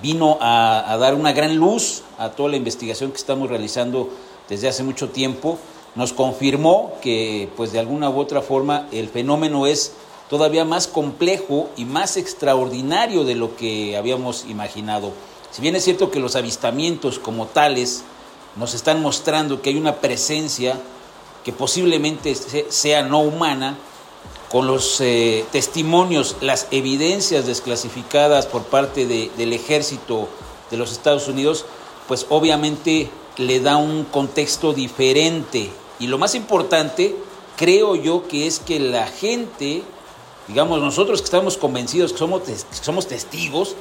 vino 0.00 0.38
a, 0.40 0.92
a 0.92 0.96
dar 0.96 1.14
una 1.14 1.32
gran 1.32 1.56
luz 1.56 2.02
a 2.18 2.30
toda 2.30 2.50
la 2.50 2.56
investigación 2.56 3.10
que 3.10 3.16
estamos 3.16 3.48
realizando 3.48 4.08
desde 4.48 4.68
hace 4.68 4.82
mucho 4.82 5.08
tiempo, 5.08 5.58
nos 5.94 6.12
confirmó 6.12 6.92
que 7.02 7.48
pues 7.56 7.72
de 7.72 7.78
alguna 7.78 8.10
u 8.10 8.18
otra 8.18 8.42
forma 8.42 8.86
el 8.92 9.08
fenómeno 9.08 9.66
es 9.66 9.92
todavía 10.30 10.64
más 10.64 10.86
complejo 10.86 11.68
y 11.76 11.84
más 11.84 12.16
extraordinario 12.16 13.24
de 13.24 13.34
lo 13.34 13.56
que 13.56 13.96
habíamos 13.96 14.46
imaginado. 14.48 15.12
Si 15.50 15.60
bien 15.60 15.76
es 15.76 15.84
cierto 15.84 16.10
que 16.10 16.20
los 16.20 16.36
avistamientos 16.36 17.18
como 17.18 17.46
tales 17.46 18.04
nos 18.56 18.74
están 18.74 19.02
mostrando 19.02 19.60
que 19.60 19.70
hay 19.70 19.76
una 19.76 19.96
presencia 19.96 20.80
que 21.44 21.52
posiblemente 21.52 22.34
sea 22.34 23.02
no 23.02 23.20
humana, 23.20 23.76
con 24.52 24.66
los 24.66 25.00
eh, 25.00 25.46
testimonios, 25.50 26.36
las 26.42 26.66
evidencias 26.70 27.46
desclasificadas 27.46 28.44
por 28.44 28.64
parte 28.64 29.06
del 29.06 29.52
ejército 29.54 30.28
de 30.70 30.76
los 30.76 30.92
Estados 30.92 31.26
Unidos, 31.26 31.64
pues 32.06 32.26
obviamente 32.28 33.08
le 33.38 33.60
da 33.60 33.78
un 33.78 34.04
contexto 34.04 34.74
diferente. 34.74 35.70
Y 35.98 36.06
lo 36.06 36.18
más 36.18 36.34
importante, 36.34 37.16
creo 37.56 37.96
yo, 37.96 38.28
que 38.28 38.46
es 38.46 38.58
que 38.58 38.78
la 38.78 39.06
gente, 39.06 39.82
digamos 40.48 40.80
nosotros 40.82 41.22
que 41.22 41.24
estamos 41.24 41.56
convencidos 41.56 42.12
que 42.12 42.18
somos, 42.18 42.42
somos 42.72 43.08
testigos, 43.08 43.74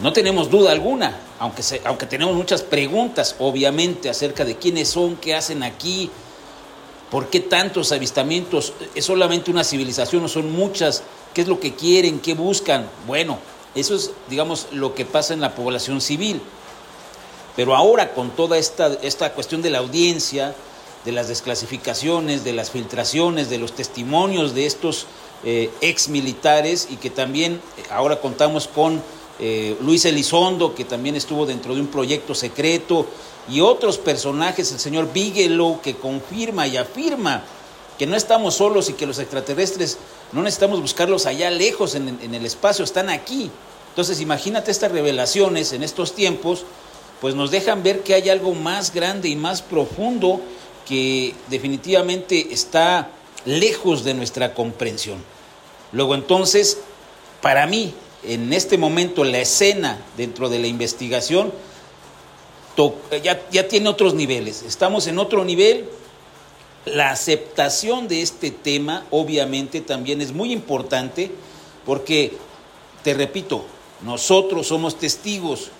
no 0.00 0.14
tenemos 0.14 0.48
duda 0.48 0.72
alguna, 0.72 1.20
aunque, 1.38 1.62
aunque 1.84 2.06
tenemos 2.06 2.34
muchas 2.34 2.62
preguntas, 2.62 3.36
obviamente, 3.38 4.08
acerca 4.08 4.46
de 4.46 4.56
quiénes 4.56 4.88
son, 4.88 5.16
qué 5.16 5.34
hacen 5.34 5.62
aquí, 5.62 6.10
por 7.10 7.28
qué 7.28 7.40
tantos 7.40 7.92
avistamientos, 7.92 8.72
es 8.94 9.04
solamente 9.04 9.50
una 9.50 9.64
civilización, 9.64 10.22
no 10.22 10.28
son 10.28 10.52
muchas, 10.52 11.02
qué 11.34 11.42
es 11.42 11.48
lo 11.48 11.58
que 11.58 11.74
quieren, 11.74 12.20
qué 12.20 12.34
buscan. 12.34 12.88
Bueno, 13.06 13.38
eso 13.74 13.94
es, 13.94 14.12
digamos, 14.28 14.68
lo 14.72 14.94
que 14.94 15.04
pasa 15.04 15.34
en 15.34 15.40
la 15.40 15.54
población 15.54 16.00
civil. 16.00 16.40
Pero 17.56 17.74
ahora 17.74 18.14
con 18.14 18.30
toda 18.30 18.58
esta, 18.58 18.96
esta 19.02 19.32
cuestión 19.32 19.60
de 19.60 19.70
la 19.70 19.78
audiencia, 19.78 20.54
de 21.04 21.12
las 21.12 21.28
desclasificaciones, 21.28 22.44
de 22.44 22.52
las 22.52 22.70
filtraciones, 22.70 23.50
de 23.50 23.58
los 23.58 23.72
testimonios 23.72 24.54
de 24.54 24.66
estos 24.66 25.06
eh, 25.44 25.70
ex 25.80 26.08
militares 26.08 26.88
y 26.90 26.96
que 26.96 27.10
también 27.10 27.54
eh, 27.54 27.82
ahora 27.90 28.20
contamos 28.20 28.68
con 28.68 29.02
eh, 29.40 29.76
Luis 29.80 30.04
Elizondo, 30.04 30.74
que 30.74 30.84
también 30.84 31.16
estuvo 31.16 31.46
dentro 31.46 31.74
de 31.74 31.80
un 31.80 31.86
proyecto 31.86 32.34
secreto, 32.34 33.06
y 33.48 33.60
otros 33.60 33.98
personajes, 33.98 34.70
el 34.72 34.78
señor 34.78 35.12
Bigelow, 35.12 35.80
que 35.80 35.96
confirma 35.96 36.66
y 36.66 36.76
afirma 36.76 37.42
que 37.98 38.06
no 38.06 38.16
estamos 38.16 38.54
solos 38.54 38.88
y 38.88 38.92
que 38.94 39.06
los 39.06 39.18
extraterrestres 39.18 39.98
no 40.32 40.42
necesitamos 40.42 40.80
buscarlos 40.80 41.26
allá 41.26 41.50
lejos 41.50 41.94
en, 41.94 42.18
en 42.22 42.34
el 42.34 42.46
espacio, 42.46 42.84
están 42.84 43.10
aquí. 43.10 43.50
Entonces 43.88 44.20
imagínate 44.20 44.70
estas 44.70 44.92
revelaciones 44.92 45.72
en 45.72 45.82
estos 45.82 46.14
tiempos, 46.14 46.64
pues 47.20 47.34
nos 47.34 47.50
dejan 47.50 47.82
ver 47.82 48.00
que 48.02 48.14
hay 48.14 48.28
algo 48.28 48.54
más 48.54 48.94
grande 48.94 49.28
y 49.28 49.36
más 49.36 49.62
profundo 49.62 50.40
que 50.86 51.34
definitivamente 51.48 52.52
está 52.52 53.10
lejos 53.44 54.04
de 54.04 54.14
nuestra 54.14 54.54
comprensión. 54.54 55.22
Luego 55.92 56.14
entonces, 56.14 56.78
para 57.42 57.66
mí, 57.66 57.94
en 58.22 58.52
este 58.52 58.78
momento, 58.78 59.24
la 59.24 59.38
escena 59.38 59.98
dentro 60.16 60.48
de 60.48 60.58
la 60.58 60.66
investigación 60.66 61.52
ya, 63.50 63.68
tiene 63.68 63.88
otros 63.88 64.14
niveles. 64.14 64.62
Estamos 64.62 65.06
en 65.06 65.18
otro 65.18 65.44
nivel. 65.44 65.88
La 66.86 67.10
aceptación 67.10 68.08
de 68.08 68.22
este 68.22 68.50
tema, 68.50 69.04
obviamente, 69.10 69.80
también 69.80 70.20
es 70.20 70.32
muy 70.32 70.52
importante 70.52 71.30
porque, 71.84 72.32
te 73.02 73.12
repito, 73.12 73.64
nosotros 74.02 74.68
somos 74.68 74.98
testigos, 74.98 75.70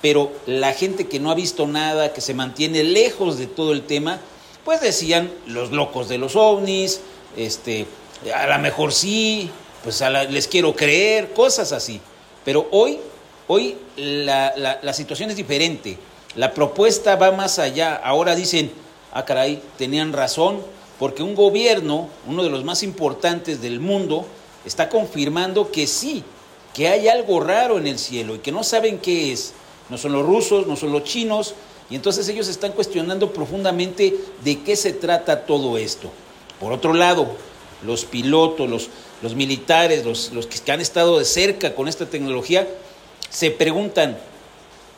pero 0.00 0.30
la 0.46 0.72
gente 0.72 1.08
que 1.08 1.18
no 1.18 1.30
ha 1.30 1.34
visto 1.34 1.66
nada, 1.66 2.12
que 2.12 2.20
se 2.20 2.34
mantiene 2.34 2.84
lejos 2.84 3.38
de 3.38 3.46
todo 3.46 3.72
el 3.72 3.82
tema, 3.82 4.20
pues 4.64 4.80
decían 4.80 5.32
los 5.46 5.72
locos 5.72 6.08
de 6.08 6.18
los 6.18 6.36
ovnis, 6.36 7.00
este, 7.36 7.86
a 8.32 8.46
lo 8.46 8.58
mejor 8.60 8.92
sí, 8.92 9.50
pues 9.86 10.02
les 10.30 10.48
quiero 10.48 10.74
creer, 10.74 11.32
cosas 11.32 11.70
así. 11.70 12.00
Pero 12.44 12.66
hoy, 12.72 12.98
hoy 13.46 13.76
la, 13.96 14.80
la 14.82 14.92
situación 14.92 15.30
es 15.30 15.36
diferente. 15.36 15.96
La 16.34 16.52
propuesta 16.52 17.14
va 17.14 17.30
más 17.30 17.60
allá. 17.60 17.94
Ahora 17.94 18.34
dicen, 18.34 18.72
ah 19.12 19.24
caray, 19.24 19.62
tenían 19.78 20.12
razón, 20.12 20.60
porque 20.98 21.22
un 21.22 21.36
gobierno, 21.36 22.08
uno 22.26 22.42
de 22.42 22.50
los 22.50 22.64
más 22.64 22.82
importantes 22.82 23.62
del 23.62 23.78
mundo, 23.78 24.26
está 24.64 24.88
confirmando 24.88 25.70
que 25.70 25.86
sí, 25.86 26.24
que 26.74 26.88
hay 26.88 27.06
algo 27.06 27.38
raro 27.38 27.78
en 27.78 27.86
el 27.86 28.00
cielo 28.00 28.34
y 28.34 28.38
que 28.40 28.50
no 28.50 28.64
saben 28.64 28.98
qué 28.98 29.32
es. 29.32 29.52
No 29.88 29.98
son 29.98 30.14
los 30.14 30.26
rusos, 30.26 30.66
no 30.66 30.74
son 30.74 30.90
los 30.90 31.04
chinos, 31.04 31.54
y 31.88 31.94
entonces 31.94 32.28
ellos 32.28 32.48
están 32.48 32.72
cuestionando 32.72 33.32
profundamente 33.32 34.16
de 34.42 34.62
qué 34.64 34.74
se 34.74 34.92
trata 34.92 35.46
todo 35.46 35.78
esto. 35.78 36.10
Por 36.58 36.72
otro 36.72 36.92
lado, 36.92 37.36
los 37.84 38.04
pilotos, 38.04 38.68
los, 38.68 38.88
los 39.22 39.34
militares, 39.34 40.04
los, 40.04 40.32
los 40.32 40.46
que 40.46 40.72
han 40.72 40.80
estado 40.80 41.18
de 41.18 41.24
cerca 41.24 41.74
con 41.74 41.88
esta 41.88 42.06
tecnología, 42.06 42.66
se 43.30 43.50
preguntan, 43.50 44.16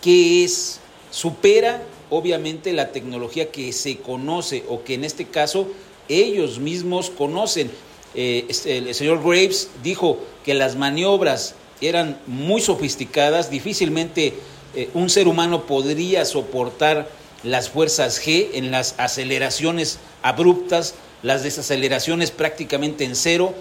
¿qué 0.02 0.44
es? 0.44 0.80
¿Supera 1.10 1.82
obviamente 2.10 2.72
la 2.72 2.92
tecnología 2.92 3.50
que 3.50 3.72
se 3.72 3.98
conoce 3.98 4.64
o 4.68 4.84
que 4.84 4.94
en 4.94 5.04
este 5.04 5.24
caso 5.24 5.68
ellos 6.08 6.58
mismos 6.58 7.10
conocen? 7.10 7.70
Eh, 8.14 8.46
el 8.64 8.94
señor 8.94 9.22
Graves 9.22 9.70
dijo 9.82 10.18
que 10.44 10.54
las 10.54 10.76
maniobras 10.76 11.54
eran 11.80 12.18
muy 12.26 12.60
sofisticadas, 12.60 13.50
difícilmente 13.50 14.34
eh, 14.74 14.90
un 14.94 15.10
ser 15.10 15.28
humano 15.28 15.66
podría 15.66 16.24
soportar 16.24 17.08
las 17.42 17.68
fuerzas 17.68 18.20
G 18.20 18.48
en 18.54 18.70
las 18.70 18.94
aceleraciones 18.98 19.98
abruptas, 20.22 20.94
las 21.22 21.42
desaceleraciones 21.42 22.30
prácticamente 22.30 23.04
en 23.04 23.16
cero 23.16 23.54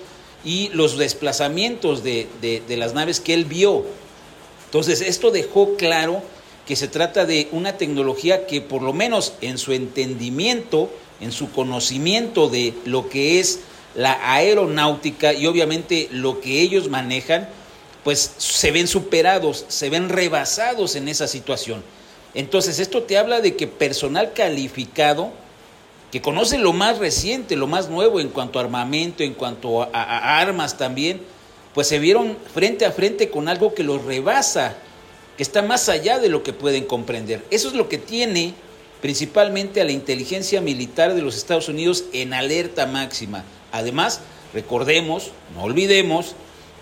y 0.43 0.69
los 0.73 0.97
desplazamientos 0.97 2.03
de, 2.03 2.27
de 2.41 2.77
las 2.77 2.93
naves 2.93 3.19
que 3.19 3.33
él 3.33 3.45
vio. 3.45 3.85
Entonces, 4.65 5.01
esto 5.01 5.31
dejó 5.31 5.75
claro 5.75 6.21
que 6.67 6.75
se 6.75 6.87
trata 6.87 7.25
de 7.25 7.47
una 7.51 7.77
tecnología 7.77 8.45
que 8.45 8.61
por 8.61 8.81
lo 8.81 8.91
menos 8.93 9.33
en 9.41 9.57
su 9.57 9.71
entendimiento, 9.71 10.91
en 11.21 11.31
su 11.31 11.51
conocimiento 11.51 12.49
de 12.49 12.73
lo 12.85 13.09
que 13.09 13.39
es 13.39 13.61
la 13.95 14.19
aeronáutica 14.21 15.33
y 15.33 15.47
obviamente 15.47 16.09
lo 16.11 16.41
que 16.41 16.61
ellos 16.61 16.89
manejan, 16.89 17.47
pues 18.03 18.33
se 18.37 18.71
ven 18.71 18.87
superados, 18.87 19.65
se 19.69 19.89
ven 19.89 20.09
rebasados 20.09 20.95
en 20.95 21.07
esa 21.07 21.27
situación. 21.27 21.83
Entonces 22.33 22.79
esto 22.79 23.03
te 23.03 23.17
habla 23.17 23.41
de 23.41 23.55
que 23.55 23.67
personal 23.67 24.33
calificado, 24.33 25.31
que 26.11 26.21
conoce 26.21 26.57
lo 26.57 26.73
más 26.73 26.99
reciente, 26.99 27.55
lo 27.55 27.67
más 27.67 27.89
nuevo 27.89 28.19
en 28.19 28.29
cuanto 28.29 28.59
a 28.59 28.63
armamento, 28.63 29.23
en 29.23 29.33
cuanto 29.33 29.83
a, 29.83 30.39
armas 30.39 30.77
también, 30.77 31.21
pues 31.73 31.87
se 31.87 31.99
vieron 31.99 32.37
frente 32.53 32.85
a 32.85 32.91
frente 32.91 33.29
con 33.29 33.47
algo 33.47 33.73
que 33.73 33.83
los 33.83 34.03
rebasa, 34.03 34.77
que 35.35 35.43
está 35.43 35.61
más 35.61 35.89
allá 35.89 36.19
de 36.19 36.29
lo 36.29 36.43
que 36.43 36.53
pueden 36.53 36.85
comprender. 36.85 37.43
Eso 37.51 37.67
es 37.67 37.73
lo 37.73 37.89
que 37.89 37.97
tiene 37.97 38.53
principalmente 39.01 39.81
a 39.81 39.83
la 39.83 39.91
inteligencia 39.91 40.61
militar 40.61 41.13
de 41.13 41.21
los 41.21 41.35
Estados 41.35 41.69
Unidos 41.69 42.05
en 42.13 42.33
alerta 42.33 42.87
máxima. 42.87 43.43
Además, 43.71 44.21
recordemos, 44.53 45.31
no 45.53 45.63
olvidemos, 45.63 46.35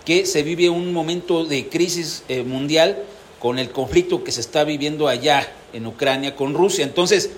que 0.06 0.24
se 0.24 0.44
vive 0.44 0.70
un 0.70 0.92
momento 0.92 1.44
de 1.44 1.68
crisis 1.68 2.22
eh, 2.28 2.44
mundial 2.44 2.96
con 3.40 3.58
el 3.58 3.70
conflicto 3.70 4.22
que 4.22 4.32
se 4.32 4.40
está 4.40 4.62
viviendo 4.62 5.08
allá 5.08 5.52
en 5.72 5.84
Ucrania 5.86 6.36
con 6.36 6.54
Rusia. 6.54 6.84
Entonces, 6.84 7.30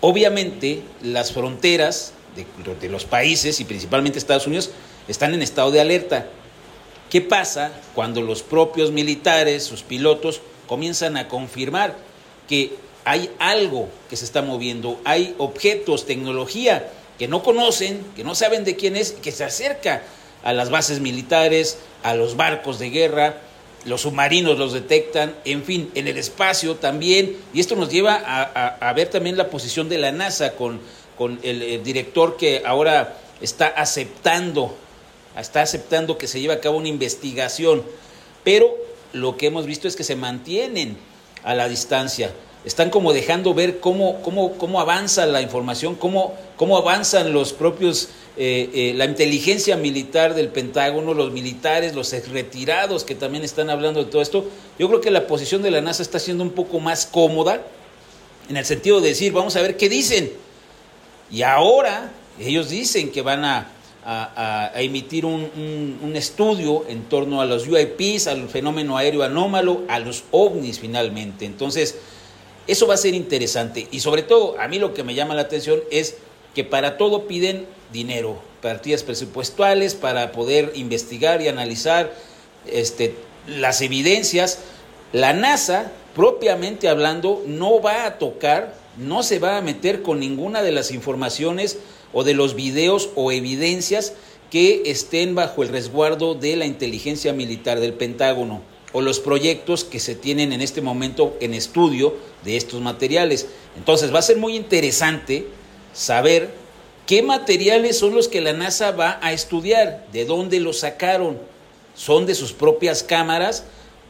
obviamente, 0.00 0.82
las 1.02 1.32
fronteras 1.32 2.12
de, 2.80 2.88
los 2.88 3.04
países 3.04 3.60
y 3.60 3.64
principalmente 3.64 4.18
Estados 4.18 4.46
Unidos 4.46 4.70
están 5.08 5.34
en 5.34 5.42
estado 5.42 5.70
de 5.70 5.80
alerta. 5.80 6.26
¿Qué 7.10 7.20
pasa 7.20 7.72
cuando 7.94 8.22
los 8.22 8.42
propios 8.42 8.90
militares, 8.90 9.62
sus 9.64 9.82
pilotos, 9.82 10.40
comienzan 10.66 11.16
a 11.16 11.28
confirmar 11.28 11.96
que 12.48 12.72
hay 13.04 13.30
algo 13.38 13.88
que 14.08 14.16
se 14.16 14.24
está 14.24 14.42
moviendo, 14.42 14.98
hay 15.04 15.34
objetos, 15.38 16.06
tecnología 16.06 16.90
que 17.18 17.28
no 17.28 17.42
conocen, 17.42 18.04
que 18.16 18.24
no 18.24 18.34
saben 18.34 18.64
de 18.64 18.76
quién 18.76 18.96
es, 18.96 19.12
que 19.12 19.30
se 19.30 19.44
acerca 19.44 20.02
a 20.42 20.52
las 20.52 20.70
bases 20.70 21.00
militares, 21.00 21.78
a 22.02 22.14
los 22.14 22.36
barcos 22.36 22.78
de 22.78 22.90
guerra, 22.90 23.38
los 23.84 24.02
submarinos 24.02 24.58
los 24.58 24.72
detectan, 24.72 25.34
en 25.44 25.62
fin, 25.62 25.90
en 25.94 26.08
el 26.08 26.16
espacio 26.16 26.76
también, 26.76 27.36
y 27.52 27.60
esto 27.60 27.76
nos 27.76 27.90
lleva 27.90 28.14
a, 28.14 28.92
ver 28.94 29.08
también 29.08 29.36
la 29.36 29.50
posición 29.50 29.88
de 29.88 29.98
la 29.98 30.12
NASA 30.12 30.52
con, 30.52 30.80
el, 31.42 31.82
director 31.82 32.36
que 32.36 32.62
ahora 32.64 33.18
está 33.40 33.66
aceptando, 33.66 34.74
está 35.38 35.62
aceptando 35.62 36.16
que 36.16 36.26
se 36.26 36.40
lleve 36.40 36.54
a 36.54 36.60
cabo 36.60 36.78
una 36.78 36.88
investigación, 36.88 37.82
pero 38.42 38.74
lo 39.12 39.36
que 39.36 39.46
hemos 39.46 39.66
visto 39.66 39.86
es 39.86 39.96
que 39.96 40.04
se 40.04 40.16
mantienen 40.16 40.96
a 41.42 41.54
la 41.54 41.68
distancia, 41.68 42.32
están 42.64 42.90
como 42.90 43.12
dejando 43.12 43.52
ver 43.54 43.78
cómo, 43.78 44.22
cómo, 44.22 44.52
cómo 44.52 44.80
avanza 44.80 45.26
la 45.26 45.42
información, 45.42 45.94
cómo, 45.94 46.34
cómo 46.56 46.76
avanzan 46.78 47.32
los 47.32 47.52
propios 47.52 48.08
eh, 48.36 48.70
eh, 48.74 48.94
la 48.96 49.04
inteligencia 49.04 49.76
militar 49.76 50.34
del 50.34 50.48
Pentágono, 50.48 51.14
los 51.14 51.30
militares, 51.30 51.94
los 51.94 52.10
retirados 52.28 53.04
que 53.04 53.14
también 53.14 53.44
están 53.44 53.70
hablando 53.70 54.02
de 54.02 54.10
todo 54.10 54.22
esto, 54.22 54.48
yo 54.76 54.88
creo 54.88 55.00
que 55.00 55.12
la 55.12 55.28
posición 55.28 55.62
de 55.62 55.70
la 55.70 55.80
NASA 55.80 56.02
está 56.02 56.18
siendo 56.18 56.42
un 56.42 56.50
poco 56.50 56.80
más 56.80 57.06
cómoda 57.06 57.62
en 58.48 58.56
el 58.56 58.64
sentido 58.64 59.00
de 59.00 59.10
decir, 59.10 59.32
vamos 59.32 59.54
a 59.54 59.62
ver 59.62 59.76
qué 59.76 59.88
dicen. 59.88 60.32
Y 61.30 61.42
ahora 61.42 62.10
ellos 62.40 62.70
dicen 62.70 63.12
que 63.12 63.22
van 63.22 63.44
a, 63.44 63.70
emitir 64.74 65.24
un, 65.24 65.48
un, 66.02 66.14
estudio 66.14 66.84
en 66.88 67.04
torno 67.04 67.40
a 67.40 67.46
los 67.46 67.66
UIPs, 67.66 68.26
al 68.26 68.50
fenómeno 68.50 68.98
aéreo 68.98 69.22
anómalo, 69.22 69.84
a 69.88 69.98
los 69.98 70.24
ovnis 70.30 70.78
finalmente. 70.78 71.46
Entonces, 71.46 71.96
eso 72.66 72.86
va 72.86 72.94
a 72.94 72.98
ser 72.98 73.14
interesante. 73.14 73.88
Y 73.90 74.00
sobre 74.00 74.22
todo, 74.22 74.58
a 74.58 74.68
mí 74.68 74.78
lo 74.78 74.94
que 74.94 75.04
me 75.04 75.14
llama 75.14 75.34
la 75.34 75.42
atención 75.42 75.80
es 75.90 76.16
que 76.54 76.64
para 76.64 76.96
todo 76.96 77.26
piden 77.26 77.66
dinero, 77.92 78.38
partidas 78.62 79.02
presupuestales 79.02 79.94
para 79.94 80.32
poder 80.32 80.72
investigar 80.74 81.42
y 81.42 81.48
analizar 81.48 82.14
este, 82.66 83.14
las 83.46 83.80
evidencias. 83.82 84.60
La 85.12 85.32
NASA, 85.32 85.92
propiamente 86.14 86.88
hablando, 86.88 87.42
no 87.46 87.82
va 87.82 88.06
a 88.06 88.18
tocar, 88.18 88.74
no 88.96 89.22
se 89.22 89.38
va 89.38 89.58
a 89.58 89.62
meter 89.62 90.02
con 90.02 90.20
ninguna 90.20 90.62
de 90.62 90.72
las 90.72 90.90
informaciones 90.90 91.78
o 92.12 92.24
de 92.24 92.34
los 92.34 92.54
videos 92.54 93.10
o 93.14 93.32
evidencias 93.32 94.14
que 94.50 94.82
estén 94.86 95.34
bajo 95.34 95.62
el 95.62 95.68
resguardo 95.68 96.34
de 96.34 96.56
la 96.56 96.64
inteligencia 96.64 97.32
militar 97.32 97.80
del 97.80 97.92
Pentágono 97.92 98.73
o 98.94 99.02
los 99.02 99.18
proyectos 99.18 99.82
que 99.84 99.98
se 99.98 100.14
tienen 100.14 100.52
en 100.52 100.62
este 100.62 100.80
momento 100.80 101.36
en 101.40 101.52
estudio 101.52 102.14
de 102.44 102.56
estos 102.56 102.80
materiales. 102.80 103.48
Entonces 103.76 104.14
va 104.14 104.20
a 104.20 104.22
ser 104.22 104.38
muy 104.38 104.54
interesante 104.54 105.48
saber 105.92 106.54
qué 107.04 107.20
materiales 107.20 107.98
son 107.98 108.14
los 108.14 108.28
que 108.28 108.40
la 108.40 108.52
NASA 108.52 108.92
va 108.92 109.18
a 109.20 109.32
estudiar, 109.32 110.06
de 110.12 110.24
dónde 110.24 110.60
los 110.60 110.78
sacaron, 110.78 111.38
son 111.96 112.24
de 112.24 112.36
sus 112.36 112.52
propias 112.52 113.02
cámaras, 113.02 113.64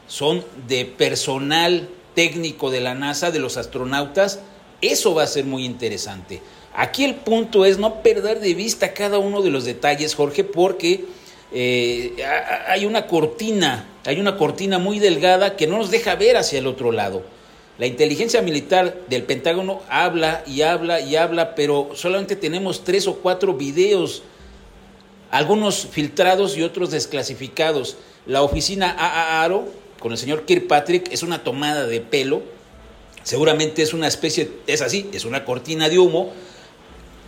son 0.06 0.44
de 0.68 0.84
personal 0.84 1.88
técnico 2.14 2.70
de 2.70 2.82
la 2.82 2.94
NASA, 2.94 3.30
de 3.30 3.38
los 3.38 3.56
astronautas, 3.56 4.40
eso 4.82 5.14
va 5.14 5.22
a 5.22 5.28
ser 5.28 5.46
muy 5.46 5.64
interesante. 5.64 6.42
Aquí 6.74 7.04
el 7.04 7.14
punto 7.14 7.64
es 7.64 7.78
no 7.78 8.02
perder 8.02 8.40
de 8.40 8.52
vista 8.52 8.92
cada 8.92 9.18
uno 9.18 9.40
de 9.40 9.50
los 9.50 9.64
detalles, 9.64 10.14
Jorge, 10.14 10.44
porque 10.44 11.06
eh, 11.56 12.16
hay 12.66 12.84
una 12.84 13.06
cortina, 13.06 13.86
hay 14.04 14.18
una 14.18 14.36
cortina 14.36 14.80
muy 14.80 14.98
delgada 14.98 15.54
que 15.54 15.68
no 15.68 15.78
nos 15.78 15.92
deja 15.92 16.16
ver 16.16 16.36
hacia 16.36 16.58
el 16.58 16.66
otro 16.66 16.90
lado. 16.90 17.22
La 17.78 17.86
inteligencia 17.86 18.42
militar 18.42 18.98
del 19.08 19.22
Pentágono 19.22 19.80
habla 19.88 20.42
y 20.46 20.62
habla 20.62 21.00
y 21.00 21.14
habla, 21.14 21.54
pero 21.54 21.90
solamente 21.94 22.34
tenemos 22.34 22.82
tres 22.82 23.06
o 23.06 23.16
cuatro 23.16 23.54
videos, 23.54 24.24
algunos 25.30 25.86
filtrados 25.86 26.56
y 26.56 26.62
otros 26.62 26.90
desclasificados. 26.90 27.98
La 28.26 28.42
oficina 28.42 28.90
AAARO, 28.98 29.68
con 30.00 30.10
el 30.10 30.18
señor 30.18 30.44
Kirkpatrick 30.46 31.12
es 31.12 31.22
una 31.22 31.44
tomada 31.44 31.86
de 31.86 32.00
pelo, 32.00 32.42
seguramente 33.22 33.82
es 33.82 33.94
una 33.94 34.08
especie, 34.08 34.50
es 34.66 34.82
así, 34.82 35.08
es 35.12 35.24
una 35.24 35.44
cortina 35.44 35.88
de 35.88 36.00
humo, 36.00 36.32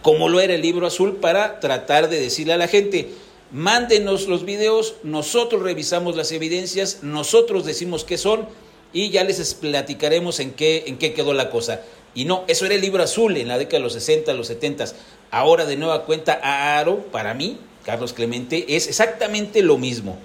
como 0.02 0.28
lo 0.28 0.40
era 0.40 0.54
el 0.54 0.62
libro 0.62 0.86
azul, 0.86 1.16
para 1.16 1.60
tratar 1.60 2.08
de 2.08 2.20
decirle 2.20 2.52
a 2.52 2.56
la 2.56 2.68
gente, 2.68 3.08
mándenos 3.50 4.26
los 4.26 4.44
videos, 4.44 4.94
nosotros 5.02 5.62
revisamos 5.62 6.16
las 6.16 6.32
evidencias, 6.32 7.02
nosotros 7.02 7.64
decimos 7.64 8.04
qué 8.04 8.18
son 8.18 8.48
y 8.92 9.10
ya 9.10 9.24
les 9.24 9.54
platicaremos 9.54 10.40
en 10.40 10.52
qué, 10.52 10.84
en 10.86 10.98
qué 10.98 11.12
quedó 11.12 11.34
la 11.34 11.50
cosa. 11.50 11.82
Y 12.14 12.24
no, 12.24 12.44
eso 12.48 12.64
era 12.64 12.74
el 12.74 12.80
libro 12.80 13.02
azul 13.02 13.36
en 13.36 13.48
la 13.48 13.58
década 13.58 13.78
de 13.78 13.84
los 13.84 13.92
60, 13.92 14.32
los 14.32 14.46
70. 14.46 14.86
Ahora 15.30 15.66
de 15.66 15.76
nueva 15.76 16.04
cuenta, 16.04 16.78
Aro, 16.78 17.04
para 17.12 17.34
mí, 17.34 17.58
Carlos 17.84 18.12
Clemente, 18.14 18.74
es 18.74 18.88
exactamente 18.88 19.62
lo 19.62 19.76
mismo. 19.76 20.16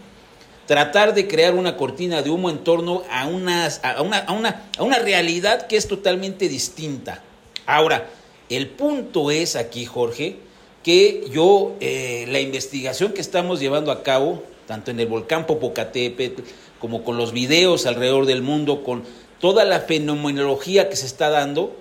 Tratar 0.68 1.14
de 1.14 1.28
crear 1.28 1.54
una 1.54 1.76
cortina 1.76 2.22
de 2.22 2.30
humo 2.30 2.50
en 2.50 2.64
torno 2.64 3.04
a, 3.12 3.28
una, 3.28 3.68
a, 3.68 4.02
una, 4.02 4.20
a, 4.20 4.32
una, 4.32 4.70
a 4.78 4.84
una 4.84 5.00
realidad 5.00 5.68
que 5.68 5.76
es 5.76 5.88
totalmente 5.88 6.48
distinta. 6.48 7.22
Ahora, 7.66 8.10
el 8.50 8.68
punto 8.70 9.32
es 9.32 9.58
aquí, 9.58 9.86
Jorge, 9.86 10.38
que 10.84 11.26
yo, 11.32 11.76
eh, 11.80 12.26
la 12.30 12.39
investigación 12.39 13.13
que 13.13 13.22
estamos 13.22 13.60
llevando 13.60 13.91
a 13.91 14.04
cabo, 14.04 14.44
tanto 14.67 14.91
en 14.91 15.00
el 15.00 15.08
volcán 15.08 15.46
Popocatépetl, 15.46 16.41
como 16.80 17.04
con 17.04 17.17
los 17.17 17.32
videos 17.32 17.86
alrededor 17.86 18.26
del 18.26 18.41
mundo, 18.41 18.84
con 18.84 19.04
toda 19.39 19.65
la 19.65 19.82
fenomenología 19.82 20.89
que 20.89 20.96
se 20.96 21.06
está 21.06 21.30
dando, 21.30 21.76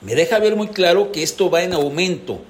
me 0.00 0.14
deja 0.14 0.38
ver 0.38 0.56
muy 0.56 0.68
claro 0.68 1.12
que 1.12 1.22
esto 1.22 1.50
va 1.50 1.62
en 1.62 1.72
aumento. 1.72 2.40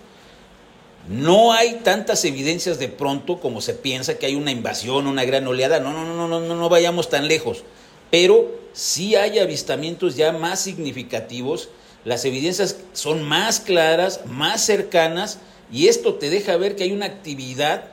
No 1.08 1.52
hay 1.52 1.80
tantas 1.84 2.24
evidencias 2.24 2.78
de 2.78 2.88
pronto 2.88 3.38
como 3.38 3.60
se 3.60 3.74
piensa 3.74 4.18
que 4.18 4.26
hay 4.26 4.34
una 4.34 4.50
invasión, 4.50 5.06
una 5.06 5.24
gran 5.24 5.46
oleada. 5.46 5.78
No, 5.78 5.92
no, 5.92 6.04
no, 6.04 6.28
no, 6.28 6.40
no, 6.40 6.54
no 6.56 6.68
vayamos 6.68 7.10
tan 7.10 7.28
lejos. 7.28 7.62
Pero 8.10 8.50
sí 8.72 9.14
hay 9.14 9.38
avistamientos 9.38 10.16
ya 10.16 10.32
más 10.32 10.60
significativos. 10.60 11.68
Las 12.04 12.24
evidencias 12.24 12.78
son 12.92 13.22
más 13.22 13.60
claras, 13.60 14.22
más 14.26 14.64
cercanas, 14.64 15.38
y 15.72 15.88
esto 15.88 16.14
te 16.14 16.30
deja 16.30 16.56
ver 16.56 16.76
que 16.76 16.84
hay 16.84 16.92
una 16.92 17.06
actividad 17.06 17.84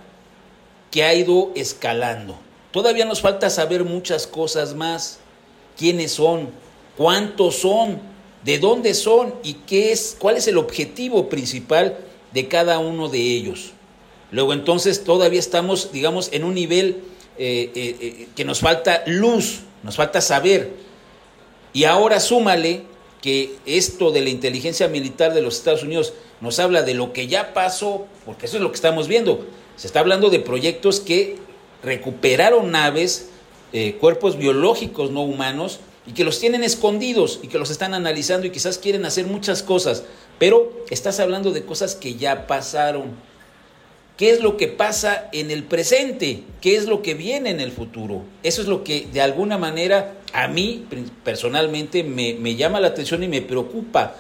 que 0.92 1.04
ha 1.04 1.14
ido 1.14 1.52
escalando. 1.56 2.38
Todavía 2.72 3.06
nos 3.06 3.22
falta 3.22 3.50
saber 3.50 3.84
muchas 3.84 4.28
cosas 4.28 4.76
más. 4.76 5.20
¿Quiénes 5.78 6.12
son? 6.12 6.50
¿Cuántos 6.98 7.56
son? 7.58 8.12
de 8.44 8.58
dónde 8.58 8.94
son 8.94 9.36
y 9.44 9.54
qué 9.54 9.92
es, 9.92 10.16
cuál 10.20 10.38
es 10.38 10.48
el 10.48 10.58
objetivo 10.58 11.30
principal 11.30 11.98
de 12.34 12.48
cada 12.48 12.80
uno 12.80 13.10
de 13.10 13.20
ellos. 13.20 13.72
Luego 14.32 14.54
entonces 14.54 15.04
todavía 15.04 15.40
estamos, 15.40 15.92
digamos, 15.92 16.30
en 16.32 16.44
un 16.44 16.56
nivel 16.56 17.04
eh, 17.38 17.72
eh, 17.76 17.98
eh, 18.00 18.28
que 18.36 18.46
nos 18.46 18.60
falta 18.60 19.04
luz, 19.06 19.60
nos 19.84 19.96
falta 19.96 20.22
saber. 20.22 20.72
Y 21.74 21.84
ahora 21.84 22.20
súmale 22.20 22.84
que 23.22 23.56
esto 23.66 24.12
de 24.12 24.22
la 24.22 24.30
inteligencia 24.30 24.88
militar 24.88 25.34
de 25.34 25.42
los 25.42 25.58
Estados 25.58 25.84
Unidos 25.84 26.14
nos 26.42 26.60
habla 26.60 26.82
de 26.82 26.94
lo 26.94 27.14
que 27.14 27.28
ya 27.28 27.54
pasó, 27.54 28.08
porque 28.26 28.48
eso 28.48 28.58
es 28.58 28.64
lo 28.64 28.72
que 28.72 28.76
estamos 28.76 29.08
viendo. 29.08 29.46
Se 29.78 29.88
está 29.88 30.00
hablando 30.00 30.30
de 30.30 30.40
proyectos 30.40 31.00
que 31.00 31.38
recuperaron 31.84 32.72
naves, 32.72 33.30
cuerpos 34.00 34.38
biológicos 34.38 35.12
no 35.12 35.22
humanos, 35.22 35.80
y 36.06 36.14
que 36.14 36.24
los 36.24 36.40
tienen 36.40 36.64
escondidos 36.64 37.40
y 37.44 37.48
que 37.48 37.60
los 37.60 37.70
están 37.70 37.94
analizando 37.94 38.48
y 38.48 38.50
quizás 38.50 38.78
quieren 38.78 39.06
hacer 39.06 39.26
muchas 39.26 39.62
cosas, 39.62 40.04
pero 40.40 40.72
estás 40.90 41.20
hablando 41.20 41.52
de 41.52 41.64
cosas 41.64 41.96
que 41.96 42.16
ya 42.16 42.48
pasaron. 42.48 43.12
¿Qué 44.18 44.32
es 44.32 44.42
lo 44.42 44.58
que 44.58 44.68
pasa 44.68 45.30
en 45.32 45.50
el 45.52 45.64
presente? 45.64 46.44
¿Qué 46.60 46.76
es 46.76 46.86
lo 46.86 47.02
que 47.02 47.14
viene 47.14 47.50
en 47.50 47.60
el 47.60 47.72
futuro? 47.72 48.24
Eso 48.44 48.62
es 48.62 48.68
lo 48.68 48.84
que 48.84 49.08
de 49.12 49.22
alguna 49.22 49.58
manera 49.58 50.16
a 50.34 50.48
mí 50.48 50.86
personalmente 51.24 52.04
me, 52.04 52.36
me 52.36 52.56
llama 52.56 52.80
la 52.80 52.90
atención 52.90 53.24
y 53.24 53.28
me 53.28 53.42
preocupa, 53.42 54.16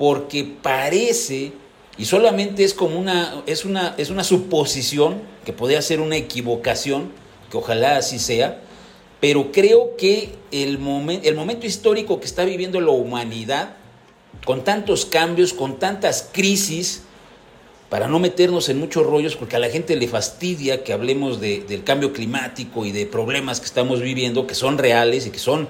porque 0.00 0.44
parece, 0.44 1.52
y 1.98 2.06
solamente 2.06 2.64
es 2.64 2.72
como 2.72 2.98
una, 2.98 3.42
es 3.44 3.66
una, 3.66 3.94
es 3.98 4.08
una 4.08 4.24
suposición, 4.24 5.20
que 5.44 5.52
podría 5.52 5.82
ser 5.82 6.00
una 6.00 6.16
equivocación, 6.16 7.12
que 7.50 7.58
ojalá 7.58 7.98
así 7.98 8.18
sea, 8.18 8.62
pero 9.20 9.52
creo 9.52 9.98
que 9.98 10.32
el, 10.52 10.78
el 11.22 11.34
momento 11.36 11.66
histórico 11.66 12.18
que 12.18 12.24
está 12.24 12.46
viviendo 12.46 12.80
la 12.80 12.92
humanidad, 12.92 13.76
con 14.46 14.64
tantos 14.64 15.04
cambios, 15.04 15.52
con 15.52 15.78
tantas 15.78 16.30
crisis, 16.32 17.02
para 17.90 18.08
no 18.08 18.20
meternos 18.20 18.70
en 18.70 18.80
muchos 18.80 19.04
rollos, 19.04 19.36
porque 19.36 19.56
a 19.56 19.58
la 19.58 19.68
gente 19.68 19.96
le 19.96 20.08
fastidia 20.08 20.82
que 20.82 20.94
hablemos 20.94 21.42
del 21.42 21.84
cambio 21.84 22.14
climático 22.14 22.86
y 22.86 22.92
de 22.92 23.04
problemas 23.04 23.60
que 23.60 23.66
estamos 23.66 24.00
viviendo, 24.00 24.46
que 24.46 24.54
son 24.54 24.78
reales 24.78 25.26
y 25.26 25.30
que 25.30 25.38
son 25.38 25.68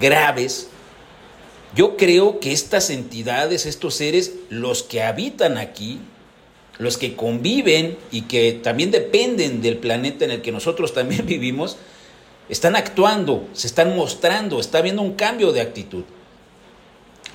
graves, 0.00 0.70
yo 1.76 1.98
creo 1.98 2.40
que 2.40 2.52
estas 2.52 2.88
entidades, 2.88 3.66
estos 3.66 3.94
seres, 3.94 4.32
los 4.48 4.82
que 4.82 5.02
habitan 5.02 5.58
aquí, 5.58 6.00
los 6.78 6.96
que 6.96 7.14
conviven 7.14 7.98
y 8.10 8.22
que 8.22 8.52
también 8.52 8.90
dependen 8.90 9.60
del 9.60 9.76
planeta 9.76 10.24
en 10.24 10.30
el 10.30 10.42
que 10.42 10.52
nosotros 10.52 10.94
también 10.94 11.26
vivimos, 11.26 11.76
están 12.48 12.76
actuando, 12.76 13.46
se 13.52 13.66
están 13.66 13.94
mostrando, 13.94 14.58
está 14.58 14.78
habiendo 14.78 15.02
un 15.02 15.14
cambio 15.14 15.52
de 15.52 15.60
actitud. 15.60 16.04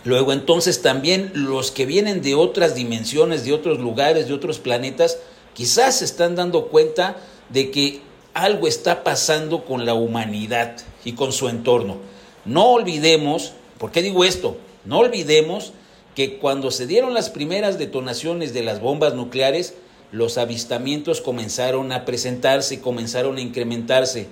Luego 0.04 0.34
entonces 0.34 0.82
también 0.82 1.32
los 1.36 1.70
que 1.70 1.86
vienen 1.86 2.24
de 2.24 2.34
otras 2.34 2.74
dimensiones, 2.74 3.46
de 3.46 3.54
otros 3.54 3.80
lugares, 3.80 4.28
de 4.28 4.34
otros 4.34 4.58
planetas, 4.58 5.20
quizás 5.54 6.00
se 6.00 6.06
están 6.06 6.36
dando 6.36 6.70
cuenta 6.70 7.18
de 7.50 7.70
que 7.70 8.02
algo 8.34 8.68
está 8.68 9.04
pasando 9.04 9.66
con 9.66 9.86
la 9.86 9.94
humanidad 9.94 10.78
y 11.06 11.12
con 11.14 11.32
su 11.32 11.48
entorno. 11.48 11.98
No 12.46 12.72
olvidemos, 12.72 13.54
¿por 13.82 13.92
qué 13.92 14.04
digo 14.04 14.24
esto? 14.24 14.58
No 14.86 15.00
olvidemos 15.00 15.74
que 16.14 16.38
cuando 16.38 16.70
se 16.70 16.86
dieron 16.86 17.16
las 17.16 17.32
primeras 17.32 17.80
detonaciones 17.80 18.54
de 18.54 18.62
las 18.62 18.80
bombas 18.80 19.16
nucleares, 19.16 19.74
los 20.12 20.38
avistamientos 20.38 21.20
comenzaron 21.20 21.92
a 21.92 22.06
presentarse, 22.06 22.80
comenzaron 22.80 23.38
a 23.38 23.42
incrementarse. 23.42 24.28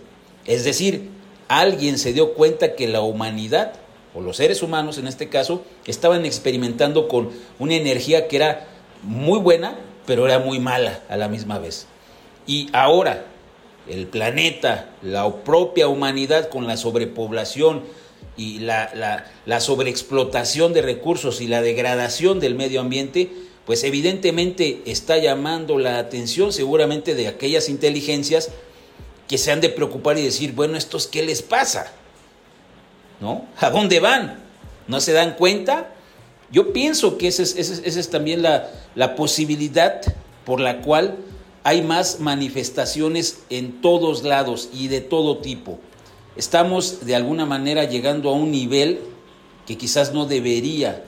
Es 0.45 0.65
decir, 0.65 1.09
alguien 1.47 1.97
se 1.97 2.13
dio 2.13 2.35
cuenta 2.35 2.75
que 2.75 2.87
la 2.87 3.01
humanidad, 3.01 3.73
o 4.13 4.21
los 4.21 4.37
seres 4.37 4.61
humanos 4.61 4.99
en 4.99 5.07
este 5.07 5.29
caso, 5.29 5.63
estaban 5.87 6.27
experimentando 6.27 7.07
con 7.07 7.31
una 7.57 7.73
energía 7.73 8.27
que 8.27 8.35
era 8.35 8.67
muy 9.01 9.39
buena, 9.39 9.79
pero 10.05 10.27
era 10.27 10.37
muy 10.37 10.59
mala 10.59 11.01
a 11.09 11.17
la 11.17 11.27
misma 11.27 11.57
vez. 11.57 11.87
Y 12.45 12.69
ahora, 12.71 13.25
el 13.87 14.05
planeta, 14.05 14.91
la 15.01 15.27
propia 15.43 15.87
humanidad 15.87 16.49
con 16.49 16.67
la 16.67 16.77
sobrepoblación 16.77 17.81
y 18.39 18.59
la, 18.59 19.25
la, 19.45 19.59
sobreexplotación 19.59 20.71
de 20.71 20.81
recursos 20.81 21.41
y 21.41 21.47
la 21.47 21.61
degradación 21.61 22.39
del 22.39 22.55
medio 22.55 22.79
ambiente, 22.79 23.29
pues 23.65 23.83
evidentemente 23.83 24.81
está 24.85 25.17
llamando 25.17 25.77
la 25.77 25.99
atención 25.99 26.53
seguramente 26.53 27.15
de 27.15 27.27
aquellas 27.27 27.67
inteligencias 27.67 28.49
que 29.27 29.37
se 29.37 29.51
han 29.51 29.59
de 29.59 29.67
preocupar 29.67 30.17
y 30.17 30.23
decir, 30.23 30.53
bueno, 30.53 30.77
¿estos 30.77 31.07
qué 31.07 31.21
les 31.21 31.41
pasa? 31.41 31.91
¿No? 33.19 33.45
¿A 33.57 33.69
dónde 33.69 33.99
van? 33.99 34.39
¿No 34.87 35.01
se 35.01 35.11
dan 35.11 35.35
cuenta? 35.35 35.93
Yo 36.49 36.71
pienso 36.71 37.17
que 37.17 37.27
esa 37.27 37.43
es, 37.43 37.55
es 37.57 38.09
también 38.09 38.41
la, 38.41 38.71
la 38.95 39.15
posibilidad 39.15 40.01
por 40.45 40.61
la 40.61 40.81
cual 40.81 41.17
hay 41.63 41.81
más 41.81 42.21
manifestaciones 42.21 43.41
en 43.49 43.81
todos 43.81 44.23
lados 44.23 44.69
y 44.73 44.87
de 44.87 45.01
todo 45.01 45.39
tipo. 45.39 45.79
Estamos 46.39 47.05
de 47.05 47.17
alguna 47.17 47.45
manera 47.45 47.83
llegando 47.83 48.29
a 48.29 48.31
un 48.31 48.49
nivel 48.49 49.01
que 49.67 49.77
quizás 49.77 50.13
no 50.13 50.25
debería, 50.25 51.03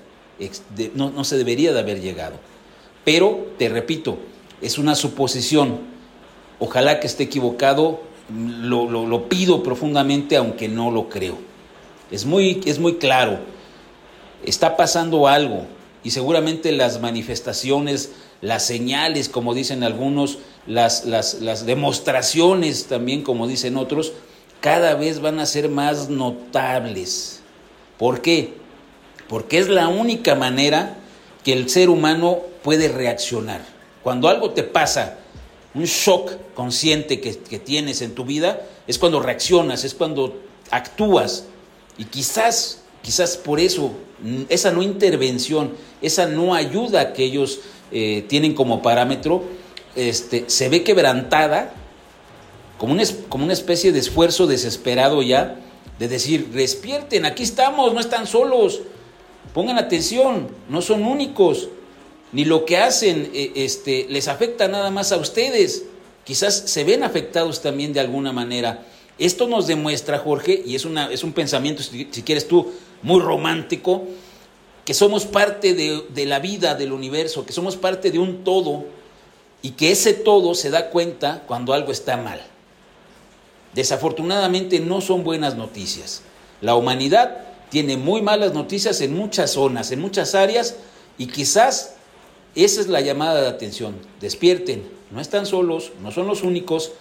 no, 0.94 1.10
no 1.10 1.24
se 1.24 1.38
debería 1.38 1.72
de 1.72 1.80
haber 1.80 2.02
llegado. 2.02 2.34
Pero, 3.06 3.48
te 3.58 3.70
repito, 3.70 4.18
es 4.62 4.78
una 4.78 4.94
suposición. 4.94 5.80
Ojalá 6.60 7.00
que 7.00 7.08
esté 7.08 7.24
equivocado, 7.24 8.02
lo, 8.30 8.90
lo, 8.90 9.30
pido 9.30 9.64
profundamente, 9.64 10.36
aunque 10.36 10.68
no 10.68 10.92
lo 10.92 11.08
creo. 11.08 11.38
Es 12.12 12.26
muy, 12.26 12.60
es 12.66 12.78
muy 12.78 12.96
claro, 12.96 13.40
está 14.44 14.76
pasando 14.76 15.30
algo 15.30 15.66
y 16.04 16.12
seguramente 16.12 16.74
las 16.74 17.00
manifestaciones, 17.00 18.12
las 18.42 18.66
señales, 18.66 19.30
como 19.30 19.54
dicen 19.54 19.84
algunos, 19.84 20.40
las, 20.68 21.06
las, 21.06 21.36
las 21.36 21.66
demostraciones 21.66 22.88
también, 22.88 23.22
como 23.22 23.48
dicen 23.48 23.78
otros, 23.78 24.12
cada 24.62 24.94
vez 24.94 25.20
van 25.20 25.40
a 25.40 25.46
ser 25.46 25.68
más 25.68 26.08
notables. 26.08 27.42
¿Por 27.98 28.22
qué? 28.22 28.54
Porque 29.28 29.58
es 29.58 29.68
la 29.68 29.88
única 29.88 30.36
manera 30.36 30.98
que 31.44 31.54
el 31.54 31.70
ser 31.70 31.90
humano 31.90 32.40
puede 32.64 32.88
reaccionar. 32.88 33.62
Cuando 34.04 34.30
algo 34.30 34.52
te 34.52 34.64
pasa 34.64 35.18
un 35.74 35.86
shock 35.86 36.32
consciente 36.54 37.20
que, 37.20 37.34
tienes 37.60 38.02
en 38.02 38.14
tu 38.14 38.24
vida, 38.24 38.62
es 38.88 39.00
cuando 39.00 39.20
reaccionas, 39.20 39.84
es 39.84 39.94
cuando 39.94 40.42
actúas. 40.70 41.46
Y 41.98 42.06
quizás, 42.06 42.84
quizás 43.02 43.38
por 43.38 43.60
eso, 43.60 43.94
esa 44.50 44.72
no 44.72 44.84
intervención, 44.84 45.72
esa 46.02 46.28
no 46.28 46.54
ayuda 46.54 47.14
que 47.14 47.24
ellos 47.24 47.62
eh, 47.92 48.26
tienen 48.28 48.54
como 48.54 48.82
parámetro, 48.82 49.44
este, 49.96 50.46
se 50.48 50.70
ve 50.70 50.84
quebrantada 50.84 51.74
como 52.82 52.94
una, 52.94 53.04
como 53.30 53.44
una 53.44 53.54
especie 53.54 53.92
de 53.92 54.00
esfuerzo 54.00 54.48
desesperado 54.48 55.22
ya 55.22 55.56
de 56.00 56.08
decir, 56.08 56.48
despierten, 56.48 57.28
aquí 57.28 57.44
estamos, 57.44 57.94
no 57.94 58.00
están 58.00 58.26
solos, 58.26 58.82
pongan 59.54 59.78
atención, 59.78 60.48
no 60.68 60.82
son 60.82 61.06
únicos, 61.06 61.70
ni 62.32 62.44
lo 62.44 62.66
que 62.66 62.78
hacen 62.78 63.30
eh, 63.36 63.52
este, 63.54 64.08
les 64.10 64.28
afecta 64.28 64.68
nada 64.68 64.90
más 64.90 65.12
a 65.12 65.18
ustedes, 65.18 65.84
quizás 66.24 66.56
se 66.56 66.84
ven 66.84 67.04
afectados 67.04 67.62
también 67.62 67.94
de 67.94 68.00
alguna 68.00 68.32
manera. 68.32 68.84
Esto 69.20 69.48
nos 69.48 69.68
demuestra, 69.68 70.18
Jorge, 70.18 70.64
y 70.66 70.74
es, 70.74 70.84
una, 70.84 71.12
es 71.12 71.24
un 71.24 71.34
pensamiento, 71.34 71.84
si, 71.84 72.06
quieres 72.24 72.48
tú, 72.48 72.72
muy 73.04 73.22
romántico, 73.22 74.06
que 74.86 74.96
somos 74.96 75.26
parte 75.26 75.76
de, 75.76 76.02
de 76.10 76.26
la 76.26 76.40
vida, 76.40 76.74
del 76.74 76.94
universo, 76.94 77.46
que 77.46 77.54
somos 77.54 77.76
parte 77.76 78.10
de 78.10 78.18
un 78.18 78.44
todo, 78.44 78.86
y 79.62 79.70
que 79.72 79.92
ese 79.92 80.16
todo 80.16 80.56
se 80.56 80.72
da 80.72 80.90
cuenta 80.90 81.44
cuando 81.46 81.76
algo 81.76 81.92
está 81.92 82.18
mal. 82.18 82.42
Desafortunadamente 83.74 84.80
no 84.80 85.02
son 85.02 85.24
buenas 85.24 85.56
noticias. 85.56 86.24
La 86.60 86.76
humanidad 86.76 87.38
tiene 87.70 87.96
muy 87.96 88.22
malas 88.22 88.54
noticias 88.54 89.00
en 89.02 89.16
muchas 89.16 89.52
zonas, 89.52 89.92
en 89.92 90.02
muchas 90.02 90.36
áreas, 90.36 90.76
y 91.18 91.28
quizás 91.28 91.96
esa 92.54 92.82
es 92.82 92.88
la 92.88 93.00
llamada 93.00 93.42
de 93.42 93.48
atención. 93.48 93.96
Despierten, 94.20 94.84
no 95.10 95.22
están 95.22 95.46
solos, 95.46 95.94
no 96.02 96.12
son 96.12 96.28
los 96.28 96.44
únicos, 96.44 96.92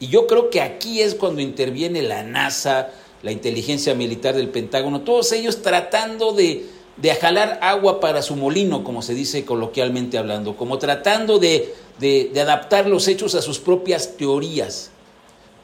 y 0.00 0.08
yo 0.08 0.26
creo 0.26 0.48
que 0.48 0.62
aquí 0.62 1.02
es 1.02 1.14
cuando 1.14 1.42
interviene 1.42 2.02
la 2.02 2.22
NASA, 2.22 2.90
la 3.22 3.32
inteligencia 3.32 3.94
militar 3.94 4.34
del 4.34 4.48
Pentágono, 4.48 5.02
todos 5.02 5.30
ellos 5.32 5.60
tratando 5.60 6.32
de, 6.32 6.66
de 6.96 7.14
jalar 7.14 7.58
agua 7.60 8.00
para 8.00 8.22
su 8.22 8.34
molino, 8.34 8.82
como 8.82 9.02
se 9.02 9.14
dice 9.14 9.44
coloquialmente 9.44 10.16
hablando, 10.16 10.56
como 10.56 10.78
tratando 10.78 11.38
de, 11.38 11.74
de 11.98 12.40
adaptar 12.40 12.86
los 12.86 13.08
hechos 13.08 13.34
a 13.34 13.42
sus 13.42 13.58
propias 13.58 14.16
teorías. 14.16 14.90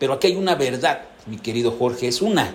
Pero 0.01 0.15
aquí 0.15 0.29
hay 0.29 0.37
una 0.37 0.57
verdad, 0.57 1.03
mi 1.27 1.37
querido 1.37 1.73
Jorge, 1.79 2.09
es 2.09 2.23
una, 2.23 2.55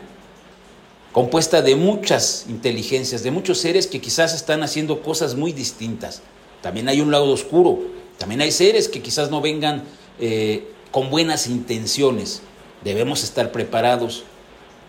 compuesta 1.14 1.62
de 1.62 1.76
muchas 1.78 2.46
inteligencias, 2.50 3.24
de 3.24 3.32
muchos 3.32 3.60
seres 3.60 3.88
que 3.88 4.02
quizás 4.02 4.34
están 4.34 4.64
haciendo 4.64 5.02
cosas 5.02 5.36
muy 5.36 5.54
distintas. 5.54 6.22
También 6.62 6.89
hay 6.89 7.00
un 7.00 7.12
lado 7.12 7.32
oscuro, 7.32 7.80
también 8.18 8.41
hay 8.41 8.52
seres 8.52 8.89
que 8.89 9.02
quizás 9.02 9.30
no 9.30 9.41
vengan 9.41 9.84
eh, 10.20 10.68
con 10.91 11.12
buenas 11.12 11.48
intenciones. 11.48 12.41
Debemos 12.84 13.24
estar 13.24 13.52
preparados, 13.52 14.24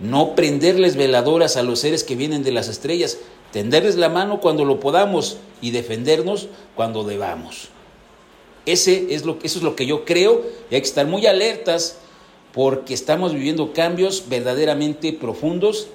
no 0.00 0.34
prenderles 0.34 0.96
veladoras 0.96 1.58
a 1.58 1.62
los 1.62 1.80
seres 1.80 2.04
que 2.04 2.16
vienen 2.16 2.42
de 2.42 2.52
las 2.52 2.68
estrellas, 2.68 3.18
tenderles 3.52 3.96
la 3.96 4.08
mano 4.08 4.40
cuando 4.40 4.64
lo 4.64 4.80
podamos 4.80 5.36
y 5.60 5.72
defendernos 5.72 6.48
cuando 6.74 7.04
debamos. 7.04 7.68
Ese 8.64 9.14
es 9.14 9.26
lo, 9.26 9.38
eso 9.42 9.58
es 9.58 9.62
lo 9.62 9.76
que 9.76 9.84
yo 9.84 10.06
creo 10.06 10.42
y 10.70 10.74
hay 10.74 10.80
que 10.80 10.88
estar 10.88 11.06
muy 11.06 11.26
alertas 11.26 11.98
porque 12.56 12.94
estamos 12.94 13.34
viviendo 13.34 13.74
cambios 13.74 14.30
verdaderamente 14.30 15.12
profundos 15.12 15.88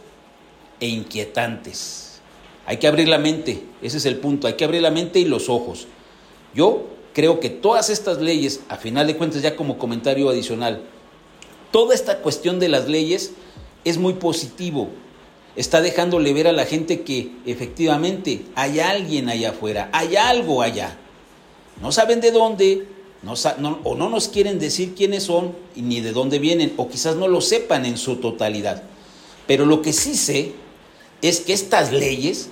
e 0.79 0.87
inquietantes. 0.89 2.21
Hay 2.67 2.77
que 2.77 2.85
abrir 2.85 3.07
la 3.07 3.17
mente, 3.17 3.63
ese 3.81 3.97
es 3.97 4.05
el 4.05 4.17
punto, 4.17 4.45
hay 4.45 4.53
que 4.53 4.63
abrir 4.63 4.83
la 4.83 4.91
mente 4.91 5.17
y 5.17 5.25
los 5.25 5.49
ojos. 5.49 5.87
Yo 6.53 6.85
creo 7.15 7.39
que 7.39 7.49
todas 7.49 7.89
estas 7.89 8.21
leyes, 8.21 8.61
a 8.69 8.77
final 8.77 9.07
de 9.07 9.17
cuentas 9.17 9.41
ya 9.41 9.55
como 9.55 9.79
comentario 9.79 10.29
adicional, 10.29 10.83
toda 11.71 11.95
esta 11.95 12.19
cuestión 12.19 12.59
de 12.59 12.69
las 12.69 12.87
leyes 12.87 13.31
es 13.83 13.97
muy 13.97 14.13
positivo. 14.13 14.89
Está 15.55 15.81
dejándole 15.81 16.31
ver 16.31 16.47
a 16.47 16.51
la 16.53 16.65
gente 16.65 17.01
que 17.01 17.31
efectivamente 17.47 18.45
hay 18.53 18.81
alguien 18.81 19.29
allá 19.29 19.49
afuera, 19.49 19.89
hay 19.93 20.15
algo 20.15 20.61
allá. 20.61 20.95
No 21.81 21.91
saben 21.91 22.21
de 22.21 22.29
dónde, 22.29 22.85
no, 23.23 23.79
o 23.83 23.95
no 23.95 24.09
nos 24.09 24.27
quieren 24.27 24.59
decir 24.59 24.95
quiénes 24.95 25.23
son 25.23 25.55
ni 25.75 26.01
de 26.01 26.11
dónde 26.11 26.39
vienen, 26.39 26.73
o 26.77 26.89
quizás 26.89 27.15
no 27.15 27.27
lo 27.27 27.41
sepan 27.41 27.85
en 27.85 27.97
su 27.97 28.15
totalidad. 28.15 28.83
Pero 29.47 29.65
lo 29.65 29.81
que 29.81 29.93
sí 29.93 30.15
sé 30.15 30.53
es 31.21 31.41
que 31.41 31.53
estas 31.53 31.91
leyes 31.91 32.49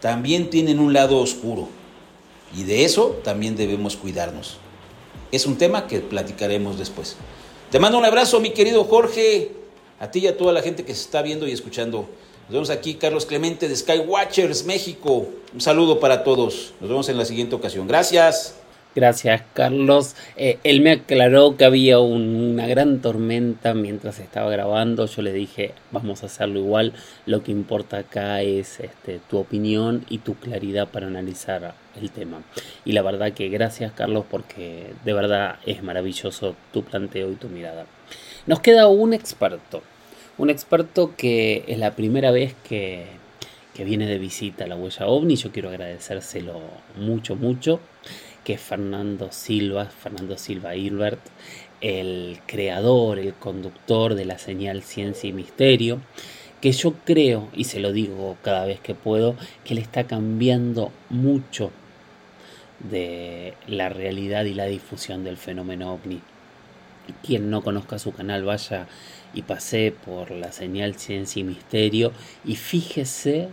también 0.00 0.50
tienen 0.50 0.80
un 0.80 0.92
lado 0.92 1.18
oscuro, 1.18 1.68
y 2.56 2.64
de 2.64 2.84
eso 2.84 3.20
también 3.22 3.56
debemos 3.56 3.96
cuidarnos. 3.96 4.56
Es 5.30 5.46
un 5.46 5.56
tema 5.56 5.86
que 5.86 6.00
platicaremos 6.00 6.78
después. 6.78 7.16
Te 7.70 7.78
mando 7.78 7.98
un 7.98 8.04
abrazo, 8.04 8.40
mi 8.40 8.50
querido 8.50 8.84
Jorge, 8.84 9.52
a 10.00 10.10
ti 10.10 10.20
y 10.20 10.26
a 10.26 10.36
toda 10.36 10.52
la 10.52 10.62
gente 10.62 10.84
que 10.84 10.94
se 10.94 11.02
está 11.02 11.22
viendo 11.22 11.46
y 11.46 11.52
escuchando. 11.52 12.08
Nos 12.44 12.52
vemos 12.52 12.70
aquí, 12.70 12.94
Carlos 12.94 13.26
Clemente 13.26 13.68
de 13.68 13.76
Skywatchers, 13.76 14.64
México. 14.64 15.26
Un 15.52 15.60
saludo 15.60 16.00
para 16.00 16.24
todos. 16.24 16.72
Nos 16.80 16.88
vemos 16.88 17.08
en 17.10 17.18
la 17.18 17.26
siguiente 17.26 17.54
ocasión. 17.54 17.86
Gracias. 17.86 18.54
Gracias, 18.98 19.42
Carlos. 19.54 20.16
Eh, 20.36 20.58
él 20.64 20.80
me 20.80 20.90
aclaró 20.90 21.56
que 21.56 21.64
había 21.64 22.00
una 22.00 22.66
gran 22.66 23.00
tormenta 23.00 23.72
mientras 23.72 24.18
estaba 24.18 24.50
grabando. 24.50 25.06
Yo 25.06 25.22
le 25.22 25.32
dije, 25.32 25.72
vamos 25.92 26.24
a 26.24 26.26
hacerlo 26.26 26.58
igual. 26.58 26.94
Lo 27.24 27.44
que 27.44 27.52
importa 27.52 27.98
acá 27.98 28.42
es 28.42 28.80
este, 28.80 29.20
tu 29.30 29.38
opinión 29.38 30.04
y 30.08 30.18
tu 30.18 30.34
claridad 30.34 30.88
para 30.88 31.06
analizar 31.06 31.74
el 32.02 32.10
tema. 32.10 32.42
Y 32.84 32.90
la 32.90 33.02
verdad 33.02 33.34
que 33.34 33.48
gracias, 33.48 33.92
Carlos, 33.92 34.24
porque 34.28 34.90
de 35.04 35.12
verdad 35.12 35.60
es 35.64 35.80
maravilloso 35.84 36.56
tu 36.72 36.82
planteo 36.82 37.30
y 37.30 37.36
tu 37.36 37.48
mirada. 37.48 37.86
Nos 38.48 38.58
queda 38.58 38.88
un 38.88 39.14
experto. 39.14 39.80
Un 40.38 40.50
experto 40.50 41.14
que 41.16 41.62
es 41.68 41.78
la 41.78 41.92
primera 41.92 42.32
vez 42.32 42.56
que, 42.68 43.06
que 43.74 43.84
viene 43.84 44.06
de 44.06 44.18
visita 44.18 44.64
a 44.64 44.66
la 44.66 44.74
huella 44.74 45.06
ovni. 45.06 45.36
Yo 45.36 45.52
quiero 45.52 45.68
agradecérselo 45.68 46.60
mucho, 46.96 47.36
mucho 47.36 47.78
que 48.48 48.56
Fernando 48.56 49.30
Silva, 49.30 49.84
Fernando 49.84 50.38
Silva 50.38 50.74
Hilbert, 50.74 51.20
el 51.82 52.40
creador, 52.46 53.18
el 53.18 53.34
conductor 53.34 54.14
de 54.14 54.24
la 54.24 54.38
señal 54.38 54.82
Ciencia 54.82 55.28
y 55.28 55.34
Misterio, 55.34 56.00
que 56.62 56.72
yo 56.72 56.94
creo, 57.04 57.50
y 57.52 57.64
se 57.64 57.78
lo 57.78 57.92
digo 57.92 58.38
cada 58.40 58.64
vez 58.64 58.80
que 58.80 58.94
puedo, 58.94 59.36
que 59.64 59.74
le 59.74 59.82
está 59.82 60.04
cambiando 60.04 60.90
mucho 61.10 61.70
de 62.90 63.52
la 63.66 63.90
realidad 63.90 64.46
y 64.46 64.54
la 64.54 64.64
difusión 64.64 65.24
del 65.24 65.36
fenómeno 65.36 65.92
ovni. 65.92 66.22
Quien 67.22 67.50
no 67.50 67.60
conozca 67.60 67.98
su 67.98 68.12
canal, 68.12 68.44
vaya 68.44 68.86
y 69.34 69.42
pase 69.42 69.94
por 70.06 70.30
la 70.30 70.52
señal 70.52 70.94
Ciencia 70.94 71.40
y 71.40 71.44
Misterio 71.44 72.12
y 72.46 72.56
fíjese 72.56 73.50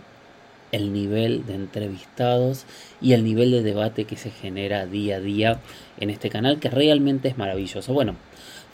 el 0.72 0.92
nivel 0.92 1.46
de 1.46 1.54
entrevistados 1.54 2.64
y 3.00 3.12
el 3.12 3.24
nivel 3.24 3.50
de 3.50 3.62
debate 3.62 4.04
que 4.04 4.16
se 4.16 4.30
genera 4.30 4.86
día 4.86 5.16
a 5.16 5.20
día 5.20 5.60
en 5.98 6.10
este 6.10 6.30
canal, 6.30 6.58
que 6.58 6.70
realmente 6.70 7.28
es 7.28 7.38
maravilloso. 7.38 7.92
Bueno, 7.92 8.16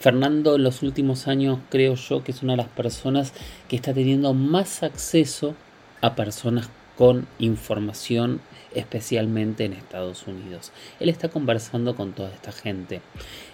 Fernando 0.00 0.56
en 0.56 0.64
los 0.64 0.82
últimos 0.82 1.28
años 1.28 1.58
creo 1.70 1.94
yo 1.94 2.24
que 2.24 2.32
es 2.32 2.42
una 2.42 2.54
de 2.54 2.58
las 2.58 2.68
personas 2.68 3.32
que 3.68 3.76
está 3.76 3.94
teniendo 3.94 4.34
más 4.34 4.82
acceso 4.82 5.54
a 6.00 6.14
personas 6.14 6.68
con 6.96 7.26
información 7.38 8.40
especialmente 8.74 9.64
en 9.64 9.72
Estados 9.72 10.26
Unidos. 10.26 10.72
Él 11.00 11.08
está 11.08 11.28
conversando 11.28 11.94
con 11.96 12.12
toda 12.12 12.32
esta 12.32 12.52
gente. 12.52 13.00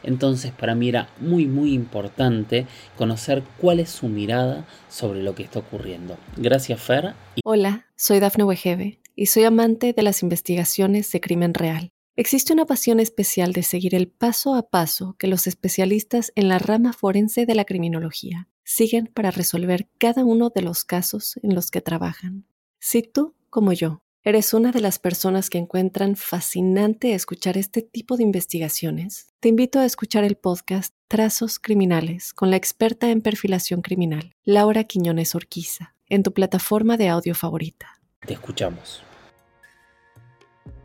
Entonces 0.02 0.52
para 0.52 0.74
mí 0.74 0.88
era 0.88 1.08
muy 1.20 1.46
muy 1.46 1.72
importante 1.72 2.66
conocer 2.96 3.42
cuál 3.58 3.80
es 3.80 3.90
su 3.90 4.08
mirada 4.08 4.66
sobre 4.88 5.22
lo 5.22 5.34
que 5.34 5.42
está 5.42 5.60
ocurriendo. 5.60 6.18
Gracias 6.36 6.80
Fer. 6.80 7.14
Hola, 7.44 7.86
soy 7.96 8.20
Dafne 8.20 8.44
Wegebe 8.44 9.00
y 9.14 9.26
soy 9.26 9.44
amante 9.44 9.92
de 9.92 10.02
las 10.02 10.22
investigaciones 10.22 11.10
de 11.10 11.20
crimen 11.20 11.54
real. 11.54 11.90
Existe 12.16 12.52
una 12.52 12.66
pasión 12.66 12.98
especial 12.98 13.52
de 13.52 13.62
seguir 13.62 13.94
el 13.94 14.08
paso 14.08 14.56
a 14.56 14.70
paso 14.70 15.14
que 15.20 15.28
los 15.28 15.46
especialistas 15.46 16.32
en 16.34 16.48
la 16.48 16.58
rama 16.58 16.92
forense 16.92 17.46
de 17.46 17.54
la 17.54 17.64
criminología 17.64 18.48
siguen 18.64 19.06
para 19.14 19.30
resolver 19.30 19.88
cada 19.98 20.24
uno 20.24 20.50
de 20.50 20.62
los 20.62 20.84
casos 20.84 21.38
en 21.44 21.54
los 21.54 21.70
que 21.70 21.80
trabajan. 21.80 22.44
Si 22.80 23.02
tú, 23.02 23.36
como 23.50 23.72
yo, 23.72 24.02
¿Eres 24.28 24.52
una 24.52 24.72
de 24.72 24.82
las 24.82 24.98
personas 24.98 25.48
que 25.48 25.56
encuentran 25.56 26.14
fascinante 26.14 27.14
escuchar 27.14 27.56
este 27.56 27.80
tipo 27.80 28.18
de 28.18 28.24
investigaciones? 28.24 29.28
Te 29.40 29.48
invito 29.48 29.80
a 29.80 29.86
escuchar 29.86 30.22
el 30.22 30.36
podcast 30.36 30.92
Trazos 31.08 31.58
Criminales 31.58 32.34
con 32.34 32.50
la 32.50 32.56
experta 32.56 33.10
en 33.10 33.22
perfilación 33.22 33.80
criminal, 33.80 34.34
Laura 34.44 34.84
Quiñones 34.84 35.34
Orquiza, 35.34 35.94
en 36.10 36.22
tu 36.22 36.34
plataforma 36.34 36.98
de 36.98 37.08
audio 37.08 37.34
favorita. 37.34 38.02
Te 38.26 38.34
escuchamos. 38.34 39.02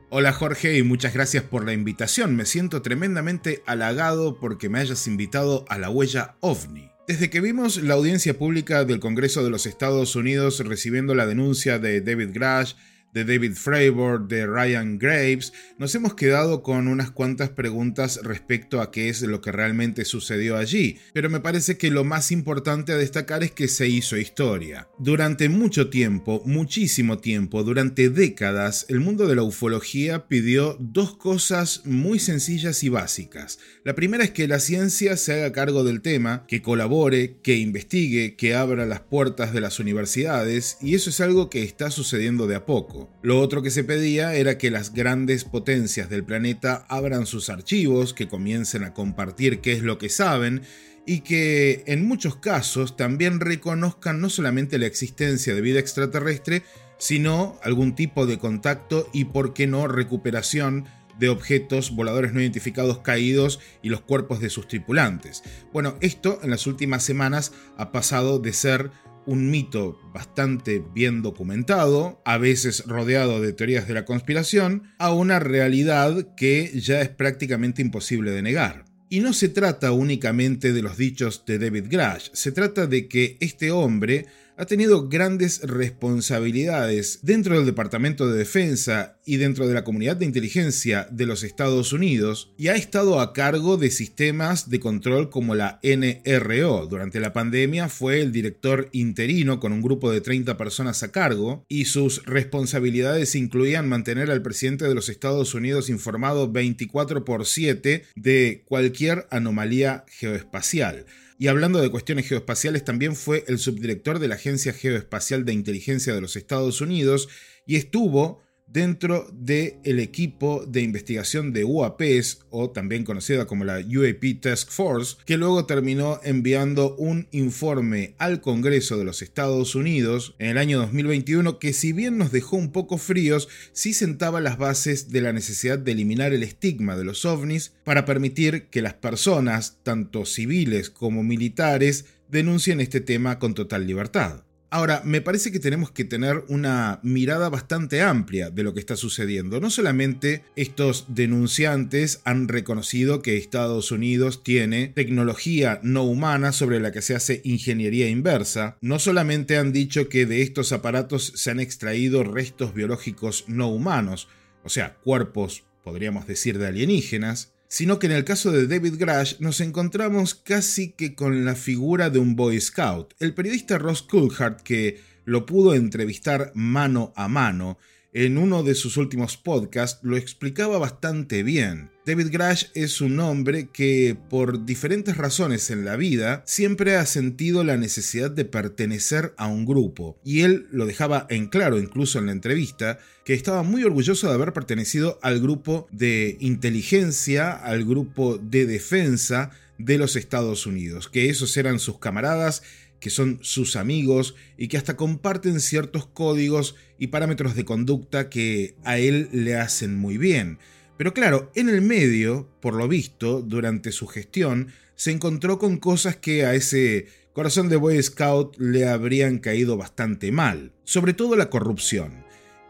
Hola 0.09 0.31
Jorge 0.31 0.77
y 0.77 0.83
muchas 0.83 1.13
gracias 1.13 1.43
por 1.43 1.65
la 1.65 1.73
invitación. 1.73 2.37
Me 2.37 2.45
siento 2.45 2.81
tremendamente 2.81 3.61
halagado 3.65 4.39
porque 4.39 4.69
me 4.69 4.79
hayas 4.79 5.05
invitado 5.05 5.65
a 5.67 5.77
la 5.77 5.89
huella 5.89 6.37
ovni. 6.39 6.93
Desde 7.09 7.29
que 7.29 7.41
vimos 7.41 7.75
la 7.83 7.95
audiencia 7.95 8.37
pública 8.39 8.85
del 8.85 9.01
Congreso 9.01 9.43
de 9.43 9.49
los 9.49 9.65
Estados 9.65 10.15
Unidos 10.15 10.59
recibiendo 10.65 11.13
la 11.13 11.25
denuncia 11.25 11.77
de 11.77 11.99
David 11.99 12.29
Grash, 12.31 12.75
de 13.13 13.25
David 13.25 13.53
Fravor, 13.53 14.27
de 14.27 14.45
Ryan 14.47 14.97
Graves, 14.97 15.53
nos 15.77 15.93
hemos 15.95 16.15
quedado 16.15 16.63
con 16.63 16.87
unas 16.87 17.11
cuantas 17.11 17.49
preguntas 17.49 18.19
respecto 18.23 18.81
a 18.81 18.91
qué 18.91 19.09
es 19.09 19.21
lo 19.21 19.41
que 19.41 19.51
realmente 19.51 20.05
sucedió 20.05 20.57
allí, 20.57 20.97
pero 21.13 21.29
me 21.29 21.39
parece 21.39 21.77
que 21.77 21.91
lo 21.91 22.03
más 22.03 22.31
importante 22.31 22.91
a 22.91 22.97
destacar 22.97 23.43
es 23.43 23.51
que 23.51 23.67
se 23.67 23.87
hizo 23.87 24.17
historia. 24.17 24.87
Durante 24.99 25.49
mucho 25.49 25.89
tiempo, 25.89 26.41
muchísimo 26.45 27.19
tiempo, 27.19 27.63
durante 27.63 28.09
décadas, 28.09 28.85
el 28.89 28.99
mundo 28.99 29.27
de 29.27 29.35
la 29.35 29.43
ufología 29.43 30.27
pidió 30.27 30.77
dos 30.79 31.15
cosas 31.15 31.81
muy 31.85 32.19
sencillas 32.19 32.83
y 32.83 32.89
básicas. 32.89 33.59
La 33.83 33.95
primera 33.95 34.23
es 34.23 34.31
que 34.31 34.47
la 34.47 34.59
ciencia 34.59 35.17
se 35.17 35.33
haga 35.33 35.51
cargo 35.51 35.83
del 35.83 36.01
tema, 36.01 36.45
que 36.47 36.61
colabore, 36.61 37.37
que 37.43 37.57
investigue, 37.57 38.35
que 38.35 38.55
abra 38.55 38.85
las 38.85 39.01
puertas 39.01 39.53
de 39.53 39.61
las 39.61 39.79
universidades, 39.79 40.77
y 40.81 40.95
eso 40.95 41.09
es 41.09 41.19
algo 41.19 41.49
que 41.49 41.63
está 41.63 41.91
sucediendo 41.91 42.47
de 42.47 42.55
a 42.55 42.65
poco. 42.65 43.02
Lo 43.21 43.39
otro 43.39 43.61
que 43.61 43.71
se 43.71 43.83
pedía 43.83 44.35
era 44.35 44.57
que 44.57 44.71
las 44.71 44.93
grandes 44.93 45.43
potencias 45.43 46.09
del 46.09 46.23
planeta 46.23 46.85
abran 46.89 47.25
sus 47.25 47.49
archivos, 47.49 48.13
que 48.13 48.27
comiencen 48.27 48.83
a 48.83 48.93
compartir 48.93 49.59
qué 49.59 49.73
es 49.73 49.81
lo 49.81 49.97
que 49.97 50.09
saben 50.09 50.61
y 51.05 51.21
que 51.21 51.83
en 51.87 52.07
muchos 52.07 52.37
casos 52.37 52.95
también 52.95 53.39
reconozcan 53.39 54.21
no 54.21 54.29
solamente 54.29 54.77
la 54.77 54.85
existencia 54.85 55.53
de 55.53 55.61
vida 55.61 55.79
extraterrestre, 55.79 56.63
sino 56.97 57.59
algún 57.63 57.95
tipo 57.95 58.25
de 58.25 58.37
contacto 58.37 59.09
y, 59.11 59.25
por 59.25 59.53
qué 59.53 59.67
no, 59.67 59.87
recuperación 59.87 60.85
de 61.19 61.29
objetos 61.29 61.91
voladores 61.91 62.33
no 62.33 62.41
identificados 62.41 62.99
caídos 62.99 63.59
y 63.81 63.89
los 63.89 64.01
cuerpos 64.01 64.39
de 64.39 64.49
sus 64.49 64.67
tripulantes. 64.67 65.43
Bueno, 65.71 65.95
esto 66.01 66.39
en 66.43 66.49
las 66.49 66.65
últimas 66.65 67.03
semanas 67.03 67.51
ha 67.77 67.91
pasado 67.91 68.39
de 68.39 68.53
ser 68.53 68.91
un 69.25 69.49
mito 69.49 69.99
bastante 70.13 70.83
bien 70.93 71.21
documentado, 71.21 72.21
a 72.25 72.37
veces 72.37 72.83
rodeado 72.85 73.41
de 73.41 73.53
teorías 73.53 73.87
de 73.87 73.93
la 73.93 74.05
conspiración, 74.05 74.83
a 74.97 75.13
una 75.13 75.39
realidad 75.39 76.35
que 76.35 76.71
ya 76.79 77.01
es 77.01 77.09
prácticamente 77.09 77.81
imposible 77.81 78.31
de 78.31 78.41
negar. 78.41 78.85
Y 79.09 79.19
no 79.19 79.33
se 79.33 79.49
trata 79.49 79.91
únicamente 79.91 80.73
de 80.73 80.81
los 80.81 80.97
dichos 80.97 81.43
de 81.45 81.59
David 81.59 81.85
Grash, 81.89 82.29
se 82.33 82.51
trata 82.51 82.87
de 82.87 83.07
que 83.07 83.37
este 83.39 83.71
hombre 83.71 84.25
ha 84.57 84.65
tenido 84.65 85.09
grandes 85.09 85.61
responsabilidades 85.61 87.19
dentro 87.23 87.55
del 87.55 87.65
Departamento 87.65 88.29
de 88.29 88.37
Defensa 88.37 89.17
y 89.25 89.37
dentro 89.37 89.67
de 89.67 89.73
la 89.73 89.83
comunidad 89.83 90.17
de 90.17 90.25
inteligencia 90.25 91.07
de 91.09 91.25
los 91.25 91.43
Estados 91.43 91.93
Unidos 91.93 92.53
y 92.57 92.67
ha 92.67 92.75
estado 92.75 93.19
a 93.19 93.33
cargo 93.33 93.77
de 93.77 93.89
sistemas 93.89 94.69
de 94.69 94.79
control 94.79 95.29
como 95.29 95.55
la 95.55 95.79
NRO. 95.81 96.87
Durante 96.87 97.19
la 97.19 97.33
pandemia 97.33 97.89
fue 97.89 98.21
el 98.21 98.31
director 98.31 98.89
interino 98.91 99.59
con 99.59 99.73
un 99.73 99.81
grupo 99.81 100.11
de 100.11 100.21
30 100.21 100.57
personas 100.57 101.01
a 101.03 101.11
cargo 101.11 101.65
y 101.67 101.85
sus 101.85 102.23
responsabilidades 102.25 103.35
incluían 103.35 103.89
mantener 103.89 104.29
al 104.29 104.41
presidente 104.41 104.87
de 104.87 104.95
los 104.95 105.09
Estados 105.09 105.53
Unidos 105.53 105.89
informado 105.89 106.51
24 106.51 107.25
por 107.25 107.45
7 107.45 108.03
de 108.15 108.63
cualquier 108.65 109.27
anomalía 109.31 110.05
geoespacial. 110.07 111.05
Y 111.43 111.49
hablando 111.49 111.81
de 111.81 111.91
cuestiones 111.91 112.29
geoespaciales, 112.29 112.85
también 112.85 113.17
fue 113.17 113.43
el 113.49 113.59
subdirector 113.59 114.19
de 114.19 114.29
la 114.29 114.35
Agencia 114.35 114.71
Geoespacial 114.71 115.43
de 115.43 115.51
Inteligencia 115.51 116.15
de 116.15 116.21
los 116.21 116.37
Estados 116.37 116.79
Unidos 116.79 117.27
y 117.65 117.75
estuvo 117.75 118.41
dentro 118.73 119.29
del 119.31 119.75
el 119.83 119.99
equipo 119.99 120.65
de 120.67 120.81
investigación 120.81 121.53
de 121.53 121.63
UAPs, 121.63 122.39
o 122.49 122.71
también 122.71 123.03
conocida 123.03 123.45
como 123.45 123.63
la 123.63 123.77
UAP 123.77 124.41
Task 124.41 124.71
Force, 124.71 125.17
que 125.25 125.37
luego 125.37 125.65
terminó 125.65 126.19
enviando 126.23 126.95
un 126.95 127.27
informe 127.31 128.15
al 128.17 128.41
Congreso 128.41 128.97
de 128.97 129.05
los 129.05 129.21
Estados 129.21 129.75
Unidos 129.75 130.35
en 130.39 130.49
el 130.49 130.57
año 130.57 130.79
2021 130.79 131.59
que 131.59 131.71
si 131.71 131.93
bien 131.93 132.17
nos 132.17 132.31
dejó 132.31 132.57
un 132.57 132.71
poco 132.71 132.97
fríos, 132.97 133.47
sí 133.71 133.93
sentaba 133.93 134.41
las 134.41 134.57
bases 134.57 135.11
de 135.11 135.21
la 135.21 135.33
necesidad 135.33 135.77
de 135.77 135.91
eliminar 135.91 136.33
el 136.33 136.43
estigma 136.43 136.97
de 136.97 137.05
los 137.05 137.25
ovnis 137.25 137.73
para 137.83 138.05
permitir 138.05 138.69
que 138.69 138.81
las 138.81 138.95
personas, 138.95 139.77
tanto 139.83 140.25
civiles 140.25 140.89
como 140.89 141.23
militares, 141.23 142.05
denuncien 142.27 142.81
este 142.81 143.01
tema 143.01 143.37
con 143.37 143.53
total 143.53 143.85
libertad. 143.85 144.43
Ahora, 144.73 145.03
me 145.05 145.21
parece 145.21 145.51
que 145.51 145.59
tenemos 145.59 145.91
que 145.91 146.03
tener 146.03 146.45
una 146.47 146.99
mirada 147.03 147.47
bastante 147.47 148.01
amplia 148.01 148.49
de 148.49 148.63
lo 148.63 148.73
que 148.73 148.79
está 148.79 148.95
sucediendo. 148.95 149.59
No 149.59 149.69
solamente 149.69 150.45
estos 150.55 151.05
denunciantes 151.09 152.21
han 152.23 152.47
reconocido 152.47 153.21
que 153.21 153.37
Estados 153.37 153.91
Unidos 153.91 154.43
tiene 154.43 154.87
tecnología 154.87 155.79
no 155.83 156.01
humana 156.05 156.51
sobre 156.51 156.79
la 156.79 156.91
que 156.91 157.03
se 157.03 157.13
hace 157.13 157.41
ingeniería 157.43 158.09
inversa, 158.09 158.79
no 158.81 158.97
solamente 158.97 159.57
han 159.57 159.73
dicho 159.73 160.09
que 160.09 160.25
de 160.25 160.41
estos 160.41 160.71
aparatos 160.71 161.33
se 161.35 161.51
han 161.51 161.59
extraído 161.59 162.23
restos 162.23 162.73
biológicos 162.73 163.45
no 163.47 163.69
humanos, 163.69 164.27
o 164.63 164.69
sea, 164.69 164.95
cuerpos, 165.03 165.65
podríamos 165.83 166.25
decir, 166.25 166.57
de 166.57 166.65
alienígenas, 166.65 167.52
sino 167.73 167.97
que 167.97 168.05
en 168.05 168.11
el 168.11 168.23
caso 168.23 168.51
de 168.51 168.67
David 168.67 168.97
Grash 168.99 169.39
nos 169.39 169.59
encontramos 169.59 170.35
casi 170.35 170.91
que 170.91 171.15
con 171.15 171.43
la 171.43 171.55
figura 171.55 172.11
de 172.11 172.19
un 172.19 172.35
Boy 172.35 172.61
Scout. 172.61 173.15
El 173.17 173.33
periodista 173.33 173.79
Ross 173.79 174.03
Coulthard, 174.03 174.61
que 174.61 175.01
lo 175.25 175.47
pudo 175.47 175.73
entrevistar 175.73 176.51
mano 176.53 177.13
a 177.15 177.27
mano, 177.27 177.79
en 178.13 178.37
uno 178.37 178.63
de 178.63 178.75
sus 178.75 178.97
últimos 178.97 179.37
podcasts 179.37 179.99
lo 180.03 180.17
explicaba 180.17 180.77
bastante 180.77 181.43
bien. 181.43 181.91
David 182.05 182.27
Grash 182.31 182.65
es 182.75 183.01
un 183.01 183.19
hombre 183.19 183.69
que 183.71 184.17
por 184.29 184.65
diferentes 184.65 185.17
razones 185.17 185.71
en 185.71 185.85
la 185.85 185.95
vida 185.95 186.43
siempre 186.45 186.95
ha 186.95 187.05
sentido 187.05 187.63
la 187.63 187.77
necesidad 187.77 188.29
de 188.29 188.45
pertenecer 188.45 189.33
a 189.37 189.47
un 189.47 189.65
grupo 189.65 190.17
y 190.23 190.41
él 190.41 190.67
lo 190.71 190.85
dejaba 190.85 191.25
en 191.29 191.47
claro 191.47 191.79
incluso 191.79 192.19
en 192.19 192.25
la 192.25 192.33
entrevista 192.33 192.99
que 193.23 193.33
estaba 193.33 193.63
muy 193.63 193.83
orgulloso 193.83 194.27
de 194.27 194.33
haber 194.33 194.53
pertenecido 194.53 195.17
al 195.21 195.39
grupo 195.39 195.87
de 195.91 196.37
inteligencia, 196.41 197.51
al 197.51 197.85
grupo 197.85 198.37
de 198.37 198.65
defensa 198.65 199.51
de 199.77 199.97
los 199.97 200.15
Estados 200.15 200.65
Unidos, 200.67 201.09
que 201.09 201.29
esos 201.29 201.55
eran 201.57 201.79
sus 201.79 201.99
camaradas 201.99 202.63
que 203.03 203.09
son 203.09 203.39
sus 203.41 203.75
amigos 203.75 204.33
y 204.57 204.69
que 204.69 204.77
hasta 204.77 204.95
comparten 204.95 205.59
ciertos 205.59 206.05
códigos 206.05 206.75
y 206.97 207.07
parámetros 207.07 207.53
de 207.53 207.65
conducta 207.65 208.29
que 208.29 208.77
a 208.85 208.97
él 208.97 209.27
le 209.33 209.57
hacen 209.57 209.93
muy 209.97 210.17
bien. 210.17 210.57
Pero 210.95 211.13
claro, 211.13 211.51
en 211.53 211.67
el 211.67 211.81
medio, 211.81 212.49
por 212.61 212.75
lo 212.75 212.87
visto, 212.87 213.41
durante 213.41 213.91
su 213.91 214.07
gestión, 214.07 214.69
se 214.95 215.11
encontró 215.11 215.59
con 215.59 215.79
cosas 215.79 216.15
que 216.15 216.45
a 216.45 216.55
ese 216.55 217.07
corazón 217.33 217.67
de 217.67 217.75
Boy 217.75 218.01
Scout 218.01 218.55
le 218.57 218.87
habrían 218.87 219.39
caído 219.39 219.75
bastante 219.75 220.31
mal, 220.31 220.71
sobre 220.85 221.13
todo 221.13 221.35
la 221.35 221.49
corrupción. 221.49 222.23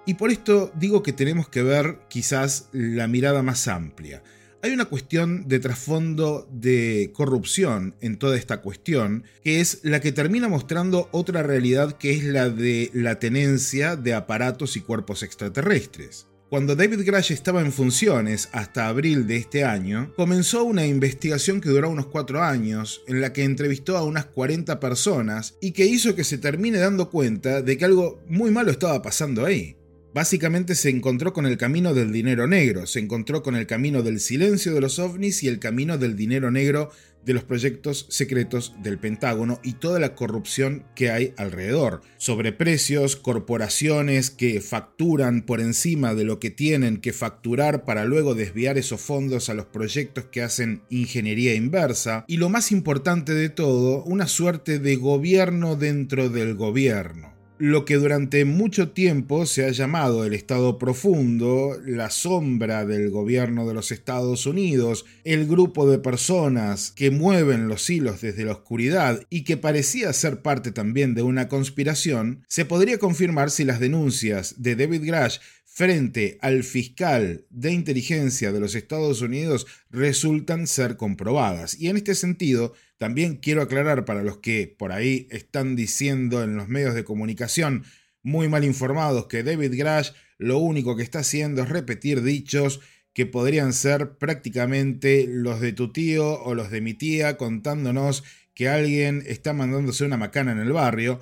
Y 0.08 0.16
por 0.16 0.32
esto 0.32 0.72
digo 0.74 1.04
que 1.04 1.14
tenemos 1.14 1.48
que 1.48 1.62
ver 1.62 2.00
quizás 2.10 2.70
la 2.72 3.08
mirada 3.08 3.44
más 3.44 3.68
amplia. 3.68 4.24
Hay 4.64 4.72
una 4.72 4.86
cuestión 4.86 5.50
de 5.50 5.60
trasfondo 5.60 6.48
de 6.50 7.12
corrupción 7.14 7.96
en 8.00 8.18
toda 8.18 8.38
esta 8.38 8.62
cuestión, 8.62 9.26
que 9.44 9.60
es 9.60 9.82
la 9.84 10.00
que 10.00 10.14
termina 10.14 10.48
mostrando 10.48 11.10
otra 11.12 11.44
realidad 11.44 11.98
que 11.98 12.14
es 12.14 12.24
la 12.24 12.50
de 12.50 12.90
la 12.94 13.20
tenencia 13.20 13.98
de 13.98 14.14
aparatos 14.14 14.78
y 14.78 14.80
cuerpos 14.80 15.22
extraterrestres. 15.22 16.28
Cuando 16.50 16.78
David 16.78 17.02
Grash 17.04 17.34
estaba 17.34 17.60
en 17.60 17.74
funciones 17.74 18.48
hasta 18.54 18.88
abril 18.88 19.28
de 19.28 19.36
este 19.36 19.66
año, 19.66 20.14
comenzó 20.16 20.64
una 20.64 20.86
investigación 20.86 21.60
que 21.60 21.68
duró 21.68 21.90
unos 21.90 22.06
cuatro 22.06 22.42
años, 22.42 23.02
en 23.06 23.20
la 23.20 23.34
que 23.34 23.44
entrevistó 23.44 23.98
a 23.98 24.06
unas 24.06 24.28
40 24.28 24.80
personas 24.80 25.58
y 25.60 25.72
que 25.72 25.88
hizo 25.88 26.16
que 26.16 26.24
se 26.24 26.38
termine 26.38 26.78
dando 26.78 27.10
cuenta 27.10 27.62
de 27.62 27.78
que 27.78 27.84
algo 27.84 28.22
muy 28.30 28.50
malo 28.50 28.72
estaba 28.72 29.02
pasando 29.02 29.46
ahí. 29.46 29.76
Básicamente 30.14 30.76
se 30.76 30.90
encontró 30.90 31.34
con 31.34 31.48
el 31.48 31.58
camino 31.58 31.96
del 31.96 32.12
dinero 32.12 32.46
negro, 32.46 32.86
se 32.86 33.00
encontró 33.00 33.42
con 33.42 33.56
el 33.56 33.66
camino 33.66 34.04
del 34.04 34.20
silencio 34.20 34.74
de 34.74 34.82
los 34.82 35.00
ovnis 35.00 35.42
y 35.42 35.48
el 35.48 35.58
camino 35.58 35.98
del 35.98 36.16
dinero 36.16 36.52
negro 36.52 36.92
de 37.26 37.34
los 37.34 37.44
proyectos 37.44 38.06
secretos 38.10 38.76
del 38.84 39.00
Pentágono 39.00 39.60
y 39.64 39.74
toda 39.74 40.00
la 40.00 40.14
corrupción 40.14 40.84
que 40.94 41.10
hay 41.10 41.34
alrededor. 41.38 42.02
Sobreprecios, 42.18 43.16
corporaciones 43.16 44.30
que 44.30 44.62
facturan 44.62 45.42
por 45.42 45.62
encima 45.62 46.14
de 46.14 46.26
lo 46.26 46.40
que 46.40 46.52
tienen 46.52 46.98
que 46.98 47.14
facturar 47.14 47.84
para 47.84 48.06
luego 48.06 48.36
desviar 48.36 48.78
esos 48.78 49.02
fondos 49.02 49.50
a 49.50 49.56
los 49.56 49.66
proyectos 49.66 50.26
que 50.26 50.44
hacen 50.44 50.84
ingeniería 50.90 51.56
inversa. 51.56 52.26
Y 52.28 52.38
lo 52.38 52.50
más 52.50 52.72
importante 52.72 53.34
de 53.34 53.50
todo, 53.50 54.04
una 54.04 54.28
suerte 54.28 54.78
de 54.78 54.96
gobierno 54.96 55.76
dentro 55.76 56.30
del 56.30 56.54
gobierno 56.54 57.33
lo 57.64 57.86
que 57.86 57.96
durante 57.96 58.44
mucho 58.44 58.90
tiempo 58.90 59.46
se 59.46 59.64
ha 59.64 59.72
llamado 59.72 60.26
el 60.26 60.34
Estado 60.34 60.78
profundo, 60.78 61.78
la 61.86 62.10
sombra 62.10 62.84
del 62.84 63.10
gobierno 63.10 63.66
de 63.66 63.74
los 63.74 63.94
Estados 63.94 64.46
Unidos, 64.46 65.06
el 65.24 65.48
grupo 65.48 65.90
de 65.90 65.98
personas 65.98 66.92
que 66.92 67.10
mueven 67.10 67.70
los 67.70 67.90
hilos 67.90 68.20
desde 68.20 68.44
la 68.44 68.52
oscuridad 68.52 69.26
y 69.30 69.46
que 69.46 69.56
parecía 69.56 70.12
ser 70.12 70.42
parte 70.42 70.74
también 70.74 71.14
de 71.14 71.22
una 71.22 71.48
conspiración, 71.48 72.44
se 72.50 72.66
podría 72.66 72.98
confirmar 72.98 73.50
si 73.50 73.64
las 73.64 73.80
denuncias 73.80 74.62
de 74.62 74.76
David 74.76 75.06
Grash 75.06 75.38
frente 75.64 76.38
al 76.42 76.66
fiscal 76.66 77.46
de 77.50 77.72
inteligencia 77.72 78.52
de 78.52 78.60
los 78.60 78.76
Estados 78.76 79.22
Unidos 79.22 79.68
resultan 79.90 80.68
ser 80.68 80.98
comprobadas. 80.98 81.80
Y 81.80 81.88
en 81.88 81.96
este 81.96 82.14
sentido, 82.14 82.74
también 83.04 83.36
quiero 83.36 83.62
aclarar 83.62 84.06
para 84.06 84.24
los 84.24 84.38
que 84.38 84.74
por 84.80 84.94
ahí 84.94 85.28
están 85.30 85.76
diciendo 85.76 86.42
en 86.42 86.56
los 86.56 86.70
medios 86.70 86.96
de 86.96 87.04
comunicación 87.04 87.84
muy 88.22 88.48
mal 88.48 88.64
informados 88.64 89.26
que 89.26 89.44
David 89.44 89.74
Grash 89.78 90.12
lo 90.38 90.60
único 90.60 90.96
que 90.96 91.04
está 91.04 91.20
haciendo 91.20 91.64
es 91.64 91.68
repetir 91.68 92.24
dichos 92.24 92.80
que 93.12 93.26
podrían 93.26 93.74
ser 93.74 94.18
prácticamente 94.18 95.26
los 95.28 95.60
de 95.60 95.74
tu 95.74 95.92
tío 95.92 96.42
o 96.44 96.56
los 96.56 96.72
de 96.72 96.80
mi 96.80 96.94
tía 96.94 97.36
contándonos 97.36 98.24
que 98.54 98.70
alguien 98.70 99.22
está 99.28 99.52
mandándose 99.52 100.06
una 100.06 100.16
macana 100.16 100.54
en 100.54 100.60
el 100.60 100.72
barrio. 100.72 101.20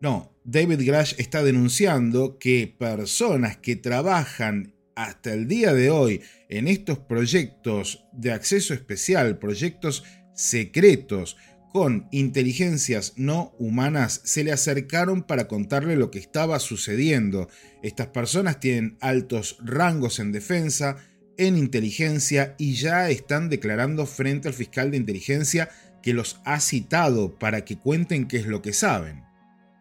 No, 0.00 0.36
David 0.42 0.80
Grash 0.84 1.14
está 1.18 1.44
denunciando 1.44 2.40
que 2.40 2.74
personas 2.76 3.56
que 3.56 3.76
trabajan 3.76 4.74
hasta 4.96 5.32
el 5.32 5.46
día 5.46 5.74
de 5.74 5.90
hoy 5.90 6.22
en 6.48 6.66
estos 6.66 6.98
proyectos 6.98 8.04
de 8.12 8.32
acceso 8.32 8.74
especial, 8.74 9.38
proyectos 9.38 10.02
secretos, 10.40 11.36
con 11.72 12.08
inteligencias 12.10 13.12
no 13.16 13.54
humanas 13.58 14.22
se 14.24 14.42
le 14.42 14.52
acercaron 14.52 15.22
para 15.22 15.46
contarle 15.46 15.94
lo 15.96 16.10
que 16.10 16.18
estaba 16.18 16.58
sucediendo. 16.58 17.48
Estas 17.82 18.08
personas 18.08 18.58
tienen 18.58 18.96
altos 19.00 19.58
rangos 19.62 20.18
en 20.18 20.32
defensa, 20.32 20.96
en 21.36 21.56
inteligencia 21.56 22.56
y 22.58 22.74
ya 22.74 23.08
están 23.10 23.48
declarando 23.48 24.06
frente 24.06 24.48
al 24.48 24.54
fiscal 24.54 24.90
de 24.90 24.96
inteligencia 24.96 25.68
que 26.02 26.14
los 26.14 26.40
ha 26.44 26.58
citado 26.58 27.38
para 27.38 27.64
que 27.64 27.78
cuenten 27.78 28.26
qué 28.26 28.38
es 28.38 28.46
lo 28.46 28.62
que 28.62 28.72
saben. 28.72 29.22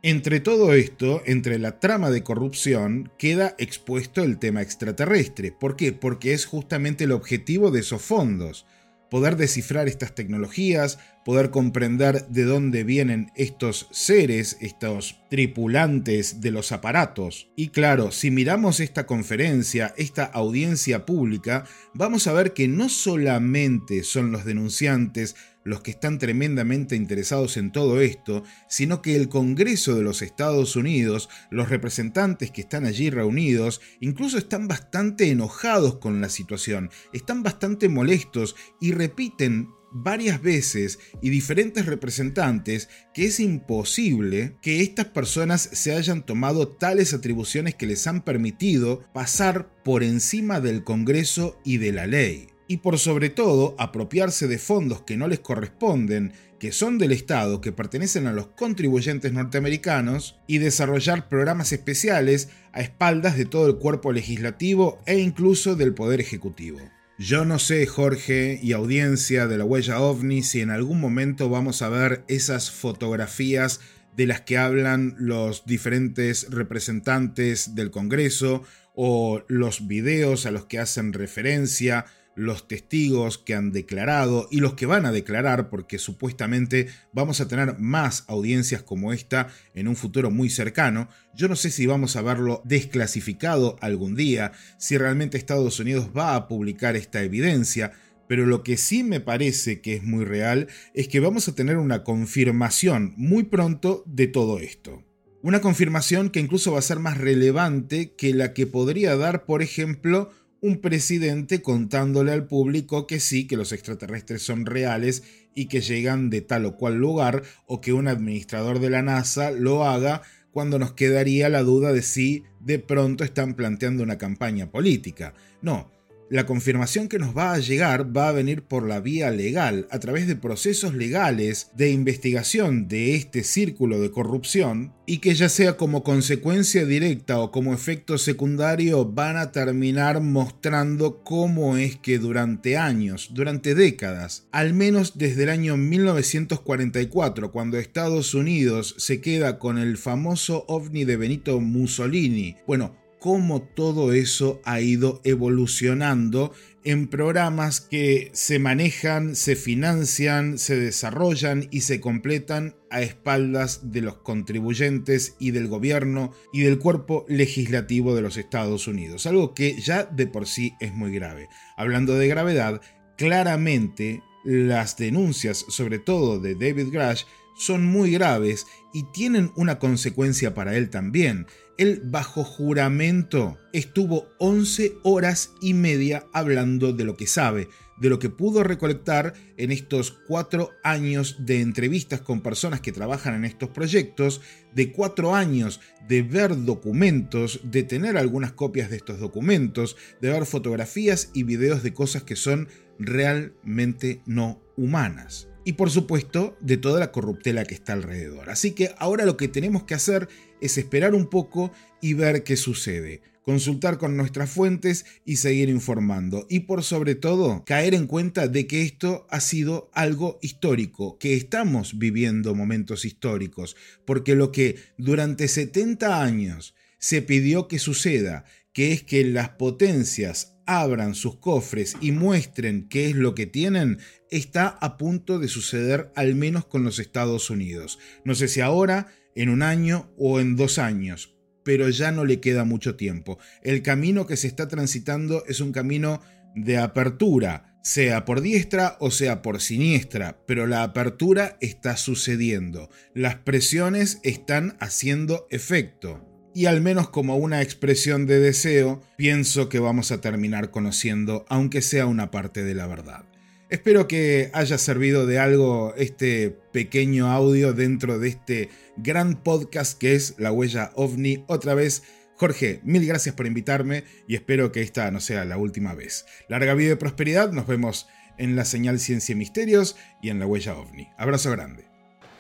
Entre 0.03 0.39
todo 0.39 0.73
esto, 0.73 1.23
entre 1.25 1.57
la 1.57 1.79
trama 1.79 2.09
de 2.11 2.23
corrupción, 2.23 3.11
queda 3.17 3.55
expuesto 3.57 4.23
el 4.23 4.37
tema 4.37 4.61
extraterrestre. 4.61 5.51
¿Por 5.51 5.75
qué? 5.75 5.91
Porque 5.91 6.33
es 6.33 6.45
justamente 6.45 7.05
el 7.05 7.11
objetivo 7.11 7.71
de 7.71 7.79
esos 7.79 8.01
fondos 8.01 8.65
poder 9.09 9.35
descifrar 9.35 9.87
estas 9.87 10.13
tecnologías, 10.13 10.99
poder 11.25 11.49
comprender 11.49 12.27
de 12.27 12.43
dónde 12.43 12.83
vienen 12.83 13.31
estos 13.35 13.87
seres, 13.91 14.57
estos 14.61 15.21
tripulantes 15.29 16.41
de 16.41 16.51
los 16.51 16.71
aparatos. 16.71 17.51
Y 17.55 17.69
claro, 17.69 18.11
si 18.11 18.31
miramos 18.31 18.79
esta 18.79 19.05
conferencia, 19.05 19.93
esta 19.97 20.23
audiencia 20.23 21.05
pública, 21.05 21.65
vamos 21.93 22.27
a 22.27 22.33
ver 22.33 22.53
que 22.53 22.67
no 22.67 22.89
solamente 22.89 24.03
son 24.03 24.31
los 24.31 24.45
denunciantes 24.45 25.35
los 25.63 25.81
que 25.81 25.91
están 25.91 26.19
tremendamente 26.19 26.95
interesados 26.95 27.57
en 27.57 27.71
todo 27.71 28.01
esto, 28.01 28.43
sino 28.67 29.01
que 29.01 29.15
el 29.15 29.29
Congreso 29.29 29.95
de 29.95 30.03
los 30.03 30.21
Estados 30.21 30.75
Unidos, 30.75 31.29
los 31.51 31.69
representantes 31.69 32.51
que 32.51 32.61
están 32.61 32.85
allí 32.85 33.09
reunidos, 33.09 33.81
incluso 33.99 34.37
están 34.37 34.67
bastante 34.67 35.29
enojados 35.29 35.97
con 35.97 36.21
la 36.21 36.29
situación, 36.29 36.89
están 37.13 37.43
bastante 37.43 37.89
molestos 37.89 38.55
y 38.79 38.91
repiten 38.91 39.69
varias 39.91 40.41
veces 40.41 40.99
y 41.21 41.29
diferentes 41.29 41.85
representantes 41.85 42.89
que 43.13 43.25
es 43.25 43.39
imposible 43.39 44.55
que 44.61 44.81
estas 44.81 45.07
personas 45.07 45.61
se 45.61 45.95
hayan 45.95 46.25
tomado 46.25 46.67
tales 46.67 47.13
atribuciones 47.13 47.75
que 47.75 47.87
les 47.87 48.05
han 48.07 48.23
permitido 48.23 49.03
pasar 49.13 49.73
por 49.83 50.03
encima 50.03 50.59
del 50.59 50.83
Congreso 50.83 51.59
y 51.63 51.77
de 51.77 51.91
la 51.91 52.07
ley 52.07 52.48
y 52.69 52.77
por 52.77 52.99
sobre 52.99 53.31
todo 53.31 53.75
apropiarse 53.79 54.47
de 54.47 54.59
fondos 54.59 55.01
que 55.01 55.17
no 55.17 55.27
les 55.27 55.39
corresponden, 55.39 56.33
que 56.59 56.71
son 56.71 56.99
del 56.99 57.11
Estado, 57.11 57.61
que 57.61 57.71
pertenecen 57.71 58.27
a 58.27 58.31
los 58.31 58.45
contribuyentes 58.45 59.33
norteamericanos, 59.33 60.37
y 60.45 60.59
desarrollar 60.59 61.27
programas 61.27 61.71
especiales 61.71 62.49
a 62.71 62.81
espaldas 62.81 63.35
de 63.37 63.45
todo 63.45 63.65
el 63.65 63.77
cuerpo 63.77 64.11
legislativo 64.11 64.99
e 65.07 65.17
incluso 65.17 65.75
del 65.75 65.95
Poder 65.95 66.21
Ejecutivo. 66.21 66.79
Yo 67.17 67.43
no 67.43 67.57
sé, 67.57 67.87
Jorge 67.87 68.59
y 68.61 68.73
audiencia 68.73 69.47
de 69.47 69.57
la 69.57 69.65
huella 69.65 69.99
ovni, 69.99 70.43
si 70.43 70.61
en 70.61 70.69
algún 70.69 71.01
momento 71.01 71.49
vamos 71.49 71.81
a 71.81 71.89
ver 71.89 72.23
esas 72.27 72.69
fotografías 72.69 73.79
de 74.15 74.27
las 74.27 74.41
que 74.41 74.59
hablan 74.59 75.15
los 75.17 75.65
diferentes 75.65 76.51
representantes 76.51 77.73
del 77.73 77.89
Congreso 77.89 78.61
o 78.93 79.41
los 79.47 79.87
videos 79.87 80.45
a 80.45 80.51
los 80.51 80.65
que 80.65 80.77
hacen 80.77 81.13
referencia 81.13 82.05
los 82.39 82.67
testigos 82.67 83.37
que 83.37 83.53
han 83.53 83.71
declarado 83.71 84.47
y 84.49 84.61
los 84.61 84.73
que 84.73 84.85
van 84.85 85.05
a 85.05 85.11
declarar, 85.11 85.69
porque 85.69 85.99
supuestamente 85.99 86.87
vamos 87.13 87.41
a 87.41 87.47
tener 87.47 87.77
más 87.79 88.23
audiencias 88.27 88.81
como 88.81 89.13
esta 89.13 89.49
en 89.75 89.87
un 89.87 89.95
futuro 89.95 90.31
muy 90.31 90.49
cercano. 90.49 91.09
Yo 91.35 91.47
no 91.47 91.55
sé 91.55 91.69
si 91.69 91.85
vamos 91.85 92.15
a 92.15 92.21
verlo 92.21 92.61
desclasificado 92.65 93.77
algún 93.81 94.15
día, 94.15 94.53
si 94.77 94.97
realmente 94.97 95.37
Estados 95.37 95.79
Unidos 95.79 96.09
va 96.17 96.35
a 96.35 96.47
publicar 96.47 96.95
esta 96.95 97.21
evidencia, 97.21 97.91
pero 98.27 98.45
lo 98.45 98.63
que 98.63 98.77
sí 98.77 99.03
me 99.03 99.19
parece 99.19 99.81
que 99.81 99.95
es 99.95 100.03
muy 100.03 100.23
real 100.23 100.67
es 100.93 101.07
que 101.07 101.19
vamos 101.19 101.47
a 101.47 101.55
tener 101.55 101.77
una 101.77 102.03
confirmación 102.03 103.13
muy 103.17 103.43
pronto 103.43 104.03
de 104.05 104.27
todo 104.27 104.59
esto. 104.59 105.03
Una 105.41 105.61
confirmación 105.61 106.29
que 106.29 106.39
incluso 106.39 106.73
va 106.73 106.79
a 106.79 106.83
ser 106.83 106.99
más 106.99 107.17
relevante 107.17 108.13
que 108.15 108.33
la 108.33 108.53
que 108.53 108.67
podría 108.67 109.15
dar, 109.15 109.45
por 109.45 109.61
ejemplo, 109.61 110.31
un 110.61 110.79
presidente 110.81 111.61
contándole 111.61 112.31
al 112.31 112.47
público 112.47 113.07
que 113.07 113.19
sí, 113.19 113.47
que 113.47 113.57
los 113.57 113.71
extraterrestres 113.71 114.41
son 114.41 114.65
reales 114.65 115.23
y 115.55 115.65
que 115.65 115.81
llegan 115.81 116.29
de 116.29 116.41
tal 116.41 116.65
o 116.65 116.75
cual 116.75 116.95
lugar, 116.95 117.43
o 117.65 117.81
que 117.81 117.93
un 117.93 118.07
administrador 118.07 118.79
de 118.79 118.89
la 118.89 119.01
NASA 119.01 119.51
lo 119.51 119.85
haga 119.85 120.21
cuando 120.51 120.79
nos 120.79 120.93
quedaría 120.93 121.49
la 121.49 121.63
duda 121.63 121.93
de 121.93 122.01
si 122.01 122.43
de 122.59 122.79
pronto 122.79 123.23
están 123.23 123.53
planteando 123.53 124.03
una 124.03 124.17
campaña 124.17 124.71
política. 124.71 125.33
No, 125.61 125.91
la 126.29 126.45
confirmación 126.45 127.07
que 127.07 127.19
nos 127.19 127.35
va 127.35 127.53
a 127.53 127.59
llegar 127.59 128.15
va 128.15 128.29
a 128.29 128.33
venir 128.33 128.63
por 128.63 128.87
la 128.87 128.99
vía 128.99 129.31
legal, 129.31 129.87
a 129.89 129.99
través 129.99 130.27
de 130.27 130.35
procesos 130.35 130.93
legales 130.93 131.71
de 131.75 131.91
investigación 131.91 132.87
de 132.87 133.15
este 133.15 133.43
círculo 133.43 133.99
de 133.99 134.11
corrupción, 134.11 134.93
y 135.05 135.17
que 135.17 135.33
ya 135.33 135.49
sea 135.49 135.75
como 135.75 136.03
consecuencia 136.03 136.85
directa 136.85 137.39
o 137.39 137.51
como 137.51 137.73
efecto 137.73 138.17
secundario 138.19 139.05
van 139.05 139.37
a 139.37 139.51
terminar 139.51 140.21
mostrando 140.21 141.23
cómo 141.23 141.77
es 141.77 141.95
que 141.97 142.19
durante 142.19 142.77
años, 142.77 143.31
durante 143.33 143.73
décadas, 143.73 144.47
al 144.51 144.75
menos 144.75 145.17
desde 145.17 145.43
el 145.43 145.49
año 145.49 145.77
1944, 145.77 147.51
cuando 147.51 147.79
Estados 147.79 148.35
Unidos 148.35 148.95
se 148.99 149.19
queda 149.19 149.57
con 149.57 149.79
el 149.79 149.97
famoso 149.97 150.65
ovni 150.67 151.05
de 151.05 151.17
Benito 151.17 151.59
Mussolini, 151.59 152.57
bueno, 152.67 152.95
cómo 153.19 153.61
todo 153.61 154.13
eso 154.13 154.61
ha 154.63 154.81
ido 154.81 155.21
evolucionando 155.23 156.53
en 156.83 157.07
programas 157.07 157.81
que 157.81 158.31
se 158.33 158.57
manejan, 158.57 159.35
se 159.35 159.55
financian, 159.55 160.57
se 160.57 160.79
desarrollan 160.79 161.67
y 161.71 161.81
se 161.81 161.99
completan 161.99 162.75
a 162.89 163.01
espaldas 163.01 163.91
de 163.91 164.01
los 164.01 164.15
contribuyentes 164.17 165.35
y 165.39 165.51
del 165.51 165.67
gobierno 165.67 166.31
y 166.53 166.61
del 166.61 166.79
cuerpo 166.79 167.25
legislativo 167.27 168.15
de 168.15 168.21
los 168.21 168.37
Estados 168.37 168.87
Unidos, 168.87 169.25
algo 169.25 169.53
que 169.53 169.79
ya 169.79 170.05
de 170.05 170.27
por 170.27 170.47
sí 170.47 170.73
es 170.79 170.93
muy 170.93 171.11
grave. 171.11 171.49
Hablando 171.75 172.15
de 172.15 172.27
gravedad, 172.27 172.81
claramente 173.17 174.23
las 174.45 174.95
denuncias, 174.95 175.65
sobre 175.67 175.99
todo 175.99 176.39
de 176.39 176.55
David 176.55 176.87
Grash, 176.91 177.25
son 177.59 177.85
muy 177.85 178.11
graves 178.11 178.65
y 178.93 179.03
tienen 179.11 179.51
una 179.55 179.77
consecuencia 179.77 180.53
para 180.53 180.75
él 180.75 180.89
también. 180.89 181.45
Él 181.77 182.01
bajo 182.05 182.43
juramento 182.43 183.57
estuvo 183.73 184.27
11 184.39 184.95
horas 185.03 185.53
y 185.61 185.73
media 185.73 186.25
hablando 186.33 186.93
de 186.93 187.03
lo 187.03 187.15
que 187.15 187.27
sabe, 187.27 187.67
de 187.97 188.09
lo 188.09 188.17
que 188.17 188.29
pudo 188.29 188.63
recolectar 188.63 189.33
en 189.57 189.71
estos 189.71 190.11
cuatro 190.11 190.71
años 190.83 191.37
de 191.39 191.61
entrevistas 191.61 192.21
con 192.21 192.41
personas 192.41 192.81
que 192.81 192.93
trabajan 192.93 193.35
en 193.35 193.45
estos 193.45 193.69
proyectos, 193.69 194.41
de 194.73 194.91
cuatro 194.91 195.35
años 195.35 195.81
de 196.07 196.21
ver 196.21 196.63
documentos, 196.63 197.59
de 197.63 197.83
tener 197.83 198.17
algunas 198.17 198.53
copias 198.53 198.89
de 198.89 198.97
estos 198.97 199.19
documentos, 199.19 199.97
de 200.21 200.31
ver 200.31 200.45
fotografías 200.45 201.29
y 201.33 201.43
videos 201.43 201.83
de 201.83 201.93
cosas 201.93 202.23
que 202.23 202.37
son 202.37 202.69
realmente 202.97 204.21
no 204.25 204.61
humanas 204.75 205.48
y 205.69 205.73
por 205.73 205.91
supuesto 205.91 206.57
de 206.61 206.77
toda 206.77 206.99
la 206.99 207.11
corruptela 207.11 207.63
que 207.63 207.75
está 207.75 207.93
alrededor. 207.93 208.49
Así 208.49 208.71
que 208.71 208.89
ahora 208.97 209.23
lo 209.23 209.37
que 209.37 209.47
tenemos 209.47 209.83
que 209.83 209.93
hacer 209.93 210.27
es 210.61 210.79
esperar 210.79 211.13
un 211.13 211.27
poco 211.27 211.71
y 212.01 212.15
ver 212.15 212.43
qué 212.43 212.57
sucede, 212.57 213.21
consultar 213.43 213.99
con 213.99 214.17
nuestras 214.17 214.49
fuentes 214.49 215.05
y 215.25 215.35
seguir 215.35 215.69
informando 215.69 216.47
y 216.49 216.61
por 216.61 216.81
sobre 216.83 217.13
todo 217.13 217.65
caer 217.65 217.93
en 217.93 218.07
cuenta 218.07 218.47
de 218.47 218.65
que 218.65 218.81
esto 218.81 219.27
ha 219.29 219.41
sido 219.41 219.91
algo 219.93 220.39
histórico, 220.41 221.19
que 221.19 221.35
estamos 221.35 221.99
viviendo 221.99 222.55
momentos 222.55 223.05
históricos, 223.05 223.75
porque 224.05 224.33
lo 224.33 224.51
que 224.51 224.75
durante 224.97 225.47
70 225.47 226.23
años 226.23 226.73
se 226.97 227.21
pidió 227.21 227.67
que 227.67 227.77
suceda, 227.77 228.43
que 228.73 228.91
es 228.91 229.03
que 229.03 229.23
las 229.23 229.49
potencias 229.49 230.55
abran 230.69 231.15
sus 231.15 231.37
cofres 231.37 231.97
y 231.99 232.11
muestren 232.11 232.87
qué 232.89 233.09
es 233.09 233.15
lo 233.15 233.33
que 233.33 233.47
tienen, 233.47 233.97
está 234.29 234.67
a 234.67 234.97
punto 234.97 235.39
de 235.39 235.47
suceder 235.47 236.11
al 236.15 236.35
menos 236.35 236.65
con 236.65 236.83
los 236.83 236.99
Estados 236.99 237.49
Unidos. 237.49 237.97
No 238.23 238.35
sé 238.35 238.47
si 238.47 238.61
ahora, 238.61 239.07
en 239.35 239.49
un 239.49 239.63
año 239.63 240.13
o 240.15 240.39
en 240.39 240.55
dos 240.55 240.77
años, 240.77 241.35
pero 241.63 241.89
ya 241.89 242.11
no 242.11 242.23
le 242.23 242.39
queda 242.39 242.65
mucho 242.65 242.95
tiempo. 242.95 243.39
El 243.63 243.81
camino 243.81 244.27
que 244.27 244.37
se 244.37 244.45
está 244.45 244.67
transitando 244.67 245.43
es 245.47 245.59
un 245.59 245.71
camino 245.71 246.21
de 246.55 246.77
apertura, 246.77 247.79
sea 247.81 248.23
por 248.23 248.41
diestra 248.41 248.95
o 248.99 249.09
sea 249.09 249.41
por 249.41 249.61
siniestra, 249.61 250.39
pero 250.45 250.67
la 250.67 250.83
apertura 250.83 251.57
está 251.61 251.97
sucediendo. 251.97 252.91
Las 253.15 253.37
presiones 253.37 254.19
están 254.21 254.77
haciendo 254.79 255.47
efecto. 255.49 256.28
Y 256.53 256.65
al 256.65 256.81
menos 256.81 257.09
como 257.09 257.37
una 257.37 257.61
expresión 257.61 258.25
de 258.25 258.39
deseo, 258.39 259.01
pienso 259.17 259.69
que 259.69 259.79
vamos 259.79 260.11
a 260.11 260.21
terminar 260.21 260.71
conociendo, 260.71 261.45
aunque 261.49 261.81
sea 261.81 262.05
una 262.05 262.31
parte 262.31 262.63
de 262.63 262.75
la 262.75 262.87
verdad. 262.87 263.25
Espero 263.69 264.07
que 264.07 264.49
haya 264.53 264.79
servido 264.79 265.27
de 265.27 265.37
algo 265.37 265.93
este 265.95 266.49
pequeño 266.73 267.27
audio 267.31 267.73
dentro 267.73 268.17
de 268.17 268.29
este 268.29 268.69
gran 268.97 269.43
podcast 269.43 269.99
que 269.99 270.15
es 270.15 270.35
La 270.39 270.51
Huella 270.51 270.91
OVNI. 270.95 271.43
Otra 271.47 271.75
vez, 271.75 272.01
Jorge, 272.35 272.79
mil 272.83 273.05
gracias 273.05 273.35
por 273.35 273.45
invitarme 273.45 274.05
y 274.27 274.33
espero 274.33 274.71
que 274.71 274.81
esta 274.81 275.11
no 275.11 275.19
sea 275.19 275.45
la 275.45 275.57
última 275.57 275.93
vez. 275.93 276.25
Larga 276.47 276.73
vida 276.73 276.93
y 276.93 276.95
prosperidad, 276.95 277.51
nos 277.51 277.67
vemos 277.67 278.07
en 278.39 278.55
la 278.55 278.65
señal 278.65 278.99
Ciencia 278.99 279.33
y 279.33 279.35
Misterios 279.35 279.97
y 280.19 280.29
en 280.29 280.39
La 280.39 280.47
Huella 280.47 280.75
OVNI. 280.75 281.09
Abrazo 281.17 281.51
grande. 281.51 281.88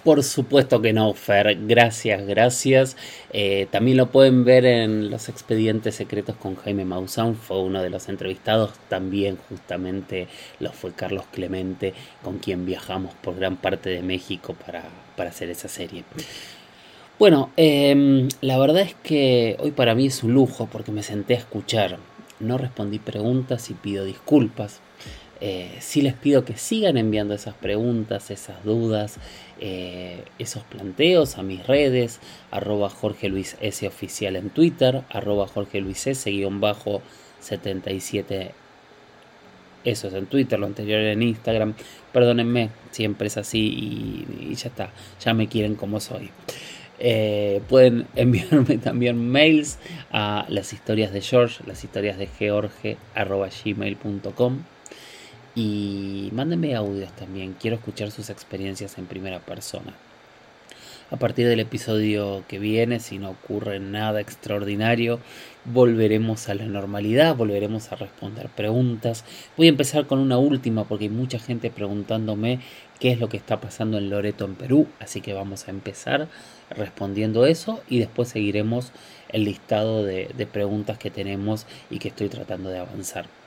Por 0.03 0.23
supuesto 0.23 0.81
que 0.81 0.93
no, 0.93 1.13
Fer. 1.13 1.57
Gracias, 1.67 2.25
gracias. 2.25 2.95
Eh, 3.33 3.67
también 3.69 3.97
lo 3.97 4.09
pueden 4.09 4.45
ver 4.45 4.65
en 4.65 5.11
los 5.11 5.27
expedientes 5.27 5.95
secretos 5.95 6.37
con 6.37 6.55
Jaime 6.55 6.85
Maussan. 6.85 7.35
Fue 7.35 7.59
uno 7.61 7.81
de 7.81 7.89
los 7.89 8.07
entrevistados. 8.07 8.71
También 8.87 9.37
justamente 9.49 10.29
lo 10.61 10.71
fue 10.71 10.93
Carlos 10.93 11.25
Clemente, 11.33 11.93
con 12.23 12.39
quien 12.39 12.65
viajamos 12.65 13.13
por 13.15 13.35
gran 13.35 13.57
parte 13.57 13.89
de 13.89 14.01
México 14.01 14.55
para, 14.65 14.85
hacer 15.27 15.49
esa 15.49 15.67
serie. 15.67 16.05
Bueno, 17.19 17.51
em, 17.57 18.29
la 18.39 18.57
verdad 18.57 18.83
es 18.83 18.95
que 19.03 19.57
hoy 19.59 19.71
para 19.71 19.95
mí 19.95 20.05
es 20.05 20.23
un 20.23 20.33
lujo 20.33 20.69
porque 20.71 20.93
me 20.93 21.03
senté 21.03 21.33
a 21.33 21.39
escuchar. 21.39 21.97
No 22.39 22.57
respondí 22.57 22.99
preguntas 22.99 23.69
y 23.69 23.73
pido 23.73 24.05
disculpas 24.05 24.79
eh, 25.41 25.77
sí 25.79 26.01
les 26.01 26.15
pido 26.15 26.43
que 26.43 26.57
sigan 26.57 26.97
enviando 26.97 27.33
esas 27.33 27.55
preguntas, 27.55 28.29
esas 28.29 28.61
dudas, 28.65 29.19
eh, 29.61 30.25
esos 30.37 30.63
planteos 30.63 31.37
a 31.37 31.43
mis 31.43 31.65
redes, 31.65 32.19
arroba 32.51 32.89
Jorge 32.89 33.29
Luis 33.29 33.55
S 33.61 33.87
oficial 33.87 34.35
en 34.35 34.49
Twitter, 34.49 35.03
arroba 35.09 35.47
Jorge 35.47 35.79
Luis 35.79 36.07
S 36.07 36.29
guion 36.29 36.59
bajo 36.59 37.01
77, 37.39 38.51
eso 39.85 40.07
es 40.09 40.13
en 40.13 40.25
Twitter, 40.25 40.59
lo 40.59 40.65
anterior 40.65 40.99
en 40.99 41.21
Instagram, 41.21 41.73
perdónenme, 42.11 42.69
siempre 42.91 43.27
es 43.27 43.37
así 43.37 44.25
y, 44.49 44.55
ya 44.55 44.67
está, 44.67 44.91
ya 45.23 45.33
me 45.33 45.47
quieren 45.47 45.75
como 45.75 46.01
soy. 46.01 46.31
Eh, 47.01 47.61
pueden 47.69 48.07
enviarme 48.15 48.77
también 48.77 49.31
mails 49.31 49.79
a 50.11 50.45
las 50.49 50.73
historias 50.73 51.13
de 51.13 51.21
George, 51.21 51.63
las 51.65 51.81
historias 51.85 52.17
de 52.17 52.27
George, 52.27 52.97
arroba 53.15 53.47
gmail.com 53.63 54.63
y 55.59 56.29
mándenme 56.31 56.73
audios 56.73 57.11
también, 57.17 57.53
quiero 57.59 57.75
escuchar 57.75 58.11
sus 58.11 58.29
experiencias 58.29 58.97
en 58.97 59.07
primera 59.07 59.41
persona. 59.41 59.93
A 61.11 61.17
partir 61.17 61.47
del 61.49 61.59
episodio 61.59 62.45
que 62.47 62.59
viene, 62.59 63.01
si 63.01 63.17
no 63.17 63.31
ocurre 63.31 63.81
nada 63.81 64.21
extraordinario, 64.21 65.19
volveremos 65.65 66.47
a 66.47 66.53
la 66.53 66.65
normalidad, 66.65 67.35
volveremos 67.35 67.91
a 67.91 67.97
responder 67.97 68.47
preguntas. 68.47 69.25
Voy 69.57 69.67
a 69.67 69.71
empezar 69.71 70.07
con 70.07 70.19
una 70.19 70.37
última 70.37 70.85
porque 70.85 71.05
hay 71.05 71.09
mucha 71.09 71.39
gente 71.39 71.71
preguntándome 71.71 72.59
qué 72.99 73.11
es 73.11 73.19
lo 73.19 73.27
que 73.27 73.37
está 73.37 73.59
pasando 73.59 73.97
en 73.97 74.09
Loreto, 74.09 74.45
en 74.45 74.55
Perú. 74.55 74.87
Así 74.99 75.19
que 75.19 75.33
vamos 75.33 75.67
a 75.67 75.71
empezar 75.71 76.29
respondiendo 76.69 77.45
eso 77.45 77.81
y 77.89 77.99
después 77.99 78.29
seguiremos 78.29 78.93
el 79.27 79.43
listado 79.43 80.05
de, 80.05 80.29
de 80.37 80.45
preguntas 80.45 80.97
que 80.99 81.11
tenemos 81.11 81.65
y 81.89 81.99
que 81.99 82.09
estoy 82.09 82.29
tratando 82.29 82.69
de 82.69 82.79
avanzar. 82.79 83.38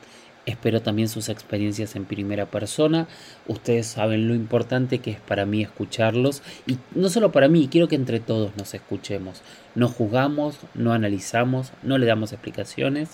Espero 0.44 0.82
también 0.82 1.08
sus 1.08 1.28
experiencias 1.28 1.94
en 1.94 2.04
primera 2.04 2.46
persona. 2.46 3.06
Ustedes 3.46 3.86
saben 3.86 4.26
lo 4.26 4.34
importante 4.34 4.98
que 4.98 5.12
es 5.12 5.20
para 5.20 5.46
mí 5.46 5.62
escucharlos. 5.62 6.42
Y 6.66 6.78
no 6.96 7.08
solo 7.10 7.30
para 7.30 7.46
mí, 7.46 7.68
quiero 7.70 7.86
que 7.86 7.94
entre 7.94 8.18
todos 8.18 8.56
nos 8.56 8.74
escuchemos. 8.74 9.42
No 9.76 9.88
juzgamos, 9.88 10.58
no 10.74 10.92
analizamos, 10.92 11.72
no 11.84 11.96
le 11.96 12.06
damos 12.06 12.32
explicaciones. 12.32 13.10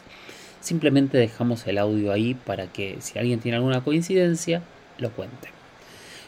Simplemente 0.61 1.19
dejamos 1.19 1.67
el 1.67 1.77
audio 1.77 2.13
ahí 2.13 2.35
para 2.35 2.67
que 2.67 2.97
si 3.01 3.19
alguien 3.19 3.41
tiene 3.41 3.57
alguna 3.59 3.85
coincidencia, 3.85 4.63
lo 4.97 5.11
cuente. 5.11 5.51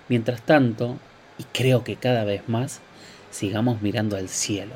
Mientras 0.08 0.42
tanto, 0.42 0.98
y 1.38 1.44
creo 1.44 1.82
que 1.82 1.96
cada 1.96 2.24
vez 2.24 2.46
más, 2.46 2.80
sigamos 3.30 3.80
mirando 3.80 4.16
al 4.16 4.28
cielo. 4.28 4.74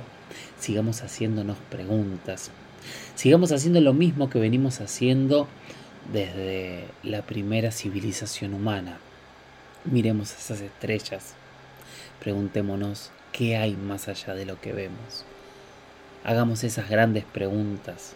Sigamos 0.58 1.02
haciéndonos 1.02 1.58
preguntas. 1.70 2.50
Sigamos 3.14 3.52
haciendo 3.52 3.80
lo 3.80 3.92
mismo 3.92 4.30
que 4.30 4.38
venimos 4.38 4.80
haciendo 4.80 5.48
desde 6.12 6.84
la 7.02 7.22
primera 7.22 7.70
civilización 7.70 8.54
humana. 8.54 8.98
Miremos 9.84 10.32
esas 10.32 10.60
estrellas, 10.60 11.34
preguntémonos 12.20 13.10
qué 13.32 13.56
hay 13.56 13.76
más 13.76 14.08
allá 14.08 14.34
de 14.34 14.46
lo 14.46 14.60
que 14.60 14.72
vemos. 14.72 15.24
Hagamos 16.24 16.64
esas 16.64 16.88
grandes 16.88 17.24
preguntas. 17.24 18.14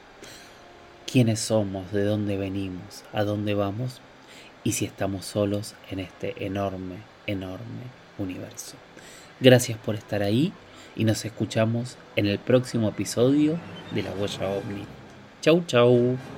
¿Quiénes 1.11 1.41
somos? 1.41 1.93
¿De 1.93 2.05
dónde 2.05 2.37
venimos? 2.37 3.05
¿A 3.13 3.25
dónde 3.25 3.55
vamos? 3.55 4.01
Y 4.65 4.73
si 4.73 4.85
estamos 4.85 5.25
solos 5.27 5.75
en 5.91 6.01
este 6.01 6.47
enorme, 6.47 6.97
enorme 7.27 7.85
universo. 8.19 8.77
Gracias 9.41 9.79
por 9.79 9.95
estar 9.95 10.23
ahí 10.23 10.53
y 10.97 11.05
nos 11.05 11.25
escuchamos 11.25 11.97
en 12.17 12.27
el 12.27 12.39
próximo 12.39 12.89
episodio 12.89 13.59
de 13.93 14.03
La 14.03 14.13
Huella 14.13 14.49
OVNI. 14.49 14.85
Chau, 15.41 15.63
chau. 15.67 16.38